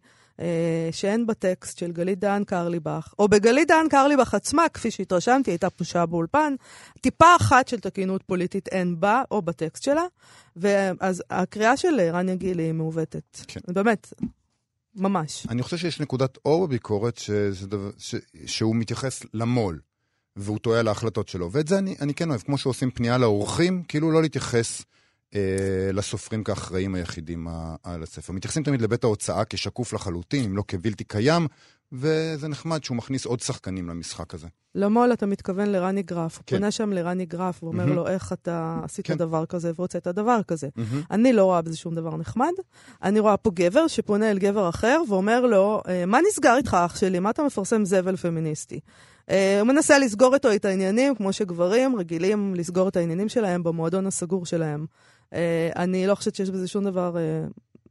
שאין 0.92 1.28
בטקסט 1.28 1.78
של 1.78 1.92
גלית 1.92 2.20
דהן 2.20 2.44
קרליבך, 2.44 3.14
או 3.20 3.28
בגלית 3.28 3.68
דהן 3.68 3.90
קרליבך 3.90 4.34
עצמה, 4.34 4.70
כפי 4.70 4.92
שהתרשמתי, 4.92 5.52
הייתה 5.52 5.70
פושה 5.70 6.06
באולפן, 6.06 6.56
טיפה 7.02 7.36
אחת 7.36 7.68
של 7.68 7.80
תקינות 7.80 8.24
פוליטית 8.24 8.68
אין 8.68 9.00
בה, 9.00 9.24
או 9.32 9.42
בטקסט 9.42 9.84
שלה, 9.84 10.06
ואז 10.56 11.24
הקריאה 11.30 11.78
של 11.78 12.00
רניה 12.14 12.36
גילי 12.36 12.64
היא 12.64 12.74
מעוותת. 12.74 13.38
כן. 13.48 13.60
באמת, 13.68 14.14
ממש. 14.96 15.48
אני 15.50 15.64
חושב 15.64 15.78
שיש 15.78 16.00
נקודת 16.00 16.38
אור 16.46 16.68
בביקורת 16.68 17.18
שזה 17.18 17.68
דבר, 17.68 17.90
ש, 17.98 18.16
שהוא 18.46 18.76
מתייחס 18.76 19.24
למו"ל, 19.34 19.80
והוא 20.36 20.60
טועה 20.60 20.82
להחלטות 20.82 21.30
שלו, 21.30 21.52
ואת 21.52 21.68
זה 21.68 21.78
אני, 21.78 21.96
אני 22.02 22.14
כן 22.14 22.30
אוהב, 22.30 22.42
כמו 22.42 22.58
שעושים 22.58 22.92
פנייה 22.92 23.18
לאורחים, 23.18 23.84
כאילו 23.88 24.12
לא 24.12 24.22
להתייחס... 24.22 24.84
אה, 25.36 25.92
לסופרים 25.94 26.44
כאחראים 26.44 26.96
היחידים 26.96 27.48
על 27.84 28.04
הספר. 28.04 28.34
מתייחסים 28.34 28.64
תמיד 28.64 28.82
לבית 28.82 29.04
ההוצאה 29.04 29.46
כשקוף 29.46 29.94
לחלוטין, 29.94 30.44
אם 30.44 30.58
לא 30.58 30.64
כבלתי 30.68 31.04
קיים, 31.04 31.48
וזה 31.92 32.48
נחמד 32.48 32.84
שהוא 32.84 32.98
מכניס 32.98 33.26
עוד 33.26 33.40
שחקנים 33.40 33.90
למשחק 33.90 34.34
הזה. 34.34 34.48
למו"ל 34.76 35.14
אתה 35.14 35.26
מתכוון 35.26 35.70
לרני 35.70 36.04
גרף. 36.04 36.38
הוא 36.38 36.44
כן. 36.48 36.56
פונה 36.56 36.72
שם 36.72 36.94
לרני 36.94 37.26
גרף 37.26 37.64
ואומר 37.64 37.86
mm-hmm. 37.86 37.88
לו, 37.88 38.08
איך 38.08 38.34
אתה 38.34 38.80
עשית 38.84 39.06
כן. 39.06 39.18
דבר 39.18 39.46
כזה 39.46 39.72
והוצאת 39.76 40.08
דבר 40.08 40.40
כזה. 40.48 40.68
Mm-hmm. 40.68 41.06
אני 41.12 41.34
לא 41.34 41.46
רואה 41.46 41.62
בזה 41.62 41.78
שום 41.78 41.96
דבר 41.96 42.18
נחמד. 42.18 42.52
אני 43.04 43.20
רואה 43.20 43.38
פה 43.38 43.52
גבר 43.54 43.88
שפונה 43.88 44.32
אל 44.32 44.40
גבר 44.40 44.70
אחר 44.70 45.02
ואומר 45.10 45.46
לו, 45.46 45.82
אה, 45.88 46.06
מה 46.06 46.20
נסגר 46.30 46.56
איתך, 46.58 46.78
אח 46.86 46.96
שלי? 46.96 47.20
מה 47.20 47.30
אתה 47.30 47.44
מפרסם 47.44 47.86
זבל 47.86 48.16
פמיניסטי? 48.16 48.80
Uh, 49.22 49.34
הוא 49.60 49.68
מנסה 49.68 50.00
לסגור 50.00 50.34
איתו 50.34 50.56
את 50.56 50.66
העניינים, 50.66 51.16
כמו 51.16 51.34
שגברים 51.34 51.96
רגילים 51.96 52.56
לסגור 52.56 52.88
את 52.88 52.98
העניינים 52.98 53.30
שלהם 53.30 53.64
במועדון 53.64 54.08
הסגור 54.08 54.46
שלהם. 54.46 54.86
אה, 55.34 55.70
אני 55.76 56.08
לא 56.08 56.16
חושבת 56.16 56.36
שיש 56.36 56.50
בזה 56.50 56.68
שום 56.68 56.84
דבר 56.84 57.18
אה, 57.18 57.22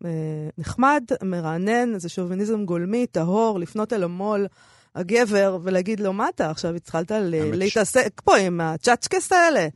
אה, 0.05 0.11
נחמד, 0.59 1.05
מרענן, 1.23 1.99
זה 1.99 2.09
שוביניזם 2.09 2.65
גולמי, 2.65 3.07
טהור, 3.07 3.59
לפנות 3.59 3.93
אל 3.93 4.03
המו"ל. 4.03 4.47
הגבר 4.95 5.59
ולהגיד 5.63 6.01
לו, 6.01 6.13
מה 6.13 6.29
אתה 6.29 6.51
עכשיו 6.51 6.75
התחלת 6.75 7.13
להתעסק 7.53 8.21
פה 8.25 8.37
עם 8.37 8.61
הצ'אצ'קס 8.61 9.33
האלה? 9.33 9.69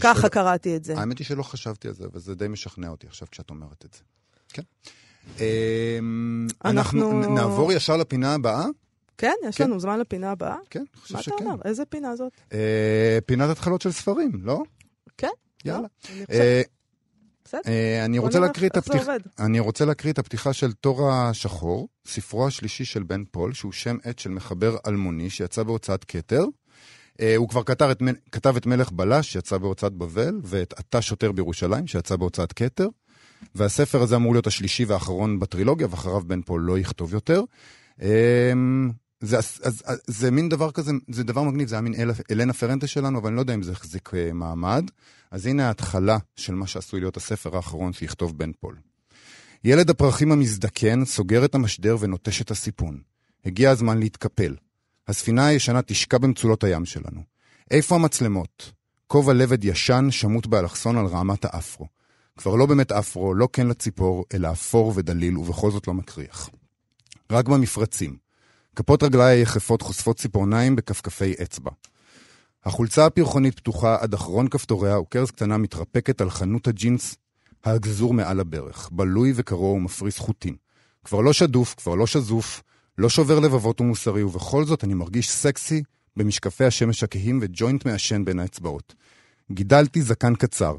ככה 0.00 0.28
קראתי 0.28 0.76
את 0.76 0.84
זה. 0.84 0.98
האמת 0.98 1.18
היא 1.18 1.26
שלא 1.26 1.42
חשבתי 1.42 1.88
על 1.88 1.94
זה, 1.94 2.04
וזה 2.12 2.34
די 2.34 2.48
משכנע 2.48 2.88
אותי 2.88 3.06
עכשיו 3.06 3.28
כשאת 3.30 3.50
אומרת 3.50 3.84
את 3.84 3.94
זה. 3.94 4.00
כן. 4.52 4.62
אנחנו 6.64 7.12
נעבור 7.22 7.72
ישר 7.72 7.96
לפינה 7.96 8.34
הבאה? 8.34 8.66
כן, 9.18 9.32
יש 9.48 9.56
כן. 9.56 9.64
לנו 9.64 9.80
זמן 9.80 9.98
לפינה 10.00 10.30
הבאה? 10.30 10.56
כן, 10.70 10.78
אני 10.94 11.00
חושב 11.02 11.14
מה 11.14 11.20
אתה 11.20 11.30
שכן. 11.30 11.46
אומר? 11.46 11.56
איזה 11.64 11.84
פינה 11.84 12.16
זאת? 12.16 12.32
פינת 13.26 13.50
התחלות 13.50 13.82
של 13.82 13.92
ספרים, 13.92 14.32
לא? 14.42 14.62
כן. 15.18 15.28
יאללה. 15.64 15.80
לא, 15.82 15.86
אני 16.16 16.26
חושבת- 16.26 16.30
אה, 16.40 16.62
בסדר. 17.48 17.60
אה, 17.66 18.04
אני 18.04 18.18
רוצה 18.18 18.40
להקריא 18.40 18.68
את. 18.68 18.76
עובד. 19.00 19.20
אני 19.38 19.60
רוצה 19.60 19.84
להקריא 19.84 20.12
את 20.12 20.18
הפתיחה 20.18 20.52
של 20.52 20.72
תור 20.72 21.12
השחור, 21.12 21.88
ספרו 22.06 22.46
השלישי 22.46 22.84
של 22.84 23.02
בן 23.02 23.24
פול, 23.30 23.52
שהוא 23.52 23.72
שם 23.72 23.96
עט 24.02 24.18
של 24.18 24.30
מחבר 24.30 24.76
אלמוני 24.86 25.30
שיצא 25.30 25.62
בהוצאת 25.62 26.04
כתר. 26.04 26.44
אה, 27.20 27.36
הוא 27.36 27.48
כבר 27.48 27.62
כתב 27.62 27.88
את, 27.90 28.02
כתב 28.32 28.56
את 28.56 28.66
מלך 28.66 28.92
בלש, 28.92 29.32
שיצא 29.32 29.58
בהוצאת 29.58 29.92
בבל, 29.92 30.40
ואת 30.44 30.74
אתה 30.80 31.02
שוטר 31.02 31.32
בירושלים, 31.32 31.86
שיצא 31.86 32.16
בהוצאת 32.16 32.52
כתר. 32.52 32.88
והספר 33.54 34.02
הזה 34.02 34.16
אמור 34.16 34.32
להיות 34.32 34.46
השלישי 34.46 34.84
והאחרון 34.84 35.38
בטרילוגיה, 35.38 35.86
ואחריו 35.90 36.20
בן 36.26 36.42
פול 36.42 36.60
לא 36.60 36.78
יכתוב 36.78 37.14
יותר. 37.14 37.42
זה, 39.20 39.38
אז, 39.38 39.60
אז, 39.62 39.82
אז, 39.86 40.00
זה 40.06 40.30
מין 40.30 40.48
דבר 40.48 40.70
כזה, 40.70 40.92
זה 41.10 41.24
דבר 41.24 41.42
מגניב, 41.42 41.68
זה 41.68 41.74
היה 41.74 41.82
מין 41.82 41.94
אל, 41.94 42.10
אלנה 42.30 42.52
פרנטה 42.52 42.86
שלנו, 42.86 43.18
אבל 43.18 43.28
אני 43.28 43.36
לא 43.36 43.40
יודע 43.40 43.54
אם 43.54 43.62
זה 43.62 43.72
החזיק 43.72 44.10
אה, 44.14 44.32
מעמד. 44.32 44.90
אז 45.30 45.46
הנה 45.46 45.66
ההתחלה 45.66 46.18
של 46.36 46.54
מה 46.54 46.66
שעשוי 46.66 47.00
להיות 47.00 47.16
הספר 47.16 47.56
האחרון 47.56 47.92
שיכתוב 47.92 48.38
בן 48.38 48.52
פול. 48.60 48.76
ילד 49.64 49.90
הפרחים 49.90 50.32
המזדקן 50.32 51.04
סוגר 51.04 51.44
את 51.44 51.54
המשדר 51.54 51.96
ונוטש 52.00 52.42
את 52.42 52.50
הסיפון. 52.50 53.00
הגיע 53.44 53.70
הזמן 53.70 53.98
להתקפל. 53.98 54.54
הספינה 55.08 55.46
הישנה 55.46 55.82
תשקע 55.82 56.18
במצולות 56.18 56.64
הים 56.64 56.84
שלנו. 56.84 57.20
איפה 57.70 57.94
המצלמות? 57.94 58.72
כובע 59.06 59.32
לבד 59.32 59.64
ישן 59.64 60.06
שמוט 60.10 60.46
באלכסון 60.46 60.98
על 60.98 61.06
רעמת 61.06 61.44
האפרו. 61.44 61.86
כבר 62.36 62.54
לא 62.54 62.66
באמת 62.66 62.92
אפרו, 62.92 63.34
לא 63.34 63.48
כן 63.52 63.66
לציפור, 63.66 64.24
אלא 64.34 64.52
אפור 64.52 64.92
ודליל, 64.96 65.38
ובכל 65.38 65.70
זאת 65.70 65.88
לא 65.88 65.94
מקריח. 65.94 66.50
רק 67.32 67.48
במפרצים. 67.48 68.27
כפות 68.78 69.02
רגליי 69.02 69.38
היחפות 69.38 69.82
חושפות 69.82 70.16
ציפורניים 70.16 70.76
בכפכפי 70.76 71.34
אצבע. 71.42 71.70
החולצה 72.64 73.06
הפרחונית 73.06 73.56
פתוחה 73.56 73.96
עד 74.00 74.14
אחרון 74.14 74.48
כפתוריה, 74.48 75.00
וכרז 75.00 75.30
קטנה 75.30 75.58
מתרפקת 75.58 76.20
על 76.20 76.30
חנות 76.30 76.68
הג'ינס 76.68 77.16
הגזור 77.64 78.14
מעל 78.14 78.40
הברך, 78.40 78.88
בלוי 78.92 79.32
וקרוע 79.34 79.70
ומפריס 79.70 80.18
חוטים. 80.18 80.56
כבר 81.04 81.20
לא 81.20 81.32
שדוף, 81.32 81.74
כבר 81.74 81.94
לא 81.94 82.06
שזוף, 82.06 82.62
לא 82.98 83.08
שובר 83.08 83.40
לבבות 83.40 83.80
ומוסרי, 83.80 84.22
ובכל 84.22 84.64
זאת 84.64 84.84
אני 84.84 84.94
מרגיש 84.94 85.30
סקסי 85.30 85.82
במשקפי 86.16 86.64
השמש 86.64 87.02
הכהים 87.02 87.38
וג'וינט 87.42 87.86
מעשן 87.86 88.24
בין 88.24 88.38
האצבעות. 88.38 88.94
גידלתי 89.52 90.02
זקן 90.02 90.34
קצר. 90.34 90.76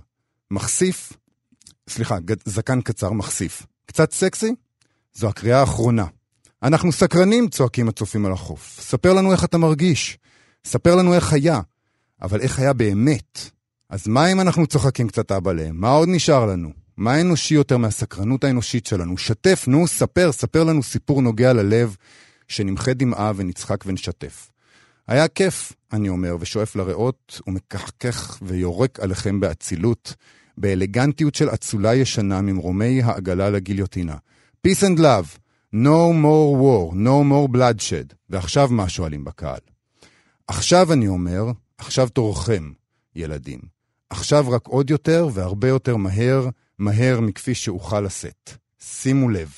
מחשיף, 0.52 1.14
סליחה, 1.90 2.18
זקן 2.46 2.82
קצר 2.82 3.12
מחשיף. 3.12 3.66
קצת 3.86 4.12
סקסי? 4.12 4.56
זו 5.14 5.28
הקריאה 5.28 5.60
האחרונה. 5.60 6.06
אנחנו 6.64 6.92
סקרנים, 6.92 7.48
צועקים 7.48 7.90
הצופים 7.90 8.26
על 8.26 8.32
החוף. 8.32 8.80
ספר 8.82 9.14
לנו 9.14 9.32
איך 9.32 9.44
אתה 9.44 9.58
מרגיש. 9.58 10.18
ספר 10.66 10.96
לנו 10.96 11.14
איך 11.14 11.34
היה. 11.34 11.62
אבל 12.22 12.42
איך 12.42 12.60
היה 12.60 12.74
באמת? 12.74 13.40
אז 13.90 14.08
מה 14.08 14.32
אם 14.32 14.42
אנחנו 14.42 14.68
צוחקים 14.68 15.08
קצת 15.08 15.32
אבא 15.32 15.54
להם? 15.54 15.76
מה 15.76 15.90
עוד 15.90 16.10
נשאר 16.12 16.46
לנו? 16.46 16.70
מה 16.98 17.22
אנושי 17.22 17.56
יותר 17.56 17.78
מהסקרנות 17.78 18.44
האנושית 18.44 18.86
שלנו? 18.86 19.18
שתף, 19.18 19.64
נו, 19.68 19.88
ספר, 19.88 20.32
ספר 20.32 20.64
לנו 20.64 20.84
סיפור 20.84 21.22
נוגע 21.22 21.54
ללב, 21.54 21.96
שנמחה 22.48 22.94
דמעה 22.94 23.32
ונצחק 23.36 23.84
ונשתף. 23.86 24.50
היה 25.08 25.28
כיף, 25.28 25.74
אני 25.94 26.10
אומר, 26.10 26.38
ושואף 26.40 26.76
לריאות, 26.76 27.42
ומקחקח 27.48 28.40
ויורק 28.42 29.00
עליכם 29.00 29.40
באצילות, 29.40 30.16
באלגנטיות 30.58 31.36
של 31.36 31.50
אצולה 31.50 31.96
ישנה 31.96 32.42
ממרומי 32.42 33.02
העגלה 33.04 33.50
לגיליוטינה. 33.50 34.16
Peace 34.68 34.82
and 34.82 35.00
love, 35.00 35.38
no 35.74 36.14
more 36.24 36.52
war, 36.62 36.94
no 36.94 37.24
more 37.32 37.56
bloodshed. 37.56 38.14
ועכשיו 38.30 38.70
מה 38.72 38.90
שואלים 38.90 39.24
בקהל? 39.24 39.60
עכשיו 40.48 40.94
אני 40.94 41.08
אומר, 41.08 41.52
עכשיו 41.78 42.10
תורכם, 42.10 42.72
ילדים. 43.16 43.60
עכשיו 44.10 44.52
רק 44.52 44.68
עוד 44.68 44.90
יותר 44.90 45.28
והרבה 45.34 45.68
יותר 45.68 45.96
מהר, 45.98 46.50
מהר 46.80 47.20
מכפי 47.20 47.56
שאוכל 47.56 48.02
לשאת. 48.02 48.50
שימו 48.80 49.30
לב. 49.30 49.54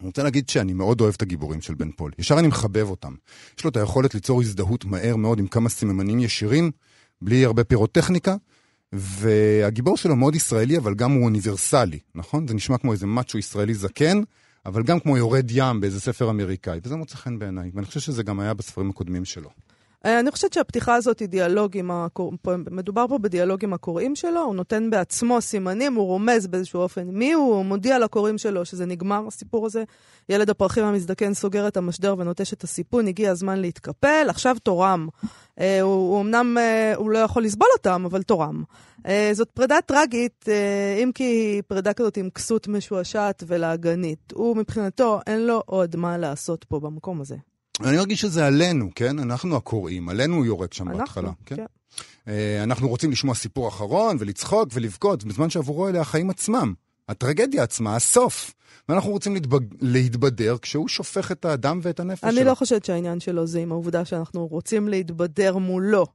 אני 0.00 0.06
רוצה 0.06 0.22
להגיד 0.22 0.48
שאני 0.48 0.72
מאוד 0.72 1.00
אוהב 1.00 1.14
את 1.16 1.22
הגיבורים 1.22 1.60
של 1.60 1.74
בן 1.74 1.90
פול. 1.90 2.12
ישר 2.18 2.38
אני 2.38 2.48
מחבב 2.48 2.90
אותם. 2.90 3.14
יש 3.58 3.64
לו 3.64 3.70
את 3.70 3.76
היכולת 3.76 4.14
ליצור 4.14 4.40
הזדהות 4.40 4.84
מהר 4.84 5.16
מאוד 5.16 5.38
עם 5.38 5.46
כמה 5.46 5.68
סממנים 5.68 6.20
ישירים, 6.20 6.70
בלי 7.22 7.44
הרבה 7.44 7.64
פירוטכניקה, 7.64 8.36
והגיבור 8.92 9.96
שלו 9.96 10.16
מאוד 10.16 10.34
ישראלי, 10.34 10.78
אבל 10.78 10.94
גם 10.94 11.12
הוא 11.12 11.24
אוניברסלי, 11.24 11.98
נכון? 12.14 12.48
זה 12.48 12.54
נשמע 12.54 12.78
כמו 12.78 12.92
איזה 12.92 13.06
מאצ'ו 13.06 13.38
ישראלי 13.38 13.74
זקן, 13.74 14.22
אבל 14.66 14.82
גם 14.82 15.00
כמו 15.00 15.16
יורד 15.16 15.50
ים 15.50 15.80
באיזה 15.80 16.00
ספר 16.00 16.30
אמריקאי, 16.30 16.80
וזה 16.84 16.96
מוצא 16.96 17.16
חן 17.16 17.38
בעיניי, 17.38 17.70
ואני 17.74 17.86
חושב 17.86 18.00
שזה 18.00 18.22
גם 18.22 18.40
היה 18.40 18.54
בספרים 18.54 18.90
הקודמים 18.90 19.24
שלו. 19.24 19.50
אה, 20.04 20.20
אני 20.20 20.30
חושבת 20.30 20.52
שהפתיחה 20.52 20.94
הזאת 20.94 21.18
היא 21.18 21.28
דיאלוג 21.28 21.76
עם 21.76 21.90
הקורא... 21.90 22.36
פה- 22.42 22.56
מדובר 22.70 23.08
פה 23.08 23.18
בדיאלוג 23.18 23.64
עם 23.64 23.72
הקוראים 23.72 24.14
שלו, 24.14 24.40
הוא 24.40 24.54
נותן 24.54 24.90
בעצמו 24.90 25.40
סימנים, 25.40 25.94
הוא 25.94 26.06
רומז 26.06 26.46
באיזשהו 26.46 26.80
אופן 26.80 27.08
מי 27.08 27.32
הוא, 27.32 27.54
הוא 27.54 27.64
מודיע 27.64 27.98
לקוראים 27.98 28.38
שלו 28.38 28.64
שזה 28.64 28.86
נגמר, 28.86 29.24
הסיפור 29.28 29.66
הזה. 29.66 29.84
ילד 30.28 30.50
הפרחים 30.50 30.84
המזדקן 30.84 31.34
סוגר 31.34 31.68
את 31.68 31.76
המשדר 31.76 32.14
ונוטש 32.18 32.52
את 32.52 32.64
הסיפון, 32.64 33.06
הגיע 33.08 33.30
הזמן 33.30 33.58
להתקפל, 33.58 34.26
עכשיו 34.28 34.56
תורם. 34.62 35.08
אה, 35.60 35.80
הוא, 35.80 36.20
אמנם, 36.20 36.58
אה, 36.58 36.94
הוא 36.96 37.10
לא 37.10 37.18
יכול 37.18 37.44
לסבול 37.44 37.68
אותם, 37.76 38.04
אבל 38.04 38.22
תורם. 38.22 38.62
אה, 39.06 39.30
זאת 39.32 39.50
פרידה 39.50 39.78
טרגית, 39.86 40.44
אם 41.02 41.10
כי 41.14 41.24
היא 41.24 41.62
פרידה 41.66 41.92
כזאת 41.92 42.16
עם 42.16 42.30
כסות 42.30 42.68
משועשעת 42.68 43.42
ולעגנית. 43.46 44.32
הוא 44.34 44.56
מבחינתו, 44.56 45.20
אין 45.26 45.46
לו 45.46 45.62
עוד 45.66 45.96
מה 45.96 46.18
לעשות 46.18 46.64
פה 46.64 46.80
במקום 46.80 47.20
הזה. 47.20 47.36
אני 47.80 47.96
מרגיש 47.96 48.20
שזה 48.20 48.46
עלינו, 48.46 48.90
כן? 48.94 49.18
אנחנו 49.18 49.56
הקוראים, 49.56 50.08
עלינו 50.08 50.36
הוא 50.36 50.46
יורק 50.46 50.74
שם 50.74 50.98
בהתחלה. 50.98 51.28
אנחנו, 51.28 51.44
כן. 51.46 51.64
אה, 52.28 52.62
אנחנו 52.62 52.88
רוצים 52.88 53.10
לשמוע 53.10 53.34
סיפור 53.34 53.68
אחרון 53.68 54.16
ולצחוק 54.20 54.68
ולבכות, 54.72 55.24
בזמן 55.24 55.50
שעבורו 55.50 55.88
אלה 55.88 56.00
החיים 56.00 56.30
עצמם. 56.30 56.74
הטרגדיה 57.08 57.62
עצמה, 57.62 57.96
הסוף. 57.96 58.54
ואנחנו 58.88 59.10
רוצים 59.10 59.34
להתבג... 59.34 59.60
להתבדר 59.80 60.56
כשהוא 60.62 60.88
שופך 60.88 61.32
את 61.32 61.44
הדם 61.44 61.80
ואת 61.82 62.00
הנפש 62.00 62.24
אני 62.24 62.36
שלו. 62.36 62.44
לא 62.44 62.54
חושבת 62.54 62.84
שהעניין 62.84 63.20
שלו 63.20 63.46
זה 63.46 63.60
עם 63.60 63.72
העובדה 63.72 64.04
שאנחנו 64.04 64.46
רוצים 64.46 64.88
להתבדר 64.88 65.58
מולו. 65.58 66.06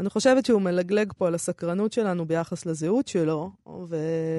אני 0.00 0.10
חושבת 0.10 0.46
שהוא 0.46 0.62
מלגלג 0.62 1.12
פה 1.18 1.26
על 1.26 1.34
הסקרנות 1.34 1.92
שלנו 1.92 2.26
ביחס 2.26 2.66
לזהות 2.66 3.08
שלו, 3.08 3.50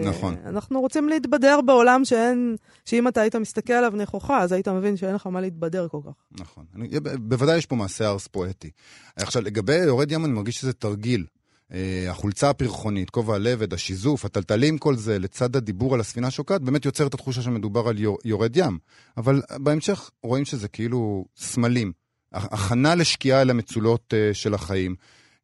נכון. 0.05 0.35
ואנחנו 0.43 0.81
רוצים 0.81 1.09
להתבדר 1.09 1.59
בעולם 1.65 2.05
שאין, 2.05 2.55
שאם 2.85 3.07
אתה 3.07 3.21
היית 3.21 3.35
מסתכל 3.35 3.73
עליו 3.73 3.93
נכוחה, 3.95 4.41
אז 4.41 4.51
היית 4.51 4.67
מבין 4.67 4.97
שאין 4.97 5.15
לך 5.15 5.27
מה 5.27 5.41
להתבדר 5.41 5.87
כל 5.87 5.99
כך. 6.05 6.41
נכון. 6.41 6.65
אני, 6.75 6.99
ב- 6.99 7.15
בוודאי 7.29 7.57
יש 7.57 7.65
פה 7.65 7.75
מעשה 7.75 8.09
ארס 8.09 8.27
פואטי. 8.27 8.69
עכשיו, 9.15 9.41
לגבי 9.41 9.75
יורד 9.75 10.11
ים, 10.11 10.25
אני 10.25 10.33
מרגיש 10.33 10.57
שזה 10.57 10.73
תרגיל. 10.73 11.25
אה, 11.73 12.07
החולצה 12.09 12.49
הפרחונית, 12.49 13.09
כובע 13.09 13.35
הלבד, 13.35 13.73
השיזוף, 13.73 14.25
הטלטלים, 14.25 14.77
כל 14.77 14.95
זה, 14.95 15.19
לצד 15.19 15.55
הדיבור 15.55 15.93
על 15.93 15.99
הספינה 15.99 16.31
שוקעת, 16.31 16.61
באמת 16.61 16.85
יוצר 16.85 17.07
את 17.07 17.13
התחושה 17.13 17.41
שמדובר 17.41 17.87
על 17.87 17.99
יור, 17.99 18.17
יורד 18.25 18.57
ים. 18.57 18.77
אבל 19.17 19.41
בהמשך 19.57 20.09
רואים 20.23 20.45
שזה 20.45 20.67
כאילו 20.67 21.25
סמלים. 21.37 21.91
הכנה 22.31 22.95
לשקיעה 22.95 23.41
אל 23.41 23.49
המצולות 23.49 24.13
אה, 24.13 24.33
של 24.33 24.53
החיים. 24.53 24.95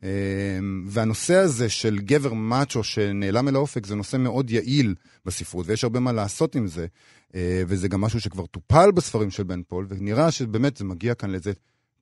אה, 0.06 0.60
והנושא 0.86 1.36
הזה 1.36 1.70
של 1.70 2.00
גבר 2.00 2.34
מאצ'ו 2.34 2.84
שנעלם 2.84 3.48
אל 3.48 3.56
האופק 3.56 3.86
זה 3.86 3.96
נושא 3.96 4.18
מאוד 4.18 4.52
יעיל 4.52 4.96
בספרות, 5.26 5.66
ויש 5.68 5.84
הרבה 5.84 6.00
מה 6.00 6.12
לעשות 6.12 6.56
עם 6.56 6.68
זה. 6.68 6.88
אה, 7.36 7.64
וזה 7.68 7.88
גם 7.88 8.02
משהו 8.02 8.22
שכבר 8.22 8.46
טופל 8.46 8.92
בספרים 8.92 9.32
של 9.32 9.44
בן 9.44 9.62
פול, 9.64 9.86
ונראה 9.90 10.32
שבאמת 10.32 10.78
זה 10.78 10.86
מגיע 10.86 11.14
כאן 11.14 11.30
לאיזה 11.30 11.52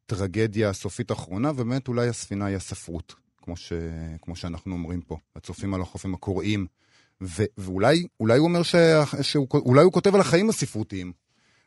טרגדיה 0.05 0.73
סופית 0.73 1.11
אחרונה, 1.11 1.51
ובאמת 1.51 1.87
אולי 1.87 2.07
הספינה 2.07 2.45
היא 2.45 2.55
הספרות, 2.55 3.15
כמו, 3.41 3.55
ש... 3.55 3.73
כמו 4.21 4.35
שאנחנו 4.35 4.73
אומרים 4.73 5.01
פה, 5.01 5.17
הצופים 5.35 5.73
על 5.73 5.81
החוף 5.81 6.05
הם 6.05 6.13
הקוראים. 6.13 6.65
ו... 7.23 7.43
ואולי 7.57 8.07
אולי 8.19 8.37
הוא 8.37 8.47
אומר 8.47 8.63
ש... 8.63 8.75
שהוא... 9.21 9.47
אולי 9.53 9.83
הוא 9.83 9.91
כותב 9.91 10.15
על 10.15 10.21
החיים 10.21 10.49
הספרותיים, 10.49 11.11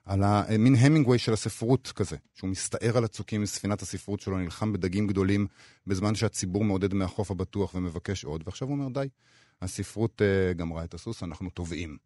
על 0.07 0.23
המין 0.23 0.75
המינגווי 0.75 1.19
של 1.19 1.33
הספרות 1.33 1.93
כזה, 1.97 2.17
שהוא 2.35 2.51
מסתער 2.51 2.97
על 2.97 3.05
הצוקים 3.05 3.43
מספינת 3.43 3.83
הספרות 3.83 4.21
שלו, 4.21 4.39
נלחם 4.39 4.73
בדגים 4.73 5.07
גדולים, 5.07 5.47
בזמן 5.87 6.15
שהציבור 6.15 6.65
מעודד 6.65 6.95
מהחוף 6.95 7.31
הבטוח 7.31 7.75
ומבקש 7.75 8.25
עוד, 8.25 8.43
ועכשיו 8.47 8.69
הוא 8.69 8.77
אומר, 8.77 8.89
די, 8.89 9.09
הספרות 9.63 10.23
uh, 10.23 10.55
גמרה 10.55 10.85
את 10.85 10.95
הסוס, 10.95 11.23
אנחנו 11.23 11.51
טובעים. 11.51 11.97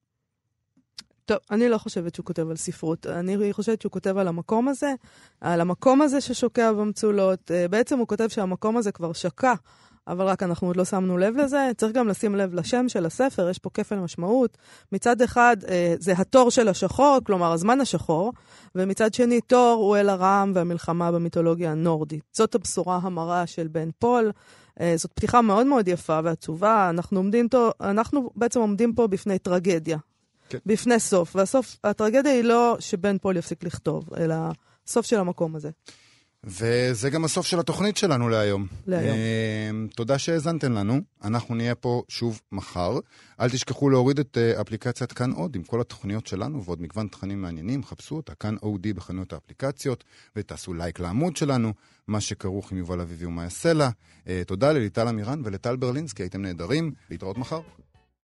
טוב, 1.24 1.38
אני 1.50 1.68
לא 1.68 1.78
חושבת 1.78 2.14
שהוא 2.14 2.26
כותב 2.26 2.50
על 2.50 2.56
ספרות. 2.56 3.06
אני 3.06 3.52
חושבת 3.52 3.82
שהוא 3.82 3.92
כותב 3.92 4.16
על 4.16 4.28
המקום 4.28 4.68
הזה, 4.68 4.94
על 5.40 5.60
המקום 5.60 6.02
הזה 6.02 6.20
ששוקע 6.20 6.72
במצולות. 6.72 7.50
אה, 7.50 7.68
בעצם 7.68 7.98
הוא 7.98 8.06
כותב 8.06 8.28
שהמקום 8.28 8.76
הזה 8.76 8.92
כבר 8.92 9.12
שקע 9.12 9.54
אבל 10.08 10.26
רק 10.26 10.42
אנחנו 10.42 10.66
עוד 10.66 10.76
לא 10.76 10.84
שמנו 10.84 11.18
לב 11.18 11.36
לזה. 11.36 11.70
צריך 11.76 11.92
גם 11.92 12.08
לשים 12.08 12.34
לב 12.34 12.54
לשם 12.54 12.88
של 12.88 13.06
הספר, 13.06 13.48
יש 13.50 13.58
פה 13.58 13.70
כפל 13.74 13.96
משמעות. 13.96 14.58
מצד 14.92 15.22
אחד, 15.22 15.56
אה, 15.68 15.94
זה 15.98 16.12
התור 16.12 16.50
של 16.50 16.68
השחור, 16.68 17.18
כלומר, 17.24 17.52
הזמן 17.52 17.80
השחור, 17.80 18.32
ומצד 18.74 19.14
שני, 19.14 19.40
תור 19.40 19.76
הוא 19.82 19.96
אל 19.96 20.08
הרעם 20.08 20.52
והמלחמה 20.54 21.12
במיתולוגיה 21.12 21.72
הנורדית. 21.72 22.24
זאת 22.32 22.54
הבשורה 22.54 23.00
המרה 23.02 23.46
של 23.46 23.68
בן 23.68 23.88
פול. 23.98 24.32
אה, 24.80 24.94
זאת 24.96 25.12
פתיחה 25.12 25.40
מאוד 25.40 25.66
מאוד 25.66 25.88
יפה 25.88 26.20
ועצובה. 26.24 26.90
אנחנו, 26.90 27.18
עומדים 27.18 27.48
פה, 27.48 27.70
אנחנו 27.80 28.30
בעצם 28.36 28.60
עומדים 28.60 28.94
פה 28.94 29.06
בפני 29.06 29.38
טרגדיה. 29.38 29.98
כן. 30.48 30.58
בפני 30.66 31.00
סוף. 31.00 31.36
והסוף, 31.36 31.76
הטרגדיה 31.84 32.32
היא 32.32 32.44
לא 32.44 32.76
שבן 32.78 33.18
פול 33.18 33.36
יפסיק 33.36 33.64
לכתוב, 33.64 34.04
אלא 34.16 34.36
סוף 34.86 35.06
של 35.06 35.18
המקום 35.18 35.56
הזה. 35.56 35.70
וזה 36.44 37.10
גם 37.10 37.24
הסוף 37.24 37.46
של 37.46 37.60
התוכנית 37.60 37.96
שלנו 37.96 38.28
להיום. 38.28 38.66
להיום. 38.86 39.16
Uh, 39.90 39.94
תודה 39.94 40.18
שהאזנתם 40.18 40.72
לנו, 40.72 41.00
אנחנו 41.24 41.54
נהיה 41.54 41.74
פה 41.74 42.02
שוב 42.08 42.40
מחר. 42.52 42.98
אל 43.40 43.50
תשכחו 43.50 43.90
להוריד 43.90 44.18
את 44.18 44.38
uh, 44.56 44.60
אפליקציית 44.60 45.12
כאן 45.12 45.30
עוד 45.32 45.56
עם 45.56 45.62
כל 45.62 45.80
התוכניות 45.80 46.26
שלנו 46.26 46.64
ועוד 46.64 46.82
מגוון 46.82 47.08
תכנים 47.08 47.42
מעניינים, 47.42 47.84
חפשו 47.84 48.16
אותה, 48.16 48.34
כאן 48.34 48.56
אודי 48.62 48.92
בחנויות 48.92 49.32
האפליקציות, 49.32 50.04
ותעשו 50.36 50.74
לייק 50.74 51.00
לעמוד 51.00 51.36
שלנו, 51.36 51.72
מה 52.08 52.20
שכרוך 52.20 52.72
עם 52.72 52.78
יובל 52.78 53.00
אביבי 53.00 53.26
ומאיה 53.26 53.50
סלע. 53.50 53.88
Uh, 54.24 54.28
תודה 54.46 54.72
לליטל 54.72 55.08
אמירן 55.08 55.42
ולטל 55.44 55.76
ברלינסקי, 55.76 56.22
הייתם 56.22 56.42
נהדרים, 56.42 56.92
להתראות 57.10 57.38
מחר. 57.38 57.60